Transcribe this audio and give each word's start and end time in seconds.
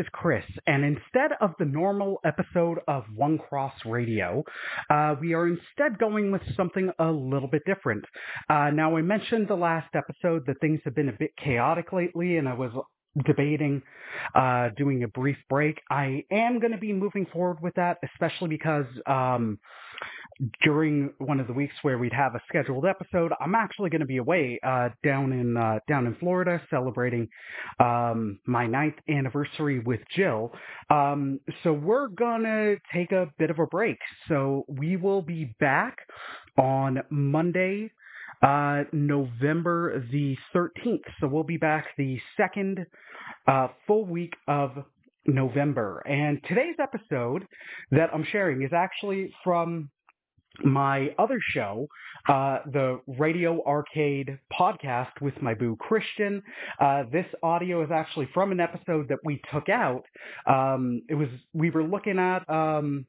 is 0.00 0.06
Chris, 0.12 0.44
and 0.66 0.82
instead 0.82 1.32
of 1.42 1.52
the 1.58 1.66
normal 1.66 2.20
episode 2.24 2.78
of 2.88 3.04
One 3.14 3.36
Cross 3.36 3.74
Radio, 3.84 4.42
uh, 4.88 5.14
we 5.20 5.34
are 5.34 5.46
instead 5.46 5.98
going 5.98 6.32
with 6.32 6.40
something 6.56 6.90
a 6.98 7.10
little 7.10 7.48
bit 7.48 7.62
different. 7.66 8.04
Uh, 8.48 8.70
now, 8.70 8.96
I 8.96 9.02
mentioned 9.02 9.46
the 9.46 9.56
last 9.56 9.94
episode 9.94 10.46
that 10.46 10.58
things 10.60 10.80
have 10.84 10.94
been 10.94 11.10
a 11.10 11.16
bit 11.18 11.32
chaotic 11.36 11.92
lately, 11.92 12.38
and 12.38 12.48
I 12.48 12.54
was 12.54 12.72
debating 13.26 13.82
uh, 14.34 14.70
doing 14.76 15.02
a 15.04 15.08
brief 15.08 15.36
break. 15.50 15.78
I 15.90 16.24
am 16.30 16.60
going 16.60 16.72
to 16.72 16.78
be 16.78 16.94
moving 16.94 17.26
forward 17.26 17.58
with 17.60 17.74
that, 17.74 17.98
especially 18.14 18.48
because 18.48 18.86
um, 19.06 19.58
during 20.62 21.12
one 21.18 21.40
of 21.40 21.46
the 21.46 21.52
weeks 21.52 21.74
where 21.82 21.98
we'd 21.98 22.12
have 22.12 22.34
a 22.34 22.40
scheduled 22.48 22.86
episode, 22.86 23.32
I'm 23.40 23.54
actually 23.54 23.90
going 23.90 24.00
to 24.00 24.06
be 24.06 24.16
away 24.16 24.58
uh, 24.62 24.88
down 25.04 25.32
in 25.32 25.56
uh, 25.56 25.80
down 25.88 26.06
in 26.06 26.14
Florida 26.16 26.60
celebrating 26.70 27.28
um, 27.78 28.38
my 28.46 28.66
ninth 28.66 28.94
anniversary 29.08 29.80
with 29.80 30.00
Jill. 30.16 30.52
Um, 30.88 31.40
so 31.62 31.72
we're 31.72 32.08
gonna 32.08 32.76
take 32.92 33.12
a 33.12 33.28
bit 33.38 33.50
of 33.50 33.58
a 33.58 33.66
break. 33.66 33.98
So 34.28 34.64
we 34.68 34.96
will 34.96 35.22
be 35.22 35.54
back 35.60 35.98
on 36.56 37.02
Monday, 37.10 37.90
uh, 38.42 38.84
November 38.92 40.04
the 40.10 40.36
13th. 40.54 41.02
So 41.20 41.28
we'll 41.28 41.44
be 41.44 41.58
back 41.58 41.86
the 41.98 42.18
second 42.36 42.86
uh, 43.46 43.68
full 43.86 44.06
week 44.06 44.34
of 44.48 44.72
November. 45.26 46.02
And 46.06 46.40
today's 46.48 46.76
episode 46.80 47.44
that 47.90 48.10
I'm 48.14 48.24
sharing 48.30 48.62
is 48.62 48.72
actually 48.72 49.32
from 49.44 49.90
my 50.64 51.14
other 51.18 51.38
show, 51.52 51.86
uh, 52.28 52.58
the 52.72 53.00
Radio 53.06 53.62
Arcade 53.64 54.38
podcast 54.52 55.20
with 55.20 55.40
my 55.40 55.54
boo 55.54 55.76
Christian. 55.80 56.42
Uh, 56.80 57.04
this 57.10 57.26
audio 57.42 57.82
is 57.82 57.90
actually 57.90 58.28
from 58.34 58.52
an 58.52 58.60
episode 58.60 59.08
that 59.08 59.18
we 59.24 59.40
took 59.52 59.68
out. 59.68 60.04
Um, 60.46 61.02
it 61.08 61.14
was 61.14 61.28
we 61.52 61.70
were 61.70 61.84
looking 61.84 62.18
at 62.18 62.48
um, 62.48 63.06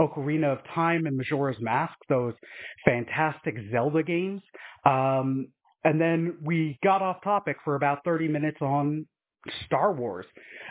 Ocarina 0.00 0.52
of 0.52 0.58
Time 0.74 1.06
and 1.06 1.16
Majora's 1.16 1.60
Mask, 1.60 1.94
those 2.08 2.34
fantastic 2.84 3.56
Zelda 3.72 4.02
games. 4.02 4.42
Um, 4.84 5.48
and 5.84 6.00
then 6.00 6.38
we 6.42 6.78
got 6.82 7.02
off 7.02 7.22
topic 7.22 7.56
for 7.64 7.76
about 7.76 8.04
30 8.04 8.28
minutes 8.28 8.58
on 8.60 9.06
Star 9.66 9.92
Wars, 9.92 10.26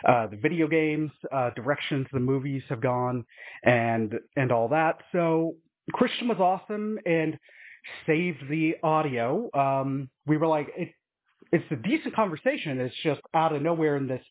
uh, 0.06 0.26
the 0.26 0.36
video 0.36 0.68
games, 0.68 1.10
uh, 1.32 1.50
directions 1.56 2.06
the 2.12 2.20
movies 2.20 2.62
have 2.68 2.80
gone, 2.80 3.24
and 3.64 4.14
and 4.36 4.52
all 4.52 4.68
that. 4.68 5.00
So 5.12 5.54
Christian 5.92 6.28
was 6.28 6.38
awesome 6.38 6.98
and 7.06 7.38
saved 8.06 8.48
the 8.48 8.74
audio. 8.82 9.48
Um, 9.54 10.08
we 10.26 10.36
were 10.36 10.46
like, 10.46 10.68
it, 10.76 10.90
it's 11.52 11.64
a 11.70 11.76
decent 11.76 12.14
conversation. 12.14 12.80
It's 12.80 12.94
just 13.02 13.20
out 13.34 13.54
of 13.54 13.62
nowhere 13.62 13.96
in 13.96 14.08
this 14.08 14.22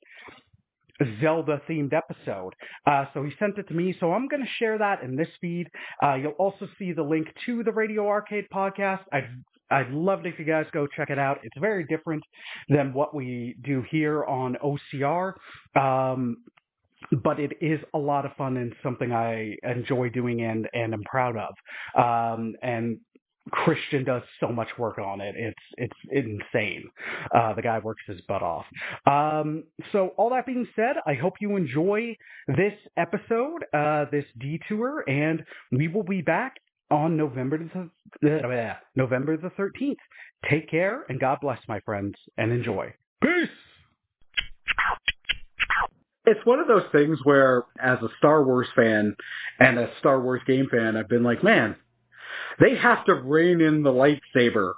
Zelda 1.21 1.61
themed 1.69 1.93
episode. 1.93 2.53
Uh, 2.85 3.05
so 3.13 3.23
he 3.23 3.31
sent 3.39 3.57
it 3.57 3.67
to 3.67 3.73
me. 3.73 3.95
So 3.99 4.13
I'm 4.13 4.27
going 4.27 4.43
to 4.43 4.49
share 4.59 4.77
that 4.77 5.03
in 5.03 5.15
this 5.15 5.27
feed. 5.41 5.67
Uh, 6.01 6.15
you'll 6.15 6.31
also 6.33 6.67
see 6.77 6.93
the 6.93 7.03
link 7.03 7.27
to 7.45 7.63
the 7.63 7.71
Radio 7.71 8.07
Arcade 8.07 8.45
podcast. 8.53 9.01
I'd 9.11 9.29
I'd 9.71 9.89
love 9.89 10.19
it 10.19 10.27
if 10.27 10.37
you 10.37 10.45
guys 10.45 10.67
go 10.71 10.85
check 10.85 11.09
it 11.09 11.17
out. 11.17 11.39
It's 11.41 11.57
very 11.59 11.85
different 11.85 12.23
than 12.69 12.93
what 12.93 13.15
we 13.15 13.55
do 13.63 13.83
here 13.89 14.23
on 14.23 14.57
OCR. 14.63 15.33
Um, 15.75 16.37
but 17.23 17.39
it 17.39 17.53
is 17.61 17.79
a 17.93 17.97
lot 17.97 18.25
of 18.25 18.35
fun 18.35 18.57
and 18.57 18.73
something 18.83 19.11
I 19.11 19.55
enjoy 19.63 20.09
doing 20.09 20.41
and, 20.41 20.67
and 20.73 20.93
am 20.93 21.03
proud 21.03 21.35
of. 21.37 21.53
Um, 22.01 22.55
and 22.61 22.99
Christian 23.51 24.03
does 24.03 24.23
so 24.39 24.47
much 24.47 24.69
work 24.77 24.97
on 24.97 25.21
it. 25.21 25.35
It's 25.37 25.55
it's 25.77 25.93
insane. 26.11 26.89
Uh, 27.33 27.53
the 27.53 27.61
guy 27.61 27.77
works 27.79 28.01
his 28.07 28.19
butt 28.21 28.41
off. 28.41 28.65
Um, 29.05 29.65
so 29.91 30.13
all 30.17 30.31
that 30.31 30.47
being 30.47 30.67
said, 30.75 30.95
I 31.05 31.13
hope 31.13 31.35
you 31.39 31.55
enjoy 31.55 32.17
this 32.47 32.73
episode, 32.97 33.63
uh, 33.73 34.05
this 34.11 34.25
detour, 34.39 35.03
and 35.07 35.43
we 35.71 35.87
will 35.87 36.03
be 36.03 36.21
back 36.21 36.55
on 36.89 37.17
November 37.17 37.59
the 38.21 38.39
uh, 38.39 38.75
November 38.95 39.37
the 39.37 39.51
thirteenth. 39.51 39.99
Take 40.49 40.69
care 40.69 41.05
and 41.09 41.19
God 41.19 41.37
bless, 41.41 41.59
my 41.67 41.79
friends, 41.81 42.15
and 42.37 42.51
enjoy. 42.51 42.93
Peace. 43.21 43.49
It's 46.25 46.45
one 46.45 46.59
of 46.59 46.67
those 46.67 46.83
things 46.91 47.19
where, 47.23 47.63
as 47.81 47.99
a 48.01 48.09
Star 48.17 48.43
Wars 48.43 48.67
fan 48.75 49.15
and 49.59 49.77
a 49.79 49.89
Star 49.99 50.19
Wars 50.21 50.41
game 50.47 50.67
fan, 50.71 50.97
I've 50.97 51.09
been 51.09 51.23
like, 51.23 51.43
man, 51.43 51.75
they 52.59 52.75
have 52.75 53.05
to 53.05 53.13
rein 53.13 53.61
in 53.61 53.83
the 53.83 53.91
lightsaber 53.91 54.73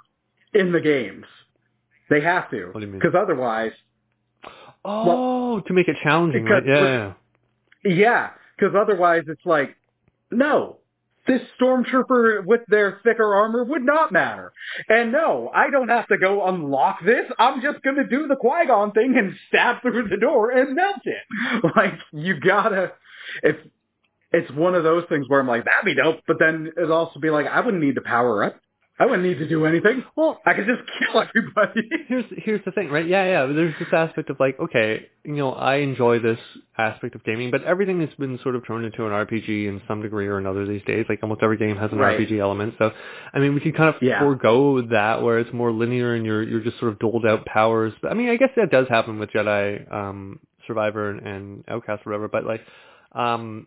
in 0.54 0.72
the 0.72 0.80
games. 0.80 1.24
They 2.10 2.20
have 2.22 2.50
to, 2.50 2.66
What 2.66 2.80
do 2.80 2.86
you 2.86 2.92
mean? 2.92 3.00
because 3.00 3.14
otherwise, 3.14 3.72
Oh, 4.84 5.60
to 5.66 5.72
make 5.72 5.88
it 5.88 5.96
challenging, 6.02 6.44
right? 6.44 6.62
yeah. 6.64 7.12
yeah, 7.84 8.30
because 8.56 8.74
otherwise 8.74 9.24
it's 9.28 9.44
like, 9.44 9.76
no, 10.30 10.77
this 11.28 11.42
stormtrooper 11.60 12.44
with 12.44 12.62
their 12.68 13.00
thicker 13.04 13.34
armor 13.34 13.62
would 13.62 13.84
not 13.84 14.10
matter. 14.10 14.52
And 14.88 15.12
no, 15.12 15.50
I 15.54 15.70
don't 15.70 15.88
have 15.88 16.08
to 16.08 16.18
go 16.18 16.46
unlock 16.46 17.04
this. 17.04 17.26
I'm 17.38 17.62
just 17.62 17.82
gonna 17.82 18.08
do 18.08 18.26
the 18.26 18.36
Qui-Gon 18.36 18.92
thing 18.92 19.14
and 19.16 19.34
stab 19.48 19.82
through 19.82 20.08
the 20.08 20.16
door 20.16 20.50
and 20.50 20.74
melt 20.74 21.02
it. 21.04 21.22
Like, 21.76 21.94
you 22.12 22.40
gotta, 22.40 22.92
it's, 23.42 23.60
it's 24.32 24.50
one 24.52 24.74
of 24.74 24.84
those 24.84 25.04
things 25.08 25.26
where 25.28 25.40
I'm 25.40 25.46
like, 25.46 25.64
that'd 25.64 25.84
be 25.84 25.94
dope, 25.94 26.20
but 26.26 26.38
then 26.40 26.72
it'd 26.76 26.90
also 26.90 27.20
be 27.20 27.30
like, 27.30 27.46
I 27.46 27.60
wouldn't 27.60 27.82
need 27.82 27.94
to 27.96 28.00
power 28.00 28.44
up. 28.44 28.56
I 29.00 29.06
wouldn't 29.06 29.22
need 29.22 29.38
to 29.38 29.48
do 29.48 29.64
anything. 29.64 30.02
Well, 30.16 30.40
I 30.44 30.54
could 30.54 30.66
just 30.66 30.82
kill 30.98 31.22
everybody. 31.22 31.88
here's 32.08 32.24
here's 32.38 32.64
the 32.64 32.72
thing, 32.72 32.88
right? 32.90 33.06
Yeah, 33.06 33.24
yeah. 33.24 33.46
There's 33.52 33.74
this 33.78 33.88
aspect 33.92 34.28
of 34.30 34.40
like, 34.40 34.58
okay, 34.58 35.06
you 35.24 35.34
know, 35.36 35.52
I 35.52 35.76
enjoy 35.76 36.18
this 36.18 36.38
aspect 36.76 37.14
of 37.14 37.22
gaming, 37.24 37.50
but 37.52 37.62
everything 37.62 38.00
has 38.00 38.10
been 38.18 38.38
sort 38.42 38.56
of 38.56 38.66
turned 38.66 38.84
into 38.86 39.06
an 39.06 39.12
RPG 39.12 39.68
in 39.68 39.80
some 39.86 40.02
degree 40.02 40.26
or 40.26 40.38
another 40.38 40.66
these 40.66 40.82
days. 40.84 41.06
Like 41.08 41.20
almost 41.22 41.42
every 41.44 41.56
game 41.58 41.76
has 41.76 41.92
an 41.92 41.98
Right. 41.98 42.18
RPG 42.18 42.38
element. 42.40 42.74
So, 42.78 42.90
I 43.32 43.38
mean, 43.38 43.54
we 43.54 43.60
can 43.60 43.72
kind 43.72 43.94
of 43.94 44.02
Yeah. 44.02 44.18
forego 44.20 44.82
that 44.82 45.22
where 45.22 45.38
it's 45.38 45.52
more 45.52 45.70
linear 45.70 46.14
and 46.14 46.26
you're 46.26 46.42
you're 46.42 46.60
just 46.60 46.78
sort 46.80 46.92
of 46.92 46.98
doled 46.98 47.24
out 47.24 47.46
powers. 47.46 47.92
But, 48.02 48.10
I 48.10 48.14
mean, 48.14 48.30
I 48.30 48.36
guess 48.36 48.50
that 48.56 48.70
does 48.70 48.88
happen 48.88 49.18
with 49.20 49.30
Jedi 49.30 49.92
um, 49.92 50.40
Survivor 50.66 51.10
and, 51.10 51.20
and 51.26 51.64
Outcast 51.68 52.02
or 52.04 52.10
whatever, 52.10 52.28
but 52.28 52.44
like, 52.44 52.62
um, 53.12 53.66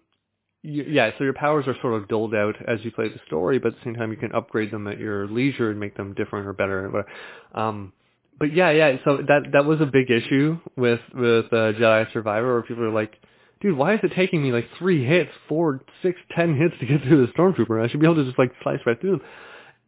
yeah, 0.63 1.11
so 1.17 1.23
your 1.23 1.33
powers 1.33 1.65
are 1.67 1.75
sort 1.81 1.95
of 1.95 2.07
doled 2.07 2.35
out 2.35 2.55
as 2.67 2.83
you 2.83 2.91
play 2.91 3.09
the 3.09 3.19
story, 3.25 3.57
but 3.59 3.69
at 3.69 3.73
the 3.75 3.83
same 3.83 3.95
time 3.95 4.11
you 4.11 4.17
can 4.17 4.31
upgrade 4.33 4.71
them 4.71 4.87
at 4.87 4.99
your 4.99 5.27
leisure 5.27 5.71
and 5.71 5.79
make 5.79 5.97
them 5.97 6.13
different 6.13 6.47
or 6.47 6.53
better. 6.53 6.89
But, 6.91 7.59
um, 7.59 7.93
but 8.39 8.53
yeah, 8.53 8.69
yeah. 8.71 8.97
So 9.03 9.17
that 9.27 9.51
that 9.53 9.65
was 9.65 9.81
a 9.81 9.85
big 9.85 10.11
issue 10.11 10.59
with 10.75 10.99
with 11.15 11.45
uh, 11.47 11.73
Jedi 11.73 12.11
Survivor, 12.13 12.53
where 12.53 12.61
people 12.63 12.83
are 12.83 12.91
like, 12.91 13.13
"Dude, 13.61 13.75
why 13.77 13.95
is 13.95 13.99
it 14.03 14.13
taking 14.15 14.43
me 14.43 14.51
like 14.51 14.67
three 14.77 15.05
hits, 15.05 15.31
four, 15.47 15.81
six, 16.01 16.19
ten 16.35 16.55
hits 16.55 16.75
to 16.79 16.85
get 16.85 17.01
through 17.07 17.25
the 17.25 17.33
stormtrooper? 17.33 17.83
I 17.83 17.89
should 17.89 17.99
be 17.99 18.05
able 18.05 18.15
to 18.15 18.25
just 18.25 18.39
like 18.39 18.51
slice 18.63 18.79
right 18.85 18.99
through 18.99 19.11
them." 19.11 19.21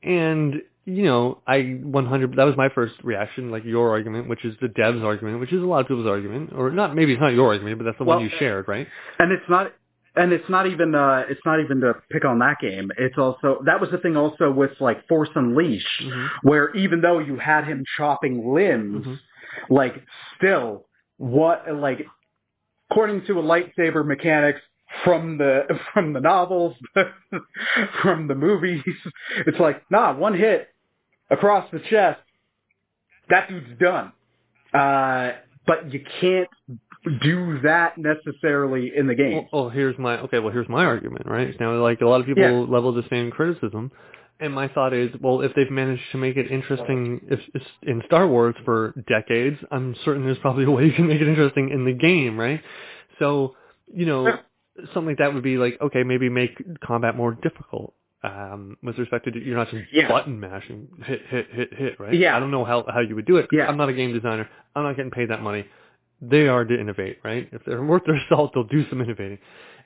And 0.03 0.55
you 0.85 1.03
know, 1.03 1.39
I 1.47 1.79
100. 1.81 2.35
That 2.35 2.43
was 2.43 2.57
my 2.57 2.69
first 2.69 2.95
reaction, 3.03 3.51
like 3.51 3.63
your 3.63 3.89
argument, 3.91 4.27
which 4.27 4.43
is 4.43 4.55
the 4.61 4.67
devs' 4.67 5.03
argument, 5.03 5.39
which 5.39 5.53
is 5.53 5.61
a 5.61 5.65
lot 5.65 5.79
of 5.81 5.87
people's 5.87 6.07
argument, 6.07 6.51
or 6.53 6.71
not. 6.71 6.95
Maybe 6.95 7.13
it's 7.13 7.21
not 7.21 7.33
your 7.33 7.47
argument, 7.47 7.77
but 7.77 7.85
that's 7.85 7.97
the 7.97 8.03
Well, 8.03 8.17
one 8.17 8.25
you 8.25 8.31
shared, 8.37 8.67
right? 8.67 8.87
and 9.19 9.31
it's 9.31 9.49
not 9.49 9.71
and 10.15 10.31
it's 10.31 10.47
not 10.49 10.67
even 10.67 10.93
uh 10.95 11.23
it's 11.29 11.41
not 11.45 11.59
even 11.59 11.79
to 11.81 11.93
pick 12.11 12.23
on 12.25 12.39
that 12.39 12.57
game 12.59 12.91
it's 12.97 13.17
also 13.17 13.61
that 13.65 13.79
was 13.81 13.89
the 13.91 13.97
thing 13.97 14.15
also 14.15 14.51
with 14.51 14.71
like 14.79 15.07
force 15.07 15.29
unleashed 15.35 16.01
Mhm. 16.03 16.29
where 16.43 16.73
even 16.75 17.01
though 17.01 17.19
you 17.19 17.37
had 17.37 17.65
him 17.65 17.83
chopping 17.97 18.53
limbs 18.53 19.05
Mhm. 19.05 19.19
like 19.69 19.95
still 20.37 20.85
what 21.17 21.65
like 21.75 22.05
according 22.91 23.25
to 23.25 23.39
a 23.39 23.43
lightsaber 23.43 24.05
mechanics 24.05 24.61
from 25.03 25.37
the 25.39 25.63
from 25.93 26.13
the 26.13 26.19
novels, 26.19 26.75
from 28.03 28.27
the 28.27 28.35
movies. 28.35 28.83
It's 29.47 29.57
like, 29.59 29.81
nah, 29.89 30.13
one 30.13 30.35
hit 30.37 30.67
across 31.31 31.69
the 31.71 31.79
chest, 31.79 32.19
that 33.29 33.49
dude's 33.49 33.79
done. 33.79 34.11
Uh, 34.71 35.31
but 35.65 35.91
you 35.91 36.03
can't 36.21 36.49
do 37.21 37.59
that 37.61 37.97
necessarily 37.97 38.91
in 38.95 39.07
the 39.07 39.15
game. 39.15 39.33
Well, 39.33 39.49
well, 39.65 39.69
here's 39.69 39.97
my 39.97 40.19
okay. 40.21 40.39
Well, 40.39 40.51
here's 40.53 40.69
my 40.69 40.85
argument, 40.85 41.25
right? 41.25 41.53
Now, 41.59 41.73
like 41.81 42.01
a 42.01 42.05
lot 42.05 42.21
of 42.21 42.25
people 42.25 42.43
Yeah. 42.43 42.51
level 42.73 42.93
the 42.93 43.03
same 43.09 43.31
criticism, 43.31 43.91
and 44.39 44.53
my 44.53 44.67
thought 44.69 44.93
is, 44.93 45.09
well, 45.21 45.41
if 45.41 45.53
they've 45.55 45.69
managed 45.69 46.03
to 46.11 46.17
make 46.17 46.37
it 46.37 46.49
interesting 46.51 47.21
if, 47.29 47.39
if 47.53 47.61
in 47.83 48.01
Star 48.05 48.27
Wars 48.27 48.55
for 48.65 48.93
decades, 49.07 49.57
I'm 49.71 49.95
certain 50.05 50.25
there's 50.25 50.37
probably 50.39 50.63
a 50.65 50.71
way 50.71 50.85
you 50.85 50.93
can 50.93 51.07
make 51.07 51.21
it 51.21 51.27
interesting 51.27 51.69
in 51.69 51.85
the 51.85 51.93
game, 51.93 52.39
right? 52.39 52.61
So, 53.19 53.55
you 53.93 54.05
know, 54.05 54.37
something 54.93 55.07
like 55.07 55.17
that 55.19 55.33
would 55.33 55.43
be 55.43 55.57
like, 55.57 55.77
okay, 55.81 56.03
maybe 56.03 56.29
make 56.29 56.61
combat 56.81 57.15
more 57.15 57.33
difficult. 57.41 57.93
Um, 58.25 58.77
with 58.81 58.97
respect 58.97 59.25
to 59.25 59.37
you're 59.37 59.57
not 59.57 59.69
just 59.69 59.83
Yeah. 59.91 60.07
button 60.07 60.39
mashing, 60.39 60.87
hit, 61.05 61.21
hit, 61.27 61.47
hit, 61.51 61.73
hit, 61.73 61.99
right? 61.99 62.13
Yeah. 62.13 62.37
I 62.37 62.39
don't 62.39 62.51
know 62.51 62.63
how 62.63 62.85
how 62.87 63.01
you 63.01 63.15
would 63.15 63.25
do 63.25 63.35
it. 63.35 63.49
Yeah. 63.51 63.67
I'm 63.67 63.75
not 63.75 63.89
a 63.89 63.93
game 63.93 64.13
designer. 64.13 64.49
I'm 64.73 64.83
not 64.83 64.95
getting 64.95 65.11
paid 65.11 65.29
that 65.29 65.41
money 65.41 65.65
they 66.29 66.47
are 66.47 66.65
to 66.65 66.79
innovate, 66.79 67.19
right? 67.23 67.49
If 67.51 67.63
they're 67.65 67.83
worth 67.83 68.03
their 68.05 68.21
salt, 68.29 68.51
they'll 68.53 68.63
do 68.63 68.87
some 68.89 69.01
innovating. 69.01 69.39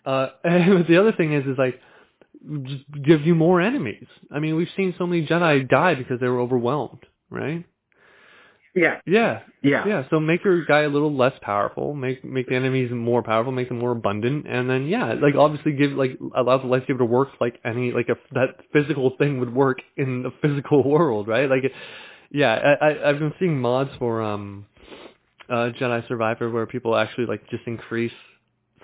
Uh, 0.05 0.29
and 0.43 0.85
the 0.87 0.97
other 0.99 1.11
thing 1.11 1.33
is, 1.33 1.45
is 1.45 1.57
like, 1.57 1.79
just 2.63 2.85
give 3.03 3.21
you 3.25 3.35
more 3.35 3.61
enemies. 3.61 4.05
I 4.31 4.39
mean, 4.39 4.55
we've 4.55 4.69
seen 4.77 4.93
so 4.97 5.07
many 5.07 5.25
Jedi 5.25 5.67
die 5.67 5.95
because 5.95 6.19
they 6.19 6.27
were 6.27 6.39
overwhelmed, 6.39 7.05
right? 7.29 7.65
Yeah, 8.75 8.99
Yeah, 9.07 9.41
yeah, 9.63 9.87
yeah. 9.87 10.03
So 10.11 10.19
make 10.19 10.43
your 10.43 10.63
guy 10.65 10.81
a 10.81 10.89
little 10.89 11.13
less 11.13 11.33
powerful, 11.41 11.95
make 11.95 12.23
make 12.23 12.47
the 12.47 12.55
enemies 12.55 12.91
more 12.91 13.23
powerful, 13.23 13.51
make 13.51 13.69
them 13.69 13.79
more 13.79 13.91
abundant, 13.91 14.45
and 14.47 14.69
then 14.69 14.85
yeah, 14.87 15.13
like 15.13 15.33
obviously 15.35 15.73
give 15.73 15.93
like 15.93 16.19
allow 16.35 16.59
the 16.59 16.65
lightsaber 16.65 16.99
to 16.99 17.05
work 17.05 17.29
like 17.41 17.59
any 17.65 17.91
like 17.91 18.07
if 18.07 18.19
that 18.33 18.57
physical 18.71 19.13
thing 19.17 19.39
would 19.39 19.53
work 19.53 19.79
in 19.97 20.21
the 20.21 20.31
physical 20.43 20.87
world, 20.89 21.27
right? 21.27 21.49
Like, 21.49 21.63
yeah, 22.31 22.75
I, 22.79 22.85
I 22.89 23.09
I've 23.09 23.19
been 23.19 23.33
seeing 23.39 23.59
mods 23.59 23.89
for 23.97 24.21
um 24.21 24.67
uh 25.49 25.71
Jedi 25.79 26.07
Survivor 26.07 26.49
where 26.49 26.65
people 26.65 26.95
actually 26.95 27.25
like 27.25 27.47
just 27.49 27.63
increase. 27.65 28.11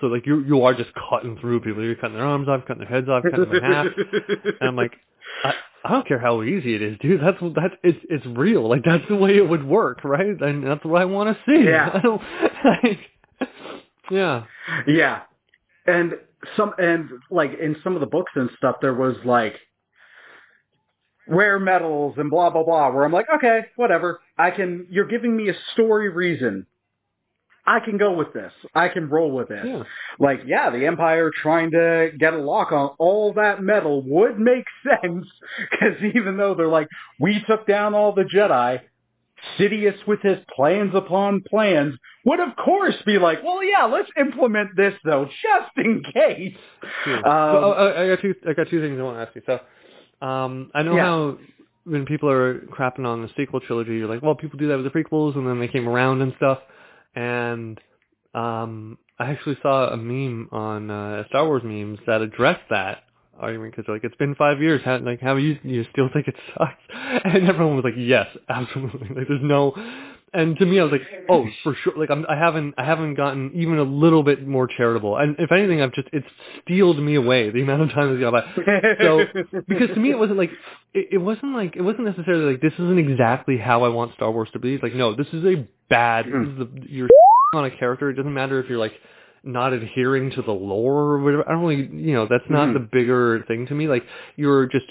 So 0.00 0.06
like 0.06 0.26
you 0.26 0.40
you 0.44 0.62
are 0.62 0.74
just 0.74 0.90
cutting 1.10 1.38
through 1.40 1.60
people. 1.60 1.82
You're 1.82 1.94
cutting 1.94 2.16
their 2.16 2.26
arms 2.26 2.48
off, 2.48 2.62
cutting 2.66 2.80
their 2.80 2.88
heads 2.88 3.08
off, 3.08 3.22
cutting 3.22 3.40
them 3.40 3.54
in 3.54 3.62
half. 3.62 3.86
And 4.60 4.68
I'm 4.68 4.76
like, 4.76 4.92
I, 5.44 5.54
I 5.84 5.90
don't 5.92 6.06
care 6.08 6.18
how 6.18 6.42
easy 6.42 6.74
it 6.74 6.82
is, 6.82 6.98
dude. 7.00 7.20
That's 7.20 7.38
that's 7.54 7.74
it's 7.82 7.98
it's 8.10 8.26
real. 8.26 8.68
Like 8.68 8.82
that's 8.84 9.04
the 9.08 9.16
way 9.16 9.36
it 9.36 9.48
would 9.48 9.64
work, 9.64 10.02
right? 10.04 10.40
And 10.40 10.66
that's 10.66 10.84
what 10.84 11.00
I 11.00 11.04
want 11.04 11.36
to 11.36 11.42
see. 11.44 11.64
Yeah. 11.64 11.90
I 11.92 11.98
don't 12.02 12.22
like. 12.64 12.98
Yeah. 14.10 14.44
yeah. 14.86 15.22
And 15.86 16.14
some 16.56 16.72
and 16.78 17.08
like 17.30 17.52
in 17.60 17.76
some 17.84 17.94
of 17.94 18.00
the 18.00 18.06
books 18.06 18.32
and 18.34 18.50
stuff, 18.56 18.76
there 18.80 18.94
was 18.94 19.16
like 19.24 19.54
rare 21.28 21.58
metals 21.58 22.14
and 22.18 22.30
blah 22.30 22.50
blah 22.50 22.64
blah. 22.64 22.90
Where 22.90 23.04
I'm 23.04 23.12
like, 23.12 23.26
okay, 23.36 23.66
whatever. 23.76 24.20
I 24.38 24.50
can. 24.50 24.86
You're 24.90 25.06
giving 25.06 25.36
me 25.36 25.48
a 25.48 25.54
story 25.72 26.08
reason. 26.08 26.66
I 27.66 27.80
can 27.80 27.96
go 27.96 28.12
with 28.12 28.34
this. 28.34 28.52
I 28.74 28.88
can 28.88 29.08
roll 29.08 29.30
with 29.30 29.50
it. 29.50 29.64
Yeah. 29.66 29.84
Like, 30.18 30.40
yeah, 30.46 30.68
the 30.68 30.84
Empire 30.84 31.30
trying 31.34 31.70
to 31.70 32.10
get 32.18 32.34
a 32.34 32.38
lock 32.38 32.72
on 32.72 32.90
all 32.98 33.32
that 33.34 33.62
metal 33.62 34.02
would 34.02 34.38
make 34.38 34.66
sense 35.02 35.26
because 35.70 36.02
even 36.14 36.36
though 36.36 36.54
they're 36.54 36.68
like, 36.68 36.88
we 37.18 37.42
took 37.46 37.66
down 37.66 37.94
all 37.94 38.12
the 38.12 38.24
Jedi, 38.24 38.80
Sidious 39.58 39.96
with 40.06 40.20
his 40.20 40.38
plans 40.54 40.94
upon 40.94 41.42
plans 41.48 41.94
would 42.24 42.40
of 42.40 42.56
course 42.56 42.94
be 43.04 43.18
like, 43.18 43.42
well, 43.44 43.62
yeah, 43.62 43.84
let's 43.84 44.10
implement 44.18 44.70
this 44.76 44.94
though, 45.04 45.26
just 45.26 45.70
in 45.76 46.02
case. 46.14 46.56
True. 47.04 47.16
Um, 47.16 47.24
uh, 47.24 47.68
I, 47.70 48.02
I 48.04 48.08
got 48.08 48.22
two. 48.22 48.34
I 48.48 48.52
got 48.54 48.68
two 48.68 48.80
things 48.80 48.98
I 48.98 49.02
want 49.02 49.18
to 49.18 49.22
ask 49.22 49.34
you. 49.34 49.42
So, 49.44 49.60
um, 50.26 50.70
I 50.74 50.82
know 50.82 50.96
Yeah. 50.96 51.04
how 51.04 51.38
when 51.84 52.06
people 52.06 52.30
are 52.30 52.60
crapping 52.60 53.04
on 53.06 53.22
the 53.22 53.28
sequel 53.36 53.60
trilogy, 53.60 53.96
you're 53.96 54.08
like, 54.08 54.22
well, 54.22 54.34
people 54.34 54.58
do 54.58 54.68
that 54.68 54.76
with 54.80 54.90
the 54.90 54.90
prequels, 54.98 55.36
and 55.36 55.46
then 55.46 55.60
they 55.60 55.68
came 55.68 55.88
around 55.88 56.22
and 56.22 56.32
stuff. 56.36 56.58
And 57.14 57.78
um, 58.34 58.98
I 59.18 59.30
actually 59.30 59.58
saw 59.62 59.88
a 59.90 59.96
meme 59.96 60.48
on 60.50 60.90
uh, 60.90 61.24
Star 61.28 61.46
Wars 61.46 61.62
memes 61.64 61.98
that 62.06 62.20
addressed 62.22 62.68
that 62.70 63.04
argument 63.38 63.74
because 63.76 63.88
like 63.88 64.02
it's 64.04 64.16
been 64.16 64.34
five 64.36 64.60
years. 64.62 64.80
How 64.84 64.98
like 64.98 65.20
how 65.20 65.36
you 65.36 65.58
you 65.62 65.84
still 65.92 66.08
think 66.12 66.28
it 66.28 66.36
sucks? 66.56 66.82
And 67.24 67.48
everyone 67.48 67.76
was 67.76 67.84
like, 67.84 67.94
yes, 67.96 68.26
absolutely. 68.48 69.08
Like 69.14 69.28
there's 69.28 69.42
no. 69.42 69.72
And 70.34 70.58
to 70.58 70.66
me, 70.66 70.80
I 70.80 70.82
was 70.82 70.92
like, 70.92 71.02
oh, 71.28 71.46
for 71.62 71.74
sure. 71.82 71.92
Like 71.96 72.10
I'm, 72.10 72.26
I 72.28 72.36
haven't, 72.36 72.74
I 72.76 72.84
haven't 72.84 73.14
gotten 73.14 73.52
even 73.54 73.78
a 73.78 73.84
little 73.84 74.22
bit 74.24 74.46
more 74.46 74.66
charitable. 74.66 75.16
And 75.16 75.36
if 75.38 75.52
anything, 75.52 75.80
I've 75.80 75.92
just, 75.92 76.08
it's 76.12 76.26
stealed 76.62 76.98
me 76.98 77.14
away 77.14 77.50
the 77.50 77.62
amount 77.62 77.82
of 77.82 77.90
time 77.92 78.12
it's 78.12 78.20
gone 78.20 78.32
by. 78.32 78.96
So, 79.00 79.24
because 79.68 79.88
to 79.94 79.96
me, 80.00 80.10
it 80.10 80.18
wasn't 80.18 80.38
like, 80.38 80.50
it, 80.92 81.08
it 81.12 81.18
wasn't 81.18 81.54
like, 81.54 81.76
it 81.76 81.82
wasn't 81.82 82.04
necessarily 82.06 82.52
like, 82.52 82.60
this 82.60 82.72
isn't 82.74 82.98
exactly 82.98 83.56
how 83.56 83.84
I 83.84 83.88
want 83.88 84.12
Star 84.14 84.32
Wars 84.32 84.48
to 84.54 84.58
be. 84.58 84.74
It's 84.74 84.82
like, 84.82 84.94
no, 84.94 85.14
this 85.14 85.28
is 85.32 85.44
a 85.44 85.66
bad, 85.88 86.26
this 86.26 86.48
is 86.52 86.58
the, 86.58 86.68
you're 86.88 87.08
on 87.54 87.64
a 87.64 87.70
character. 87.70 88.10
It 88.10 88.14
doesn't 88.14 88.34
matter 88.34 88.60
if 88.60 88.68
you're 88.68 88.78
like, 88.78 88.94
not 89.46 89.72
adhering 89.72 90.30
to 90.32 90.42
the 90.42 90.52
lore 90.52 91.12
or 91.12 91.18
whatever. 91.22 91.48
I 91.48 91.52
don't 91.52 91.62
really, 91.64 91.86
you 92.02 92.14
know, 92.14 92.26
that's 92.28 92.48
not 92.48 92.68
Mhm. 92.68 92.72
the 92.74 92.80
bigger 92.80 93.44
thing 93.46 93.66
to 93.66 93.74
me. 93.74 93.86
Like, 93.88 94.02
you're 94.36 94.66
just, 94.66 94.86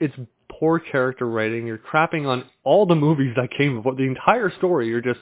it's 0.00 0.14
poor 0.62 0.78
character 0.78 1.28
writing. 1.28 1.66
You're 1.66 1.76
crapping 1.76 2.24
on 2.24 2.44
all 2.62 2.86
the 2.86 2.94
movies 2.94 3.34
that 3.34 3.50
came 3.50 3.78
before 3.78 3.96
the 3.96 4.04
entire 4.04 4.48
story. 4.58 4.86
You're 4.86 5.00
just 5.00 5.18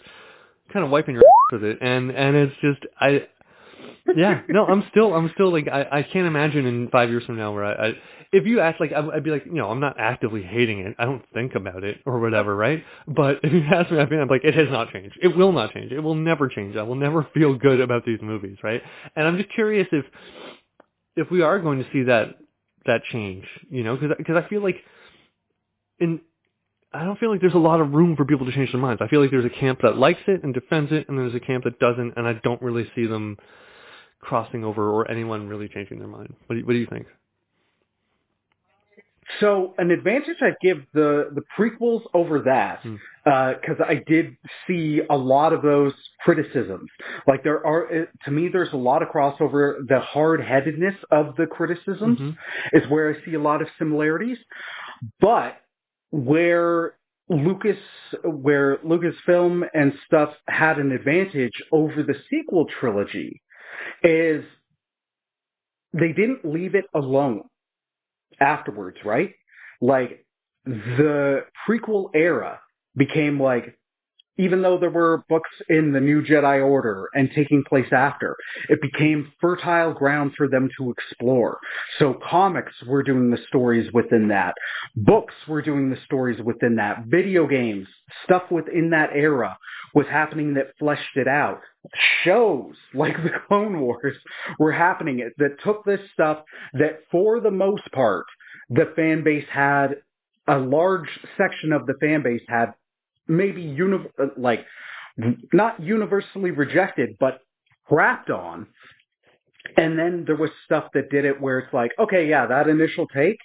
kind 0.71 0.85
of 0.85 0.91
wiping 0.91 1.15
your 1.15 1.25
ass 1.25 1.53
with 1.53 1.65
it, 1.65 1.79
and 1.81 2.11
and 2.11 2.37
it's 2.37 2.55
just 2.61 2.81
I. 3.01 3.27
Yeah, 4.15 4.43
no, 4.49 4.67
I'm 4.67 4.85
still, 4.91 5.15
I'm 5.15 5.31
still 5.35 5.53
like, 5.53 5.69
I, 5.69 5.87
I 5.91 6.03
can't 6.03 6.27
imagine 6.27 6.67
in 6.67 6.89
five 6.89 7.11
years 7.11 7.25
from 7.25 7.37
now 7.37 7.55
where 7.55 7.65
I, 7.65 7.89
I 7.89 7.93
if 8.33 8.45
you 8.45 8.61
ask 8.61 8.81
like, 8.81 8.93
I, 8.93 9.07
I'd 9.09 9.25
be 9.25 9.31
like, 9.31 9.47
you 9.47 9.53
know, 9.53 9.71
I'm 9.71 9.81
not 9.81 9.97
actively 9.99 10.43
hating 10.43 10.81
it. 10.81 10.97
I 10.99 11.05
don't 11.05 11.25
think 11.33 11.55
about 11.55 11.85
it 11.85 12.01
or 12.05 12.19
whatever, 12.19 12.55
right? 12.55 12.83
But 13.07 13.41
if 13.43 13.53
you 13.53 13.63
ask 13.73 13.91
me, 13.91 13.99
I 13.99 14.09
mean, 14.09 14.21
I'm 14.21 14.29
like, 14.29 14.45
it 14.45 14.55
has 14.55 14.69
not 14.71 14.91
changed. 14.93 15.19
It 15.23 15.37
will 15.37 15.53
not 15.53 15.73
change. 15.73 15.93
It 15.93 16.01
will 16.01 16.15
never 16.17 16.49
change. 16.49 16.77
I 16.77 16.83
will 16.83 16.97
never 16.97 17.27
feel 17.33 17.55
good 17.55 17.81
about 17.81 18.05
these 18.05 18.19
movies, 18.21 18.59
right? 18.63 18.83
And 19.17 19.27
I'm 19.27 19.37
just 19.37 19.51
curious 19.55 19.87
if, 19.93 20.05
if 21.17 21.31
we 21.31 21.43
are 21.43 21.59
going 21.59 21.79
to 21.79 21.87
see 21.93 22.03
that, 22.05 22.37
that 22.87 23.03
change, 23.13 23.45
you 23.69 23.85
know, 23.85 23.97
because, 23.97 24.17
because 24.19 24.37
I 24.37 24.49
feel 24.49 24.63
like 24.63 24.77
in, 26.01 26.21
I 26.93 27.05
don't 27.05 27.19
feel 27.19 27.31
like 27.31 27.41
there's 27.41 27.55
a 27.55 27.59
lot 27.59 27.81
of 27.81 27.93
room 27.93 28.17
for 28.17 28.25
people 28.25 28.47
to 28.47 28.53
change 28.53 28.73
their 28.73 28.81
minds. 28.81 29.01
I 29.03 29.09
feel 29.09 29.21
like 29.21 29.31
there's 29.31 29.45
a 29.45 29.51
camp 29.51 29.81
that 29.83 29.97
likes 29.97 30.21
it 30.27 30.43
and 30.43 30.53
defends 30.53 30.91
it, 30.93 31.09
and 31.09 31.19
there's 31.19 31.35
a 31.35 31.41
camp 31.41 31.65
that 31.65 31.79
doesn't, 31.79 32.15
and 32.17 32.27
I 32.27 32.35
don't 32.43 32.61
really 32.63 32.91
see 32.95 33.07
them 33.07 33.37
crossing 34.21 34.65
over 34.65 34.91
or 34.91 35.11
anyone 35.11 35.49
really 35.49 35.69
changing 35.69 35.99
their 35.99 36.09
mind. 36.09 36.35
What 36.47 36.55
do 36.55 36.61
you, 36.61 36.67
what 36.67 36.73
do 36.73 36.79
you 36.79 36.87
think? 36.87 37.07
So 39.39 39.75
an 39.79 39.93
advantage 39.93 40.39
I 40.41 40.51
give 40.61 40.79
the 40.93 41.31
the 41.33 41.43
prequels 41.57 42.03
over 42.15 42.41
that 42.41 42.83
because 43.61 43.77
I 43.87 44.03
did 44.07 44.37
see 44.67 45.03
a 45.09 45.17
lot 45.17 45.53
of 45.53 45.63
those 45.63 45.93
criticisms. 46.25 46.91
Like 47.29 47.45
there 47.45 47.65
are 47.65 47.87
uh, 47.87 48.07
to 48.25 48.31
me, 48.33 48.49
there's 48.49 48.73
a 48.73 48.77
lot 48.77 49.03
of 49.03 49.09
crossover. 49.09 49.87
The 49.87 50.01
hard 50.01 50.41
headedness 50.41 50.97
of 51.13 51.37
the 51.37 51.47
criticisms 51.47 52.19
Mhm. 52.19 52.37
is 52.73 52.89
where 52.91 53.15
I 53.15 53.25
see 53.25 53.35
a 53.35 53.41
lot 53.41 53.63
of 53.63 53.69
similarities, 53.79 54.39
but 55.21 55.61
where 56.11 56.95
Lucas, 57.29 57.79
where 58.25 58.79
Lucasfilm 58.79 59.63
and 59.73 59.93
stuff 60.07 60.31
had 60.49 60.79
an 60.79 60.93
advantage 60.93 61.63
over 61.73 62.03
the 62.03 62.17
sequel 62.29 62.67
trilogy 62.81 63.41
is 64.03 64.45
they 65.93 66.13
didn't 66.13 66.45
leave 66.45 66.75
it 66.75 66.87
alone 66.95 67.43
afterwards, 68.41 68.99
right? 69.05 69.35
Like 69.81 70.25
the 70.65 71.45
prequel 71.69 72.11
era 72.15 72.61
became 72.97 73.41
like 73.41 73.79
even 74.41 74.63
though 74.63 74.79
there 74.79 74.91
were 74.91 75.25
books 75.29 75.51
in 75.69 75.93
the 75.93 76.01
New 76.01 76.23
Jedi 76.23 76.67
Order 76.67 77.09
and 77.13 77.31
taking 77.35 77.63
place 77.63 77.93
after, 77.93 78.37
it 78.71 78.81
became 78.81 79.33
fertile 79.41 79.93
ground 79.93 80.33
for 80.37 80.49
them 80.49 80.71
to 80.79 80.91
explore. 80.91 81.59
So 81.99 82.19
comics 82.29 82.73
were 82.87 83.03
doing 83.03 83.31
the 83.31 83.39
stories 83.49 83.93
within 83.93 84.29
that. 84.29 84.55
Books 84.97 85.35
were 85.47 85.61
doing 85.61 85.91
the 85.91 85.99
stories 86.07 86.41
within 86.43 86.77
that. 86.77 87.05
Video 87.07 87.47
games, 87.47 87.87
stuff 88.25 88.45
within 88.51 88.91
that 88.91 89.11
era 89.15 89.59
was 89.95 90.07
happening 90.07 90.55
that 90.55 90.73
fleshed 90.79 91.17
it 91.17 91.29
out. 91.29 91.61
Shows 92.25 92.75
like 92.95 93.17
the 93.23 93.31
Clone 93.47 93.81
Wars 93.81 94.17
were 94.59 94.73
happening 94.73 95.29
that 95.37 95.63
took 95.63 95.85
this 95.85 96.01
stuff 96.15 96.39
that 96.75 97.01
for 97.11 97.41
the 97.41 97.51
most 97.51 97.91
part, 97.93 98.25
the 98.71 98.93
fan 98.97 99.23
base 99.23 99.47
had 99.53 99.97
a 100.49 100.59
large 100.59 101.09
section 101.37 101.73
of 101.73 101.87
the 101.87 101.95
fan 102.01 102.23
base 102.23 102.43
had 102.49 102.73
maybe 103.31 103.63
uni- 103.63 104.07
uh, 104.21 104.27
like 104.37 104.67
not 105.53 105.81
universally 105.81 106.51
rejected, 106.51 107.17
but 107.19 107.41
crapped 107.91 108.31
on. 108.31 108.67
And 109.77 109.99
then 109.99 110.25
there 110.27 110.37
was 110.37 110.51
stuff 110.65 110.87
that 110.95 111.11
did 111.11 111.25
it 111.25 111.41
where 111.41 111.59
it's 111.59 111.73
like, 111.73 111.93
okay, 111.99 112.29
yeah, 112.29 112.47
that 112.47 112.69
initial 112.69 113.07
take 113.09 113.39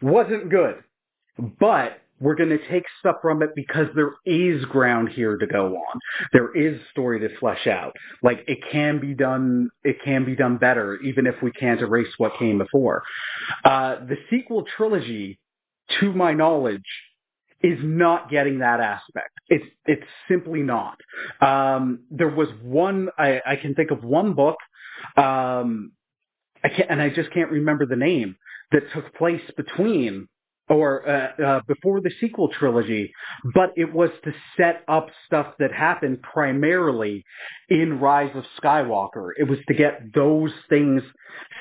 wasn't 0.00 0.50
good, 0.50 0.76
but 1.58 2.00
we're 2.20 2.34
going 2.34 2.50
to 2.50 2.68
take 2.68 2.84
stuff 2.98 3.16
from 3.22 3.42
it 3.42 3.50
because 3.54 3.86
there 3.94 4.12
is 4.26 4.64
ground 4.66 5.08
here 5.08 5.36
to 5.36 5.46
go 5.46 5.76
on. 5.76 6.00
There 6.32 6.54
is 6.54 6.80
story 6.90 7.20
to 7.20 7.28
flesh 7.38 7.66
out. 7.66 7.94
Like 8.22 8.44
it 8.48 8.58
can 8.70 9.00
be 9.00 9.14
done, 9.14 9.70
it 9.84 9.96
can 10.04 10.24
be 10.24 10.34
done 10.34 10.58
better, 10.58 10.96
even 10.96 11.26
if 11.26 11.36
we 11.42 11.52
can't 11.52 11.80
erase 11.80 12.12
what 12.18 12.36
came 12.38 12.58
before. 12.58 13.02
Uh, 13.64 14.04
the 14.06 14.16
sequel 14.30 14.64
trilogy, 14.76 15.38
to 16.00 16.12
my 16.12 16.32
knowledge, 16.34 16.82
is 17.62 17.78
not 17.82 18.30
getting 18.30 18.60
that 18.60 18.80
aspect. 18.80 19.30
It's 19.48 19.66
it's 19.86 20.06
simply 20.28 20.62
not. 20.62 20.98
Um, 21.40 22.00
there 22.10 22.28
was 22.28 22.48
one 22.62 23.08
I, 23.18 23.40
I 23.46 23.56
can 23.56 23.74
think 23.74 23.90
of 23.90 24.04
one 24.04 24.34
book, 24.34 24.56
um, 25.16 25.92
I 26.64 26.68
can't, 26.68 26.90
and 26.90 27.02
I 27.02 27.10
just 27.10 27.32
can't 27.32 27.50
remember 27.50 27.86
the 27.86 27.96
name 27.96 28.36
that 28.72 28.82
took 28.94 29.14
place 29.14 29.42
between 29.56 30.28
or 30.68 31.08
uh, 31.08 31.42
uh, 31.42 31.60
before 31.66 32.00
the 32.00 32.10
sequel 32.20 32.48
trilogy, 32.48 33.12
but 33.54 33.72
it 33.76 33.92
was 33.92 34.10
to 34.24 34.32
set 34.56 34.84
up 34.86 35.08
stuff 35.26 35.54
that 35.58 35.72
happened 35.72 36.22
primarily 36.22 37.24
in 37.68 38.00
Rise 38.00 38.34
of 38.34 38.44
Skywalker. 38.62 39.30
It 39.38 39.44
was 39.44 39.58
to 39.68 39.74
get 39.74 40.14
those 40.14 40.52
things 40.68 41.02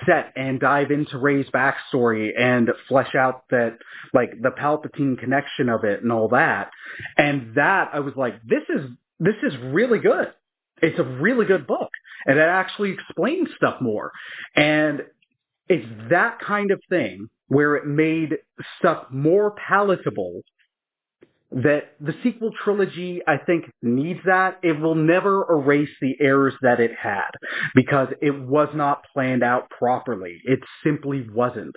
set 0.05 0.33
and 0.35 0.59
dive 0.59 0.91
into 0.91 1.17
Rey's 1.17 1.47
backstory 1.53 2.31
and 2.37 2.69
flesh 2.87 3.15
out 3.15 3.43
that, 3.49 3.77
like, 4.13 4.31
the 4.41 4.51
Palpatine 4.51 5.17
connection 5.17 5.69
of 5.69 5.83
it 5.83 6.03
and 6.03 6.11
all 6.11 6.29
that. 6.29 6.69
And 7.17 7.55
that, 7.55 7.91
I 7.93 8.01
was 8.01 8.15
like, 8.15 8.41
this 8.43 8.63
is, 8.69 8.89
this 9.19 9.35
is 9.43 9.53
really 9.63 9.99
good. 9.99 10.33
It's 10.81 10.99
a 10.99 11.03
really 11.03 11.45
good 11.45 11.65
book. 11.65 11.89
And 12.25 12.37
it 12.37 12.41
actually 12.41 12.91
explains 12.91 13.47
stuff 13.55 13.79
more. 13.81 14.11
And 14.55 15.03
it's 15.69 15.87
that 16.09 16.39
kind 16.39 16.71
of 16.71 16.81
thing 16.89 17.29
where 17.47 17.75
it 17.75 17.85
made 17.85 18.37
stuff 18.79 19.05
more 19.11 19.51
palatable 19.51 20.41
that 21.51 21.93
the 22.01 22.13
sequel 22.23 22.51
trilogy, 22.63 23.21
I 23.25 23.37
think, 23.37 23.65
needs 23.81 24.19
that. 24.25 24.59
It 24.63 24.79
will 24.79 24.95
never 24.95 25.45
erase 25.49 25.89
the 26.01 26.15
errors 26.19 26.53
that 26.61 26.79
it 26.79 26.91
had 27.01 27.29
because 27.73 28.09
it 28.21 28.37
was 28.37 28.69
not 28.73 29.03
planned 29.13 29.43
out 29.43 29.69
properly. 29.69 30.41
It 30.43 30.59
simply 30.83 31.25
wasn't. 31.33 31.75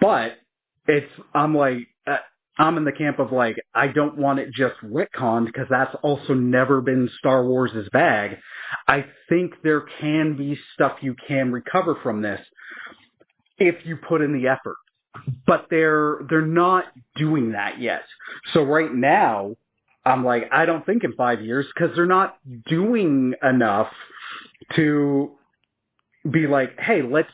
But 0.00 0.38
it's, 0.86 1.10
I'm 1.34 1.54
like, 1.54 1.78
uh, 2.06 2.16
I'm 2.58 2.78
in 2.78 2.84
the 2.84 2.92
camp 2.92 3.18
of 3.18 3.32
like, 3.32 3.56
I 3.74 3.88
don't 3.88 4.16
want 4.16 4.38
it 4.38 4.48
just 4.54 4.76
retconned 4.82 5.46
because 5.46 5.66
that's 5.68 5.94
also 6.02 6.32
never 6.32 6.80
been 6.80 7.10
Star 7.18 7.44
Wars' 7.44 7.88
bag. 7.92 8.38
I 8.88 9.04
think 9.28 9.54
there 9.62 9.84
can 10.00 10.38
be 10.38 10.58
stuff 10.72 10.98
you 11.02 11.14
can 11.28 11.52
recover 11.52 11.98
from 12.02 12.22
this 12.22 12.40
if 13.58 13.84
you 13.84 13.96
put 13.96 14.22
in 14.22 14.32
the 14.32 14.48
effort 14.48 14.76
but 15.46 15.66
they're 15.70 16.18
they're 16.28 16.42
not 16.42 16.84
doing 17.16 17.52
that 17.52 17.80
yet. 17.80 18.02
So 18.52 18.62
right 18.62 18.92
now, 18.92 19.56
I'm 20.04 20.24
like, 20.24 20.48
I 20.52 20.66
don't 20.66 20.84
think 20.86 21.04
in 21.04 21.12
five 21.14 21.40
years 21.42 21.66
because 21.74 21.94
they're 21.96 22.06
not 22.06 22.38
doing 22.66 23.34
enough 23.42 23.88
to 24.76 25.32
be 26.30 26.46
like, 26.46 26.78
hey, 26.78 27.02
let's 27.02 27.28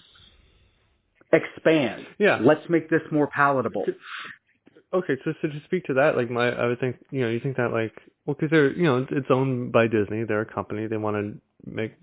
expand. 1.33 2.07
Yeah. 2.19 2.39
Let's 2.43 2.69
make 2.69 2.91
this 2.91 3.03
more 3.11 3.27
palatable. 3.27 3.85
Okay, 4.95 5.17
so 5.25 5.33
so 5.41 5.49
to 5.49 5.63
speak 5.65 5.85
to 5.85 5.95
that, 5.95 6.17
like 6.17 6.31
my, 6.31 6.51
I 6.51 6.67
would 6.67 6.79
think, 6.79 6.97
you 7.11 7.23
know, 7.23 7.29
you 7.29 7.41
think 7.41 7.57
that 7.57 7.73
like, 7.73 7.95
well, 8.27 8.35
because 8.35 8.51
they're, 8.51 8.73
you 8.73 8.85
know, 8.85 9.07
it's 9.11 9.27
owned 9.31 9.73
by 9.73 9.87
Disney, 9.87 10.25
they're 10.25 10.43
a 10.43 10.47
company, 10.47 10.87
they 10.87 10.99
want 10.99 11.17
to 11.17 11.71
make 11.71 11.95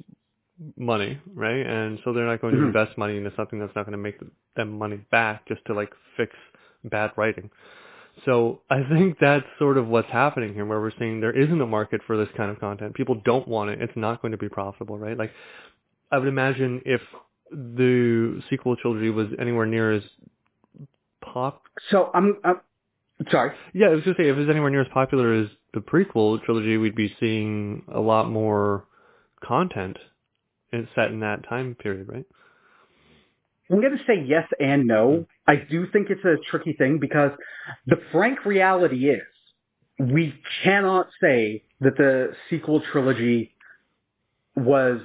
money, 0.78 1.20
right? 1.36 1.66
And 1.66 2.00
so 2.04 2.14
they're 2.14 2.26
not 2.26 2.42
going 2.42 2.54
to 2.56 2.60
Mhm. 2.60 2.68
invest 2.68 2.98
money 2.98 3.18
into 3.18 3.34
something 3.36 3.60
that's 3.60 3.76
not 3.76 3.86
going 3.86 3.94
to 3.94 3.98
make 3.98 4.20
them 4.56 4.78
money 4.78 4.98
back 5.12 5.48
just 5.48 5.64
to 5.66 5.74
like 5.74 5.92
fix 6.18 6.36
bad 6.86 7.12
writing. 7.18 7.50
So 8.26 8.62
I 8.70 8.84
think 8.90 9.18
that's 9.20 9.46
sort 9.60 9.78
of 9.78 9.88
what's 9.88 10.10
happening 10.10 10.54
here, 10.54 10.66
where 10.66 10.82
we're 10.82 10.92
seeing 11.00 11.22
there 11.22 11.32
isn't 11.38 11.62
a 11.62 11.66
market 11.66 12.02
for 12.06 12.18
this 12.18 12.30
kind 12.36 12.52
of 12.52 12.60
content. 12.60 12.94
People 12.96 13.16
don't 13.24 13.48
want 13.48 13.70
it. 13.70 13.82
It's 13.82 13.96
not 13.96 14.22
going 14.22 14.32
to 14.34 14.38
be 14.38 14.50
profitable, 14.50 14.98
right? 14.98 15.18
Like, 15.18 15.32
I 16.12 16.18
would 16.18 16.28
imagine 16.28 16.82
if 16.86 17.02
the 17.52 18.42
sequel 18.50 18.76
trilogy 18.76 19.10
was 19.10 19.28
anywhere 19.40 19.66
near 19.66 19.92
as 19.92 20.04
pop 21.22 21.64
So 21.90 22.12
I'm, 22.14 22.38
I'm 22.44 22.62
sorry. 23.32 23.52
yeah, 23.74 23.88
I 23.88 23.90
was 23.92 24.04
gonna 24.04 24.16
say 24.18 24.30
if 24.30 24.36
it 24.38 24.40
was 24.40 24.50
anywhere 24.50 24.70
near 24.70 24.82
as 24.82 24.88
popular 24.94 25.34
as 25.34 25.48
the 25.74 25.80
prequel 25.82 26.44
trilogy, 26.44 26.78
we'd 26.78 26.96
be 26.96 27.16
seeing 27.20 27.84
a 27.94 28.00
lot 28.00 28.30
more 28.30 28.86
content 29.44 29.98
in, 30.72 30.88
set 30.96 31.12
in 31.12 31.20
that 31.22 31.48
time 31.48 31.76
period, 31.76 32.08
right? 32.10 32.26
I'm 33.72 33.82
going 33.82 33.98
to 33.98 34.04
say 34.08 34.24
yes 34.26 34.48
and 34.60 34.88
no. 34.88 35.26
I 35.48 35.56
do 35.56 35.88
think 35.92 36.10
it's 36.10 36.26
a 36.26 36.38
tricky 36.50 36.74
thing 36.74 36.98
because 37.00 37.32
the 37.86 37.98
frank 38.12 38.46
reality 38.46 39.10
is 39.10 39.22
we 40.00 40.34
cannot 40.64 41.08
say 41.22 41.64
that 41.82 41.96
the 41.98 42.34
sequel 42.50 42.82
trilogy 42.92 43.54
was 44.56 45.02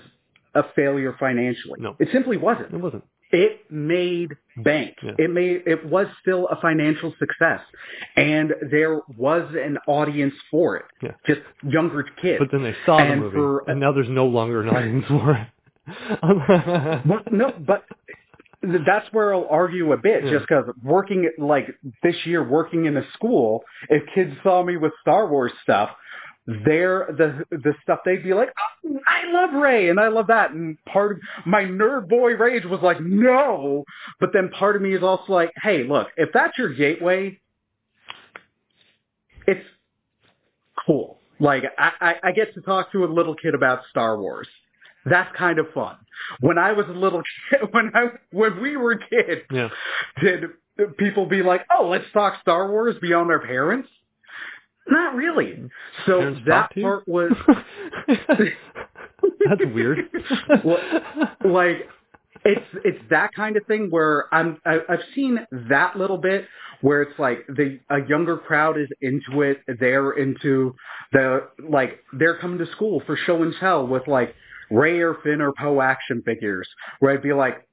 a 0.55 0.63
failure 0.75 1.15
financially. 1.19 1.81
No. 1.81 1.97
It 1.99 2.09
simply 2.13 2.37
wasn't. 2.37 2.73
It 2.73 2.81
wasn't. 2.81 3.05
It 3.33 3.71
made 3.71 4.31
bank. 4.59 4.97
Yeah. 5.03 5.13
It 5.19 5.31
made 5.31 5.63
it 5.67 5.85
was 5.87 6.07
still 6.23 6.47
a 6.49 6.61
financial 6.61 7.13
success, 7.19 7.61
and 8.17 8.53
there 8.71 9.01
was 9.17 9.53
an 9.61 9.79
audience 9.89 10.35
for 10.53 10.77
it. 10.77 10.85
Yeah. 11.03 11.11
Just 11.27 11.41
younger 11.69 12.05
kids. 12.23 12.39
But 12.39 12.53
then 12.53 12.63
they 12.63 12.77
saw 12.87 12.99
the 12.99 13.17
movie, 13.17 13.35
for- 13.35 13.69
and 13.69 13.81
now 13.81 13.93
there's 13.93 14.09
no 14.09 14.27
longer 14.27 14.63
an 14.63 14.69
audience 14.69 15.05
for 15.09 15.33
it. 15.33 15.49
Well, 17.07 17.21
no, 17.31 17.53
but 17.67 17.85
that's 18.87 19.07
where 19.13 19.35
I'll 19.35 19.47
argue 19.51 19.93
a 19.93 19.97
bit, 19.97 20.25
Yeah. 20.25 20.31
just 20.33 20.47
because 20.49 20.65
working 20.83 21.31
like 21.39 21.67
this 22.03 22.17
year, 22.25 22.43
working 22.43 22.87
in 22.87 22.97
a 22.97 23.03
school, 23.13 23.63
if 23.91 24.03
kids 24.15 24.33
saw 24.43 24.63
me 24.63 24.77
with 24.77 24.93
Star 25.03 25.29
Wars 25.29 25.53
stuff, 25.63 25.91
they're 26.47 27.07
the 27.17 27.45
the 27.51 27.75
stuff 27.83 28.01
they'd 28.05 28.23
be 28.23 28.35
like, 28.35 28.51
oh, 28.87 28.99
I 29.07 29.31
love 29.33 29.55
Rey 29.55 29.89
and 29.89 29.99
I 29.99 30.09
love 30.09 30.27
that, 30.29 30.51
and 30.51 30.77
part 30.85 31.13
of 31.13 31.19
my 31.47 31.65
nerd 31.65 32.09
boy 32.09 32.33
rage 32.37 32.65
was 32.67 32.81
like, 32.83 33.01
no, 33.01 33.85
but 34.21 34.31
then 34.33 34.51
part 34.51 34.77
of 34.77 34.83
me 34.83 34.95
is 34.95 35.03
also 35.03 35.33
like, 35.33 35.53
hey, 35.63 35.85
look, 35.85 36.09
if 36.17 36.31
that's 36.35 36.57
your 36.59 36.73
gateway, 36.75 37.39
it's 39.47 39.65
cool. 40.87 41.19
Like 41.41 41.65
I, 41.79 41.93
I, 42.01 42.15
I 42.25 42.33
get 42.33 42.55
to 42.55 42.61
talk 42.61 42.93
to 42.93 43.05
a 43.05 43.07
little 43.07 43.35
kid 43.35 43.55
about 43.55 43.81
Star 43.91 44.19
Wars. 44.21 44.49
That's 45.05 45.35
kind 45.37 45.59
of 45.59 45.67
fun. 45.75 45.97
When 46.41 46.59
I 46.59 46.73
was 46.73 46.87
a 46.89 46.93
little 46.93 47.23
kid, 47.51 47.61
when 47.73 47.91
I 47.95 48.07
when 48.31 48.61
we 48.61 48.77
were 48.77 48.97
kids, 48.97 49.43
yeah. 49.51 49.69
did 50.21 50.45
people 50.99 51.27
be 51.27 51.43
like, 51.43 51.63
"Oh, 51.77 51.89
let's 51.89 52.05
talk 52.13 52.41
Star 52.41 52.71
Wars 52.71 52.97
beyond 53.01 53.31
our 53.31 53.41
parents"? 53.41 53.89
Not 54.89 55.15
really. 55.15 55.71
So 56.07 56.19
Parents 56.19 56.41
that 56.47 56.75
part 56.75 57.09
was 57.09 57.33
That's 59.49 59.75
weird. 59.75 59.99
Like 61.45 61.89
it's 62.45 62.67
it's 62.85 62.99
that 63.11 63.33
kind 63.35 63.57
of 63.57 63.65
thing 63.67 63.89
where 63.91 64.33
I'm 64.33 64.59
I, 64.67 64.79
I've 64.89 65.01
seen 65.15 65.39
that 65.69 65.97
little 65.97 66.19
bit 66.19 66.47
where 66.81 67.03
it's 67.03 67.19
like 67.19 67.47
the 67.49 67.79
a 67.91 68.07
younger 68.07 68.37
crowd 68.37 68.79
is 68.79 68.89
into 69.01 69.43
it. 69.43 69.61
They're 69.81 70.13
into 70.13 70.75
the 71.13 71.49
like 71.67 72.01
they're 72.13 72.39
coming 72.39 72.59
to 72.59 72.71
school 72.73 73.03
for 73.07 73.17
show 73.17 73.43
and 73.43 73.55
tell 73.59 73.87
with 73.87 74.07
like 74.07 74.35
Rey 74.71 75.01
or 75.01 75.15
Finn 75.23 75.41
or 75.41 75.53
Poe 75.53 75.81
action 75.81 76.23
figures. 76.25 76.69
Where 77.01 77.13
I'd 77.13 77.23
be 77.23 77.33
like, 77.33 77.67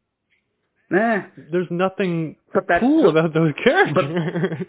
eh, 0.93 1.21
There's 1.51 1.67
nothing 1.69 2.36
but 2.53 2.65
cool 2.79 3.10
about 3.10 3.33
those 3.33 3.53
characters. 3.63 4.65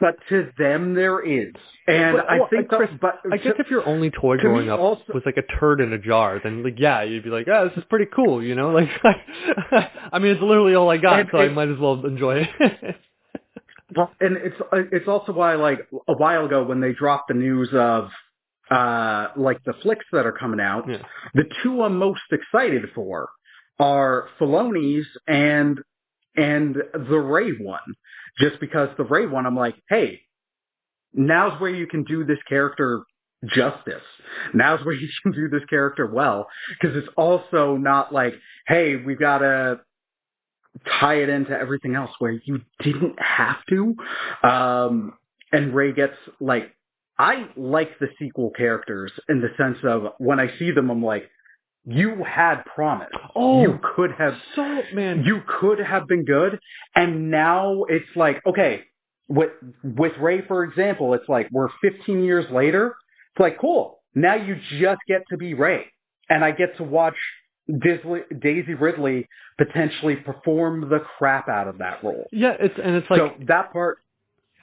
but 0.00 0.16
to 0.28 0.50
them 0.56 0.94
there 0.94 1.20
is, 1.20 1.52
and 1.88 2.16
But, 2.16 2.30
I 2.30 2.38
well, 2.38 2.48
think 2.48 2.72
I- 2.72 2.76
Chris, 2.76 2.90
but 3.00 3.20
I 3.32 3.36
guess 3.38 3.54
if 3.58 3.70
your 3.70 3.86
only 3.88 4.10
toy 4.10 4.36
growing 4.38 4.70
up 4.70 4.78
also- 4.78 5.02
was 5.12 5.22
like 5.26 5.36
a 5.36 5.42
turd 5.58 5.80
in 5.80 5.92
a 5.92 5.98
jar, 5.98 6.40
then 6.42 6.62
like 6.62 6.78
yeah, 6.78 7.02
you'd 7.02 7.24
be 7.24 7.30
like, 7.30 7.48
oh, 7.48 7.68
this 7.68 7.76
is 7.78 7.84
pretty 7.90 8.06
cool, 8.14 8.42
you 8.42 8.54
know? 8.54 8.70
Like, 8.74 8.88
I 10.12 10.18
mean, 10.20 10.32
it's 10.32 10.42
literally 10.42 10.74
all 10.74 10.90
I 10.90 10.96
got, 10.98 11.20
And 11.20 11.28
so 11.32 11.38
I 11.38 11.48
might 11.48 11.68
as 11.70 11.78
well 11.78 12.04
enjoy 12.06 12.48
it. 12.60 12.96
Well, 13.94 14.10
and 14.20 14.36
it's 14.38 14.56
it's 14.90 15.06
also 15.06 15.32
why 15.32 15.54
like 15.54 15.86
a 16.08 16.14
while 16.14 16.46
ago 16.46 16.64
when 16.64 16.80
they 16.80 16.92
dropped 16.92 17.28
the 17.28 17.34
news 17.34 17.68
of 17.74 18.08
uh 18.70 19.28
like 19.36 19.62
the 19.64 19.74
flicks 19.82 20.06
that 20.12 20.26
are 20.26 20.32
coming 20.32 20.60
out, 20.60 20.88
yeah. 20.88 20.98
the 21.34 21.44
two 21.62 21.82
I'm 21.82 21.98
most 21.98 22.22
excited 22.32 22.84
for 22.94 23.28
are 23.78 24.28
Filoni's 24.40 25.06
and 25.26 25.78
and 26.36 26.76
the 26.92 27.18
Rey 27.18 27.52
one. 27.52 27.80
Just 28.38 28.58
because 28.60 28.88
the 28.96 29.04
Rey 29.04 29.26
one, 29.26 29.46
I'm 29.46 29.56
like, 29.56 29.76
hey, 29.88 30.20
now's 31.12 31.60
where 31.60 31.70
you 31.70 31.86
can 31.86 32.02
do 32.04 32.24
this 32.24 32.38
character 32.48 33.04
justice. 33.46 34.02
Now's 34.52 34.84
where 34.84 34.94
you 35.00 35.08
can 35.22 35.32
do 35.32 35.48
this 35.48 35.64
character 35.68 36.06
well. 36.06 36.48
Because 36.80 36.96
it's 36.96 37.08
also 37.16 37.76
not 37.76 38.12
like, 38.12 38.34
hey, 38.66 38.96
we've 38.96 39.18
got 39.18 39.38
to 39.38 39.80
tie 41.00 41.16
it 41.16 41.28
into 41.28 41.52
everything 41.52 41.94
else 41.94 42.10
where 42.18 42.32
you 42.44 42.60
didn't 42.82 43.20
have 43.20 43.58
to. 43.68 43.94
Um, 44.42 45.14
and 45.52 45.74
Rey 45.74 45.92
gets 45.92 46.16
like, 46.40 46.72
I 47.18 47.48
like 47.56 47.98
the 47.98 48.08
sequel 48.18 48.50
characters 48.50 49.12
in 49.28 49.40
the 49.40 49.50
sense 49.56 49.78
of 49.84 50.12
when 50.18 50.40
I 50.40 50.56
see 50.58 50.70
them, 50.72 50.90
I'm 50.90 51.02
like, 51.04 51.28
you 51.86 52.24
had 52.24 52.64
promise. 52.64 53.10
Oh, 53.36 53.62
you 53.62 53.78
could 53.94 54.12
have 54.12 54.34
so 54.56 54.82
man, 54.94 55.22
you 55.24 55.42
could 55.60 55.78
have 55.78 56.08
been 56.08 56.24
good 56.24 56.58
and 56.96 57.30
now 57.30 57.84
it's 57.88 58.08
like 58.16 58.40
okay 58.46 58.84
with 59.28 59.50
with 59.82 60.12
Rey, 60.20 60.42
for 60.46 60.64
example, 60.64 61.14
it's 61.14 61.28
like 61.28 61.48
we're 61.50 61.68
15 61.82 62.22
years 62.24 62.46
later. 62.50 62.94
It's 63.32 63.40
like 63.40 63.58
cool. 63.60 64.00
Now 64.14 64.34
you 64.34 64.56
just 64.78 65.00
get 65.08 65.22
to 65.30 65.36
be 65.36 65.54
Rey, 65.54 65.86
and 66.28 66.44
I 66.44 66.52
get 66.52 66.76
to 66.76 66.84
watch 66.84 67.16
Disley, 67.68 68.22
Daisy 68.40 68.74
Ridley 68.74 69.28
potentially 69.58 70.16
perform 70.16 70.88
the 70.88 71.00
crap 71.18 71.48
out 71.48 71.68
of 71.68 71.78
that 71.78 72.02
role. 72.04 72.26
Yeah, 72.32 72.54
it's 72.58 72.74
and 72.82 72.96
it's 72.96 73.10
like 73.10 73.20
so 73.20 73.32
that 73.46 73.72
part, 73.72 73.98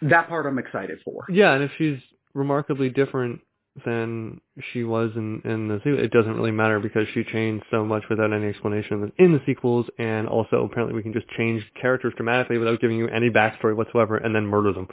that 0.03 0.29
part 0.29 0.45
I'm 0.45 0.59
excited 0.59 0.99
for. 1.03 1.25
Yeah, 1.29 1.53
and 1.53 1.63
if 1.63 1.71
she's 1.77 1.97
remarkably 2.33 2.89
different 2.89 3.41
than 3.85 4.41
she 4.73 4.83
was 4.83 5.11
in 5.15 5.41
in 5.45 5.69
the 5.69 5.77
sequel, 5.77 5.99
it 5.99 6.11
doesn't 6.11 6.33
really 6.35 6.51
matter 6.51 6.79
because 6.79 7.07
she 7.13 7.23
changed 7.23 7.63
so 7.71 7.85
much 7.85 8.03
without 8.09 8.33
any 8.33 8.47
explanation 8.47 9.11
in 9.17 9.31
the 9.31 9.41
sequels, 9.45 9.85
and 9.97 10.27
also 10.27 10.65
apparently 10.65 10.93
we 10.93 11.01
can 11.01 11.13
just 11.13 11.27
change 11.37 11.63
characters 11.81 12.13
dramatically 12.17 12.57
without 12.57 12.81
giving 12.81 12.97
you 12.97 13.07
any 13.07 13.29
backstory 13.29 13.75
whatsoever, 13.75 14.17
and 14.17 14.35
then 14.35 14.45
murder 14.45 14.73
them. 14.73 14.87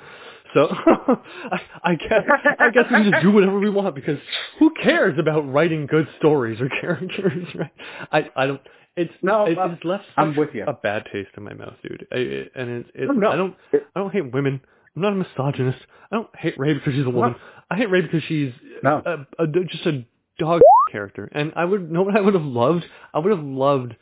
So 0.54 0.68
I, 0.71 1.61
I 1.83 1.95
guess 1.97 2.23
I 2.61 2.71
guess 2.71 2.85
we 2.90 2.97
can 3.02 3.11
just 3.11 3.23
do 3.23 3.33
whatever 3.33 3.59
we 3.59 3.68
want 3.68 3.95
because 3.97 4.18
who 4.61 4.71
cares 4.83 5.18
about 5.18 5.40
writing 5.52 5.87
good 5.87 6.07
stories 6.18 6.61
or 6.61 6.68
characters, 6.80 7.49
right? 7.57 7.73
I 8.12 8.30
I 8.37 8.47
don't. 8.47 8.61
It's 8.97 9.12
No, 9.23 9.45
it, 9.47 9.59
I'm- 9.59 9.73
it's 9.73 9.85
left 9.85 10.04
I'm 10.16 10.37
with 10.37 10.50
you. 10.54 10.64
a 10.66 10.73
bad 10.73 11.04
taste 11.12 11.30
in 11.37 11.42
my 11.45 11.52
mouth, 11.54 11.75
dude. 11.83 12.07
I, 12.12 12.16
it, 12.16 12.52
and 12.54 12.71
it's 12.71 12.90
it's 12.95 13.11
Oh, 13.11 13.12
no. 13.12 13.30
I 13.30 13.37
don't 13.37 13.57
I 13.75 14.00
don't 14.00 14.12
hate 14.12 14.33
women. 14.33 14.61
I'm 14.99 15.02
not 15.02 15.12
a 15.12 15.17
misogynist. 15.17 15.78
I 16.11 16.17
don't 16.17 16.28
hate 16.37 16.59
Rey 16.59 16.75
because 16.75 16.93
she's 16.95 17.07
a 17.07 17.11
woman. 17.11 17.37
I 17.71 17.76
hate 17.76 17.88
Rey 17.90 18.00
because 18.02 18.23
she's 18.26 18.52
No. 18.83 19.00
a, 19.38 19.43
a, 19.45 19.47
just 19.47 19.87
a 19.87 20.05
dog 20.38 20.61
character. 20.93 21.28
And 21.33 21.52
I 21.55 21.64
would 21.64 21.90
know 21.90 22.02
what 22.02 22.17
I 22.17 22.21
would 22.21 22.35
have 22.35 22.43
loved. 22.43 22.85
I 23.14 23.21
would 23.21 23.31
have 23.31 23.45
loved 23.45 23.95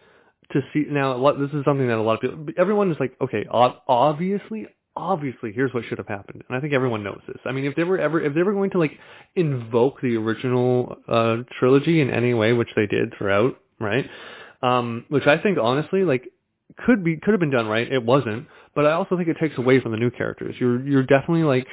to 0.53 0.61
see. 0.73 0.85
Now, 0.89 1.15
a 1.15 1.19
lot, 1.19 1.39
this 1.39 1.51
is 1.51 1.65
something 1.65 1.87
that 1.89 1.99
a 1.99 2.03
lot 2.03 2.15
of 2.15 2.21
people, 2.23 2.47
everyone 2.57 2.91
is 2.91 2.97
like, 2.99 3.15
okay, 3.21 3.45
obviously, 3.51 4.69
obviously, 4.97 5.53
here's 5.53 5.75
what 5.75 5.85
should 5.85 5.99
have 5.99 6.09
happened. 6.09 6.45
And 6.49 6.57
I 6.57 6.61
think 6.61 6.73
everyone 6.73 7.03
knows 7.05 7.21
this. 7.29 7.39
I 7.45 7.53
mean, 7.53 7.67
if 7.67 7.77
they 7.77 7.85
were 7.85 7.99
ever, 7.99 8.19
if 8.21 8.35
they 8.35 8.43
were 8.43 8.55
going 8.55 8.71
to 8.71 8.79
like 8.79 8.93
invoke 9.35 10.01
the 10.01 10.17
original 10.17 10.97
uh, 11.09 11.39
trilogy 11.59 12.01
in 12.01 12.09
any 12.11 12.33
way, 12.33 12.55
which 12.55 12.71
they 12.75 12.87
did 12.87 13.13
throughout, 13.19 13.61
right? 13.79 14.09
Um, 14.63 15.05
which 15.11 15.27
I 15.27 15.37
think 15.37 15.59
honestly, 15.61 16.05
like, 16.05 16.27
could 16.87 17.05
be 17.05 17.17
could 17.19 17.33
have 17.33 17.41
been 17.41 17.51
done 17.51 17.67
right. 17.69 17.91
It 17.93 18.03
wasn't, 18.05 18.47
but 18.77 18.87
I 18.87 18.93
also 18.93 19.17
think 19.17 19.29
it 19.29 19.39
takes 19.41 19.59
away 19.59 19.81
from 19.81 19.91
the 19.91 19.99
new 19.99 20.11
characters. 20.13 20.55
You're 20.61 20.81
you're 20.87 21.03
definitely 21.03 21.43
like 21.43 21.67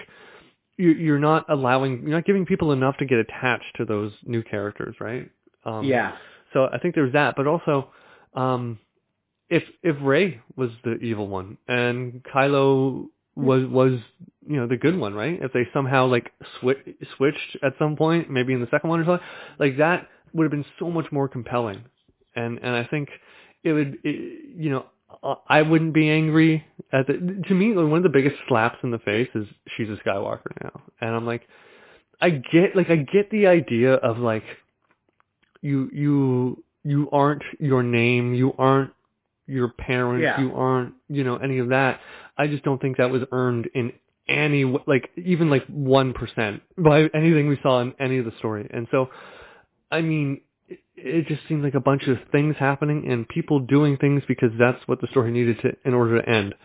you're 0.77 0.95
you're 0.95 1.19
not 1.19 1.45
allowing 1.49 2.01
you're 2.01 2.11
not 2.11 2.25
giving 2.25 2.45
people 2.47 2.71
enough 2.71 2.97
to 2.97 3.05
get 3.05 3.19
attached 3.19 3.75
to 3.77 3.85
those 3.85 4.11
new 4.25 4.41
characters, 4.41 4.95
right? 4.99 5.29
Um, 5.65 5.85
yeah, 5.85 6.13
So 6.53 6.67
I 6.73 6.79
think 6.79 6.95
there's 6.95 7.13
that, 7.13 7.35
but 7.37 7.45
also, 7.45 7.89
um, 8.33 8.79
if 9.49 9.63
if 9.83 9.95
Rey 10.01 10.41
was 10.55 10.71
the 10.83 10.95
evil 10.95 11.27
one 11.27 11.57
and 11.67 12.23
Kylo 12.33 13.07
was 13.35 13.65
was 13.67 13.99
you 14.47 14.57
know 14.57 14.67
the 14.67 14.77
good 14.77 14.97
one, 14.97 15.13
right? 15.13 15.39
If 15.41 15.53
they 15.53 15.67
somehow 15.73 16.07
like 16.07 16.31
switch 16.59 16.79
switched 17.17 17.57
at 17.61 17.73
some 17.77 17.95
point, 17.95 18.29
maybe 18.31 18.53
in 18.53 18.61
the 18.61 18.67
second 18.71 18.89
one 18.89 19.01
or 19.01 19.05
something, 19.05 19.27
like 19.59 19.77
that 19.77 20.07
would 20.33 20.43
have 20.43 20.51
been 20.51 20.65
so 20.79 20.89
much 20.89 21.11
more 21.11 21.27
compelling. 21.27 21.83
And 22.35 22.59
and 22.63 22.75
I 22.75 22.85
think 22.85 23.09
it 23.63 23.73
would, 23.73 23.97
it, 24.03 24.55
you 24.57 24.69
know, 24.69 24.85
I 25.47 25.61
wouldn't 25.61 25.93
be 25.93 26.09
angry 26.09 26.65
at 26.91 27.07
the. 27.07 27.13
To 27.47 27.53
me, 27.53 27.73
one 27.73 27.93
of 27.97 28.03
the 28.03 28.09
biggest 28.09 28.35
slaps 28.47 28.77
in 28.83 28.91
the 28.91 28.99
face 28.99 29.29
is 29.35 29.47
she's 29.75 29.89
a 29.89 29.95
Skywalker 30.07 30.51
now, 30.63 30.81
and 31.01 31.15
I'm 31.15 31.25
like, 31.25 31.47
I 32.21 32.29
get 32.31 32.75
like 32.75 32.89
I 32.89 32.97
get 32.97 33.29
the 33.31 33.47
idea 33.47 33.93
of 33.95 34.17
like 34.17 34.43
you 35.61 35.89
you 35.93 36.63
you 36.83 37.09
aren't 37.11 37.43
your 37.59 37.83
name, 37.83 38.33
you 38.33 38.53
aren't 38.57 38.91
your 39.47 39.69
parents, 39.69 40.23
Yeah. 40.23 40.39
you 40.41 40.53
aren't 40.55 40.93
you 41.09 41.23
know 41.23 41.37
any 41.37 41.59
of 41.59 41.69
that. 41.69 41.99
I 42.37 42.47
just 42.47 42.63
don't 42.63 42.81
think 42.81 42.97
that 42.97 43.09
was 43.09 43.23
earned 43.31 43.69
in 43.73 43.93
any 44.27 44.63
like 44.87 45.09
even 45.17 45.49
like 45.49 45.65
one 45.67 46.13
percent 46.13 46.61
by 46.77 47.09
anything 47.13 47.47
we 47.47 47.59
saw 47.61 47.81
in 47.81 47.93
any 47.99 48.17
of 48.17 48.25
the 48.25 48.33
story. 48.39 48.67
And 48.71 48.87
so, 48.91 49.09
I 49.91 50.01
mean, 50.01 50.41
it, 50.95 51.27
just 51.27 51.41
seemed 51.47 51.63
like 51.63 51.73
a 51.75 51.79
bunch 51.79 52.03
of 52.07 52.17
things 52.31 52.55
happening 52.59 53.09
and 53.11 53.27
people 53.27 53.59
doing 53.59 53.97
things 53.97 54.23
because 54.27 54.51
that's 54.59 54.79
what 54.87 55.01
the 55.01 55.07
story 55.07 55.31
needed 55.31 55.59
to 55.61 55.71
in 55.85 55.93
order 55.93 56.21
to 56.21 56.29
end. 56.29 56.55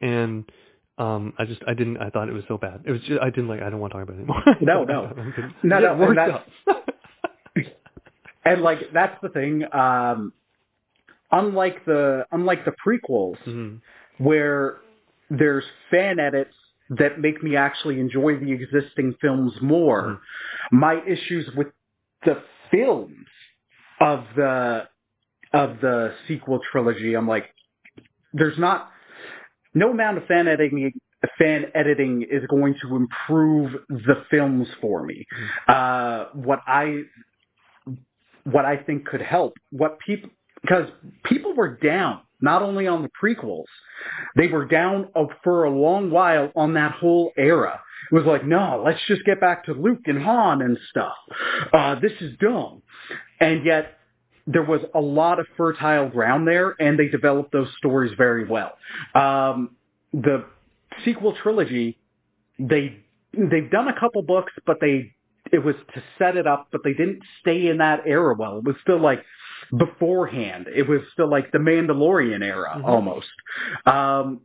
And 0.00 0.50
um, 0.98 1.32
I 1.38 1.44
just 1.46 1.62
I 1.66 1.74
didn't 1.74 1.96
I 1.98 2.10
thought 2.10 2.28
it 2.28 2.32
was 2.34 2.44
so 2.48 2.58
bad. 2.58 2.82
It 2.84 2.90
was 2.92 3.00
just 3.02 3.20
I 3.22 3.30
didn't 3.30 3.48
like 3.48 3.62
I 3.62 3.70
don't 3.70 3.80
want 3.80 3.92
to 3.92 3.98
talk 3.98 4.08
about 4.08 4.16
it 4.16 4.18
anymore. 4.20 4.42
No, 4.60 4.84
no. 4.84 5.14
No, 5.62 5.78
no, 5.80 6.02
and 6.02 6.18
that's- 6.18 7.66
and 8.44 8.62
like 8.62 8.78
that's 8.92 9.16
the 9.22 9.28
thing. 9.28 9.64
Um, 9.72 10.32
unlike 11.30 11.84
the 11.84 12.26
unlike 12.32 12.64
the 12.64 12.72
prequels, 12.86 13.38
Mhm. 13.46 13.80
where 14.18 14.78
there's 15.30 15.64
fan 15.90 16.18
edits 16.18 16.54
that 16.90 17.20
make 17.20 17.42
me 17.42 17.56
actually 17.56 18.00
enjoy 18.00 18.36
the 18.38 18.50
existing 18.52 19.14
films 19.20 19.52
more. 19.62 20.20
My 20.72 21.00
issues 21.06 21.48
with 21.56 21.68
the 22.24 22.42
films 22.70 23.26
of 24.00 24.24
the 24.36 24.88
of 25.52 25.80
the 25.80 26.14
sequel 26.28 26.60
trilogy, 26.70 27.14
I'm 27.14 27.28
like, 27.28 27.46
there's 28.32 28.58
not 28.58 28.90
no 29.74 29.90
amount 29.90 30.18
of 30.18 30.26
fan 30.26 30.48
editing 30.48 30.92
fan 31.38 31.66
editing 31.74 32.22
is 32.30 32.42
going 32.48 32.74
to 32.82 32.96
improve 32.96 33.72
the 33.88 34.24
films 34.30 34.68
for 34.80 35.04
me. 35.04 35.26
Uh, 35.68 36.26
what 36.32 36.60
I 36.66 37.02
what 38.44 38.64
I 38.64 38.78
think 38.78 39.06
could 39.06 39.22
help, 39.22 39.54
what 39.70 39.98
people 40.00 40.30
because 40.62 40.88
people 41.24 41.54
were 41.54 41.76
down 41.76 42.20
not 42.40 42.62
only 42.62 42.86
on 42.86 43.02
the 43.02 43.10
prequels, 43.22 43.64
they 44.36 44.48
were 44.48 44.64
down 44.64 45.08
for 45.44 45.64
a 45.64 45.70
long 45.70 46.10
while 46.10 46.50
on 46.56 46.74
that 46.74 46.92
whole 46.92 47.32
era. 47.36 47.80
It 48.10 48.14
was 48.14 48.24
like, 48.24 48.44
no, 48.44 48.82
let's 48.84 49.00
just 49.06 49.24
get 49.24 49.40
back 49.40 49.64
to 49.66 49.72
Luke 49.72 50.00
and 50.06 50.22
Han 50.22 50.62
and 50.62 50.78
stuff. 50.88 51.12
Uh, 51.72 52.00
this 52.00 52.12
is 52.20 52.36
dumb. 52.40 52.82
And 53.40 53.64
yet, 53.64 53.98
there 54.46 54.62
was 54.64 54.80
a 54.94 55.00
lot 55.00 55.38
of 55.38 55.46
fertile 55.56 56.08
ground 56.08 56.46
there, 56.46 56.74
and 56.80 56.98
they 56.98 57.08
developed 57.08 57.52
those 57.52 57.68
stories 57.78 58.12
very 58.16 58.46
well. 58.46 58.72
Um, 59.14 59.76
the 60.12 60.44
sequel 61.04 61.34
trilogy, 61.42 61.98
they 62.58 62.98
they've 63.32 63.70
done 63.70 63.88
a 63.88 63.98
couple 63.98 64.22
books, 64.22 64.52
but 64.66 64.78
they 64.80 65.14
it 65.52 65.64
was 65.64 65.74
to 65.94 66.02
set 66.18 66.36
it 66.36 66.46
up, 66.46 66.68
but 66.72 66.82
they 66.84 66.92
didn't 66.92 67.20
stay 67.40 67.68
in 67.68 67.78
that 67.78 68.02
era 68.06 68.34
well. 68.38 68.58
It 68.58 68.64
was 68.64 68.76
still 68.82 69.00
like 69.00 69.24
beforehand. 69.76 70.66
It 70.74 70.88
was 70.88 71.00
still 71.12 71.28
like 71.30 71.52
the 71.52 71.58
Mandalorian 71.58 72.42
era 72.42 72.74
Mhm. 72.76 72.84
almost. 72.84 73.30
Um, 73.86 74.42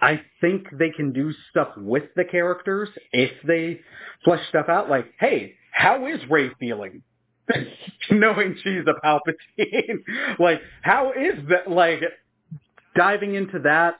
I 0.00 0.22
think 0.40 0.68
they 0.72 0.90
can 0.90 1.12
do 1.12 1.32
stuff 1.50 1.76
with 1.76 2.14
the 2.14 2.24
characters 2.24 2.88
if 3.12 3.30
they 3.42 3.80
flesh 4.24 4.46
stuff 4.48 4.68
out. 4.68 4.88
Like, 4.88 5.12
hey, 5.20 5.56
how 5.72 6.06
is 6.06 6.24
Rey 6.30 6.50
feeling? 6.58 7.02
Knowing 8.10 8.56
she's 8.62 8.82
a 8.86 9.06
Palpatine, 9.06 10.02
like, 10.38 10.60
how 10.82 11.12
is 11.12 11.34
that? 11.48 11.70
Like, 11.70 12.00
diving 12.96 13.34
into 13.34 13.60
that, 13.60 13.96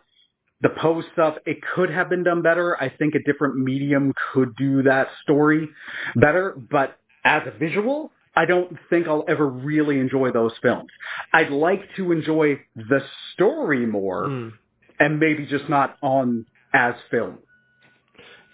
the 0.61 0.71
Poe 0.71 1.03
stuff, 1.13 1.37
it 1.47 1.59
could 1.75 1.91
have 1.91 2.09
been 2.09 2.25
done 2.25 2.43
better. 2.43 2.77
I 2.81 2.89
think 2.89 3.15
a 3.15 3.23
different 3.23 3.57
medium 3.57 4.13
could 4.33 4.57
do 4.57 4.83
that 4.85 5.09
story 5.23 5.69
better, 6.17 6.55
but 6.71 6.99
as 7.25 7.43
a 7.47 7.57
visual, 7.57 8.11
I 8.35 8.45
don't 8.45 8.77
think 8.91 9.07
I'll 9.09 9.25
ever 9.29 9.47
really 9.49 9.99
enjoy 9.99 10.31
those 10.33 10.53
films. 10.63 10.91
I'd 11.33 11.51
like 11.51 11.83
to 11.97 12.13
enjoy 12.13 12.61
the 12.77 13.01
story 13.35 13.85
more 13.87 14.27
Mm. 14.27 14.53
and 15.01 15.21
maybe 15.21 15.47
just 15.47 15.69
not 15.69 15.97
on 16.03 16.47
as 16.73 16.95
film. 17.11 17.39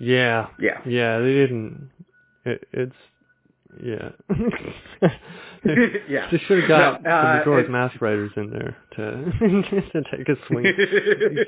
Yeah. 0.01 0.49
Yeah. 0.59 0.81
Yeah, 0.87 1.19
they 1.21 1.33
didn't. 1.33 1.91
It, 2.45 2.67
it's 2.73 2.97
yeah. 3.83 4.11
yeah. 6.09 6.29
They 6.31 6.39
should 6.47 6.61
have 6.61 6.69
got 6.69 7.03
No, 7.03 7.11
uh, 7.11 7.39
the 7.39 7.45
George 7.45 7.69
Mask 7.69 8.01
writers 8.01 8.31
in 8.37 8.51
there 8.51 8.77
to 8.97 9.03
to 9.93 10.03
take 10.17 10.29
a 10.29 10.37
swing. 10.47 10.65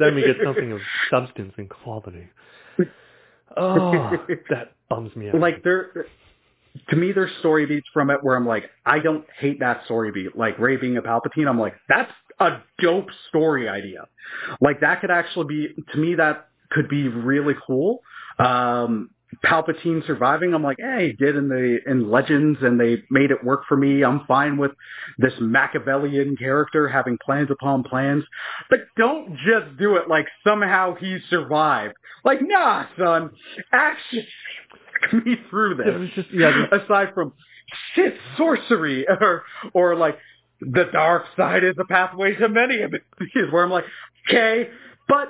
Let 0.01 0.15
me 0.15 0.23
get 0.23 0.37
something 0.45 0.73
of 0.73 0.81
substance 1.11 1.55
and 1.57 1.69
quality. 1.69 2.29
Oh, 3.57 4.17
that 4.51 4.73
bums 4.89 5.15
me 5.17 5.29
out. 5.29 5.37
like 5.37 5.63
there 5.63 6.07
to 6.91 6.97
me 6.97 7.13
there's 7.13 7.31
story 7.41 7.67
beats 7.67 7.87
from 7.93 8.11
it 8.11 8.23
where 8.23 8.37
I'm 8.37 8.47
like, 8.47 8.65
I 8.85 8.99
don't 8.99 9.25
hate 9.39 9.61
that 9.61 9.85
story 9.85 10.13
beat. 10.13 10.37
Like 10.37 10.59
Rey 10.59 10.77
being 10.77 10.97
a 10.97 11.03
Palpatine, 11.03 11.49
I'm 11.49 11.59
like, 11.59 11.75
that's 11.89 12.13
a 12.39 12.59
dope 12.83 13.09
story 13.29 13.69
idea. 13.69 14.07
Like 14.61 14.81
that 14.81 15.01
could 15.01 15.11
actually 15.11 15.47
be 15.47 15.83
to 15.93 15.99
me 15.99 16.17
that 16.17 16.49
could 16.71 16.89
be 16.89 17.09
really 17.09 17.55
cool. 17.67 18.01
Um 18.39 19.11
Palpatine 19.45 20.07
surviving, 20.07 20.55
I'm 20.55 20.63
like, 20.63 20.77
hey, 20.79 21.09
he 21.09 21.13
did 21.13 21.37
in 21.37 21.49
the 21.49 21.79
in 21.87 22.11
Legends 22.11 22.59
and 22.63 22.79
they 22.81 23.03
made 23.11 23.31
it 23.31 23.43
work 23.45 23.63
for 23.69 23.77
me. 23.77 24.03
I'm 24.05 24.25
fine 24.27 24.57
with 24.57 24.71
this 25.19 25.33
Machiavellian 25.41 26.37
character 26.37 26.89
having 26.89 27.19
plans 27.25 27.51
upon 27.51 27.83
plans. 27.83 28.25
But 28.71 28.81
don't 28.97 29.37
just 29.47 29.77
do 29.79 29.97
it 29.97 30.09
like 30.09 30.27
somehow 30.47 30.95
he 30.95 31.19
survived. 31.29 31.95
Like, 32.25 32.39
nah, 32.41 32.87
son, 32.99 33.31
actually 33.73 34.27
me 35.25 35.37
through 35.51 35.77
this. 35.77 35.87
It 35.89 35.99
was 35.99 36.11
just- 36.15 36.33
yeah, 36.33 36.67
Aside 36.73 37.13
from 37.15 37.33
shit 37.95 38.15
sorcery 38.37 39.07
or 39.21 39.43
or 39.75 39.97
like 39.97 40.19
the 40.61 40.85
dark 40.93 41.25
side 41.37 41.65
is 41.65 41.75
a 41.79 41.85
pathway 41.85 42.35
to 42.37 42.49
many 42.49 42.81
abilities 42.81 43.51
where 43.53 43.65
I'm 43.65 43.71
like, 43.71 43.85
okay, 44.29 44.71
but 45.09 45.29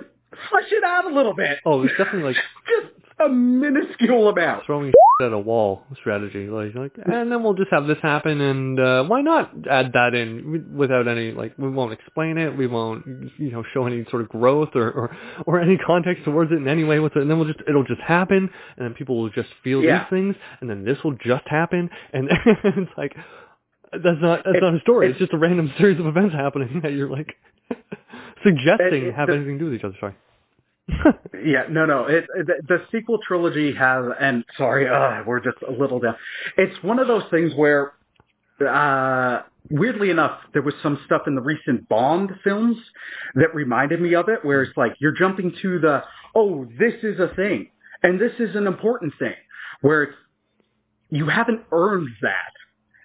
flesh 0.50 0.70
it 0.70 0.84
out 0.84 1.04
a 1.10 1.14
little 1.14 1.34
bit. 1.34 1.58
Oh, 1.64 1.82
it's 1.82 1.92
definitely 1.96 2.22
like 2.24 2.36
Just 2.68 2.92
a 3.18 3.28
minuscule 3.30 4.28
amount. 4.28 4.66
throwing 4.66 4.92
at 5.22 5.32
a 5.32 5.38
wall 5.38 5.82
strategy. 5.98 6.46
Like, 6.48 6.74
like, 6.74 6.92
and 7.06 7.32
then 7.32 7.42
we'll 7.42 7.54
just 7.54 7.70
have 7.70 7.86
this 7.86 7.96
happen, 8.02 8.40
and 8.42 8.78
uh, 8.78 9.04
why 9.04 9.22
not 9.22 9.50
add 9.70 9.92
that 9.94 10.14
in 10.14 10.76
without 10.76 11.08
any 11.08 11.32
like 11.32 11.56
we 11.56 11.70
won't 11.70 11.94
explain 11.94 12.36
it, 12.36 12.54
we 12.56 12.66
won't 12.66 13.06
you 13.38 13.50
know 13.50 13.64
show 13.72 13.86
any 13.86 14.04
sort 14.10 14.20
of 14.22 14.28
growth 14.28 14.70
or 14.74 14.90
or, 14.92 15.16
or 15.46 15.60
any 15.60 15.78
context 15.78 16.24
towards 16.24 16.52
it 16.52 16.56
in 16.56 16.68
any 16.68 16.84
way. 16.84 16.98
With 16.98 17.16
it, 17.16 17.22
and 17.22 17.30
then 17.30 17.38
we'll 17.38 17.46
just 17.48 17.60
it'll 17.66 17.84
just 17.84 18.02
happen, 18.02 18.50
and 18.76 18.84
then 18.86 18.92
people 18.92 19.18
will 19.18 19.30
just 19.30 19.48
feel 19.64 19.82
Yeah. 19.82 20.00
these 20.00 20.10
things, 20.10 20.36
and 20.60 20.68
then 20.68 20.84
this 20.84 20.98
will 21.02 21.14
just 21.24 21.46
happen, 21.48 21.88
and 22.12 22.28
it's 22.46 22.90
like 22.98 23.14
that's 23.92 24.20
not 24.20 24.42
that's 24.44 24.56
It's- 24.56 24.60
not 24.62 24.74
a 24.74 24.80
story. 24.80 25.06
It's, 25.08 25.16
it's- 25.16 25.28
just 25.30 25.32
a 25.34 25.38
random 25.38 25.72
series 25.78 25.98
of 25.98 26.04
events 26.06 26.34
happening 26.34 26.80
that 26.82 26.92
you're 26.92 27.08
like 27.08 27.34
suggesting 28.44 29.04
It- 29.04 29.08
it- 29.08 29.14
have 29.14 29.28
the- 29.28 29.34
anything 29.36 29.54
to 29.58 29.64
do 29.64 29.70
with 29.70 29.74
each 29.80 29.84
other. 29.84 29.96
Sorry. 29.98 30.14
Yeah, 31.44 31.64
no, 31.70 31.84
no. 31.84 32.06
It, 32.06 32.26
it, 32.36 32.46
the, 32.68 32.78
sequel 32.92 33.18
trilogy 33.26 33.74
has, 33.74 34.04
and 34.20 34.44
sorry, 34.56 34.88
uh, 34.88 35.22
we're 35.26 35.40
just 35.40 35.58
a 35.66 35.70
little 35.70 36.00
down. 36.00 36.16
It's 36.56 36.82
one 36.82 36.98
of 36.98 37.06
those 37.08 37.24
things 37.30 37.52
where, 37.54 37.92
uh, 38.66 39.42
weirdly 39.70 40.10
enough, 40.10 40.40
there 40.52 40.62
was 40.62 40.74
some 40.82 40.98
stuff 41.04 41.22
in 41.26 41.34
the 41.34 41.40
recent 41.42 41.88
Bond 41.88 42.30
films 42.42 42.76
that 43.34 43.54
reminded 43.54 44.00
me 44.00 44.14
of 44.14 44.28
it, 44.28 44.44
where 44.44 44.62
it's 44.62 44.76
like 44.76 44.94
you're 44.98 45.16
jumping 45.16 45.54
to 45.62 45.78
the, 45.78 46.02
oh, 46.34 46.66
this 46.78 46.94
is 47.02 47.20
a 47.20 47.34
thing, 47.34 47.70
and 48.02 48.20
this 48.20 48.32
is 48.38 48.56
an 48.56 48.66
important 48.66 49.12
thing, 49.18 49.34
where 49.80 50.04
it's 50.04 50.16
you 51.10 51.28
haven't 51.28 51.62
earned 51.72 52.08
that. 52.22 52.52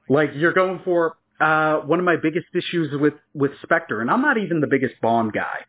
Like 0.09 0.31
you're 0.33 0.53
going 0.53 0.81
for 0.83 1.15
uh, 1.39 1.77
one 1.79 1.99
of 1.99 2.05
my 2.05 2.15
biggest 2.21 2.47
issues 2.53 2.89
with 2.99 3.13
with 3.33 3.51
Spectre, 3.63 4.01
and 4.01 4.09
I'm 4.09 4.21
not 4.21 4.37
even 4.37 4.61
the 4.61 4.67
biggest 4.67 4.99
Bond 5.01 5.33
guy, 5.33 5.59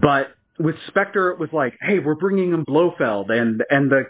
but 0.00 0.34
with 0.60 0.76
Spectre, 0.88 1.30
it 1.30 1.38
was 1.40 1.50
like, 1.52 1.74
hey, 1.80 1.98
we're 1.98 2.14
bringing 2.14 2.52
in 2.52 2.64
Blofeld 2.64 3.30
and 3.30 3.62
and 3.70 3.90
the 3.90 4.04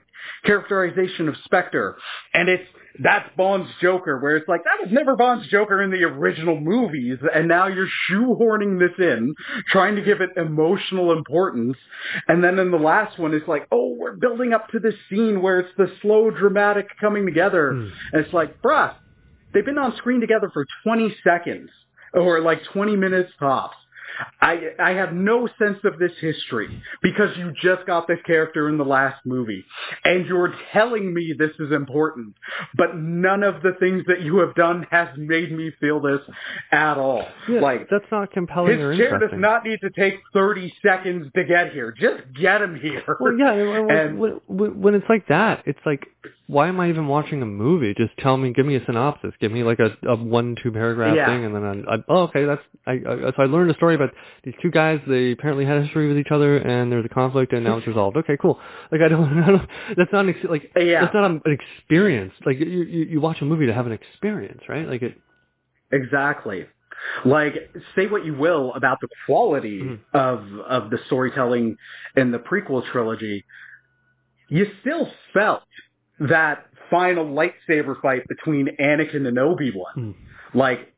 characterization 0.44 1.28
of 1.28 1.36
Spectre, 1.44 1.96
and 2.34 2.48
it's 2.48 2.64
that's 3.02 3.28
Bond's 3.36 3.70
Joker, 3.80 4.18
where 4.18 4.36
it's 4.36 4.48
like 4.48 4.62
that 4.64 4.80
was 4.84 4.92
never 4.92 5.16
Bond's 5.16 5.48
Joker 5.48 5.80
in 5.82 5.90
the 5.90 6.02
original 6.04 6.58
movies, 6.60 7.18
and 7.34 7.46
now 7.48 7.68
you're 7.68 7.88
shoehorning 8.10 8.78
this 8.80 8.98
in, 8.98 9.34
trying 9.68 9.96
to 9.96 10.02
give 10.02 10.20
it 10.20 10.30
emotional 10.36 11.12
importance, 11.12 11.76
and 12.28 12.42
then 12.42 12.58
in 12.58 12.70
the 12.70 12.76
last 12.78 13.18
one, 13.18 13.32
it's 13.32 13.46
like, 13.48 13.66
oh, 13.70 13.94
we're 13.96 14.16
building 14.16 14.52
up 14.52 14.68
to 14.70 14.80
this 14.80 14.94
scene 15.08 15.40
where 15.40 15.60
it's 15.60 15.70
the 15.78 15.86
slow, 16.02 16.30
dramatic 16.30 16.88
coming 17.00 17.24
together, 17.26 17.72
Hmm. 17.72 17.88
and 18.12 18.24
it's 18.24 18.34
like, 18.34 18.60
bruh, 18.60 18.94
they've 19.54 19.64
been 19.64 19.78
on 19.78 19.96
screen 19.96 20.20
together 20.20 20.50
for 20.52 20.66
20 20.84 21.14
seconds 21.24 21.70
or 22.12 22.40
like 22.40 22.64
20 22.72 22.96
minutes 22.96 23.30
tops. 23.38 23.76
I 24.40 24.70
I 24.78 24.90
have 24.92 25.12
no 25.12 25.48
sense 25.58 25.78
of 25.84 25.98
this 25.98 26.12
history 26.20 26.68
because 27.02 27.36
you 27.36 27.52
just 27.62 27.86
got 27.86 28.06
this 28.06 28.18
character 28.26 28.68
in 28.68 28.78
the 28.78 28.84
last 28.84 29.24
movie 29.24 29.64
and 30.04 30.26
you're 30.26 30.54
telling 30.72 31.12
me 31.14 31.34
this 31.38 31.52
is 31.58 31.72
important, 31.72 32.34
but 32.76 32.96
none 32.96 33.42
of 33.42 33.62
the 33.62 33.72
things 33.80 34.04
that 34.08 34.22
you 34.22 34.38
have 34.38 34.54
done 34.54 34.86
has 34.90 35.08
made 35.16 35.52
me 35.52 35.70
feel 35.80 36.00
this 36.00 36.20
at 36.72 36.96
all. 36.98 37.26
Yeah, 37.48 37.60
like 37.60 37.88
that's 37.90 38.04
not 38.10 38.30
compelling 38.32 38.78
his 38.78 38.98
chair 38.98 39.18
does 39.18 39.30
not 39.34 39.64
need 39.64 39.80
to 39.80 39.90
take 39.90 40.14
30 40.32 40.72
seconds 40.84 41.30
to 41.34 41.44
get 41.44 41.72
here. 41.72 41.92
Just 41.92 42.22
get 42.40 42.62
him 42.62 42.78
here. 42.78 43.02
Well, 43.20 43.36
yeah, 43.36 43.52
And- 43.52 44.18
when, 44.18 44.40
when, 44.46 44.80
when 44.80 44.94
it's 44.94 45.06
like 45.08 45.28
that, 45.28 45.62
it's 45.66 45.78
like, 45.86 46.06
why 46.46 46.68
am 46.68 46.80
I 46.80 46.88
even 46.88 47.06
watching 47.06 47.42
a 47.42 47.46
movie? 47.46 47.94
Just 47.94 48.16
tell 48.18 48.36
me, 48.36 48.52
give 48.52 48.66
me 48.66 48.74
a 48.76 48.84
synopsis, 48.84 49.32
give 49.40 49.52
me 49.52 49.62
like 49.62 49.78
a, 49.78 49.96
a 50.08 50.16
one, 50.16 50.56
two 50.62 50.72
paragraph 50.72 51.14
Yeah. 51.14 51.26
thing, 51.26 51.44
and 51.44 51.54
then 51.54 51.64
I, 51.88 51.94
I, 51.94 51.98
oh, 52.08 52.22
okay, 52.24 52.44
that's, 52.44 52.62
I, 52.86 52.92
I, 52.92 53.32
so 53.36 53.42
I 53.42 53.44
learned 53.44 53.70
a 53.70 53.74
story 53.74 53.94
about 54.00 54.14
these 54.44 54.54
two 54.62 54.70
guys. 54.70 55.00
They 55.06 55.32
apparently 55.32 55.64
had 55.64 55.76
a 55.78 55.82
history 55.82 56.08
with 56.08 56.18
each 56.18 56.30
other, 56.30 56.56
and 56.58 56.90
there's 56.90 57.04
a 57.04 57.08
conflict, 57.08 57.52
and 57.52 57.64
now 57.64 57.76
it's 57.78 57.86
resolved. 57.86 58.16
Okay, 58.16 58.36
cool. 58.40 58.58
Like 58.90 59.00
I 59.02 59.08
don't, 59.08 59.42
I 59.42 59.46
don't 59.48 59.68
that's 59.96 60.12
not 60.12 60.24
an 60.24 60.30
ex- 60.30 60.46
like 60.48 60.70
Yeah. 60.76 61.02
that's 61.02 61.14
not 61.14 61.30
an 61.30 61.40
experience. 61.46 62.32
Like 62.44 62.58
you, 62.58 62.66
you, 62.66 63.04
you 63.04 63.20
watch 63.20 63.40
a 63.40 63.44
movie 63.44 63.66
to 63.66 63.74
have 63.74 63.86
an 63.86 63.92
experience, 63.92 64.62
right? 64.68 64.88
Like 64.88 65.02
it. 65.02 65.16
Exactly. 65.92 66.66
Like, 67.24 67.54
say 67.96 68.06
what 68.06 68.24
you 68.26 68.34
will 68.34 68.74
about 68.74 68.98
the 69.00 69.08
quality 69.26 69.80
Mhm. 69.82 69.98
of 70.12 70.44
of 70.68 70.90
the 70.90 70.98
storytelling 71.06 71.76
in 72.16 72.30
the 72.30 72.38
prequel 72.38 72.84
trilogy, 72.92 73.44
you 74.48 74.66
still 74.80 75.10
felt 75.32 75.62
that 76.18 76.66
final 76.90 77.24
lightsaber 77.24 78.00
fight 78.02 78.26
between 78.28 78.68
Anakin 78.80 79.26
and 79.26 79.38
Obi 79.38 79.72
Wan. 79.74 79.94
Mm. 79.96 80.14
Like 80.54 80.89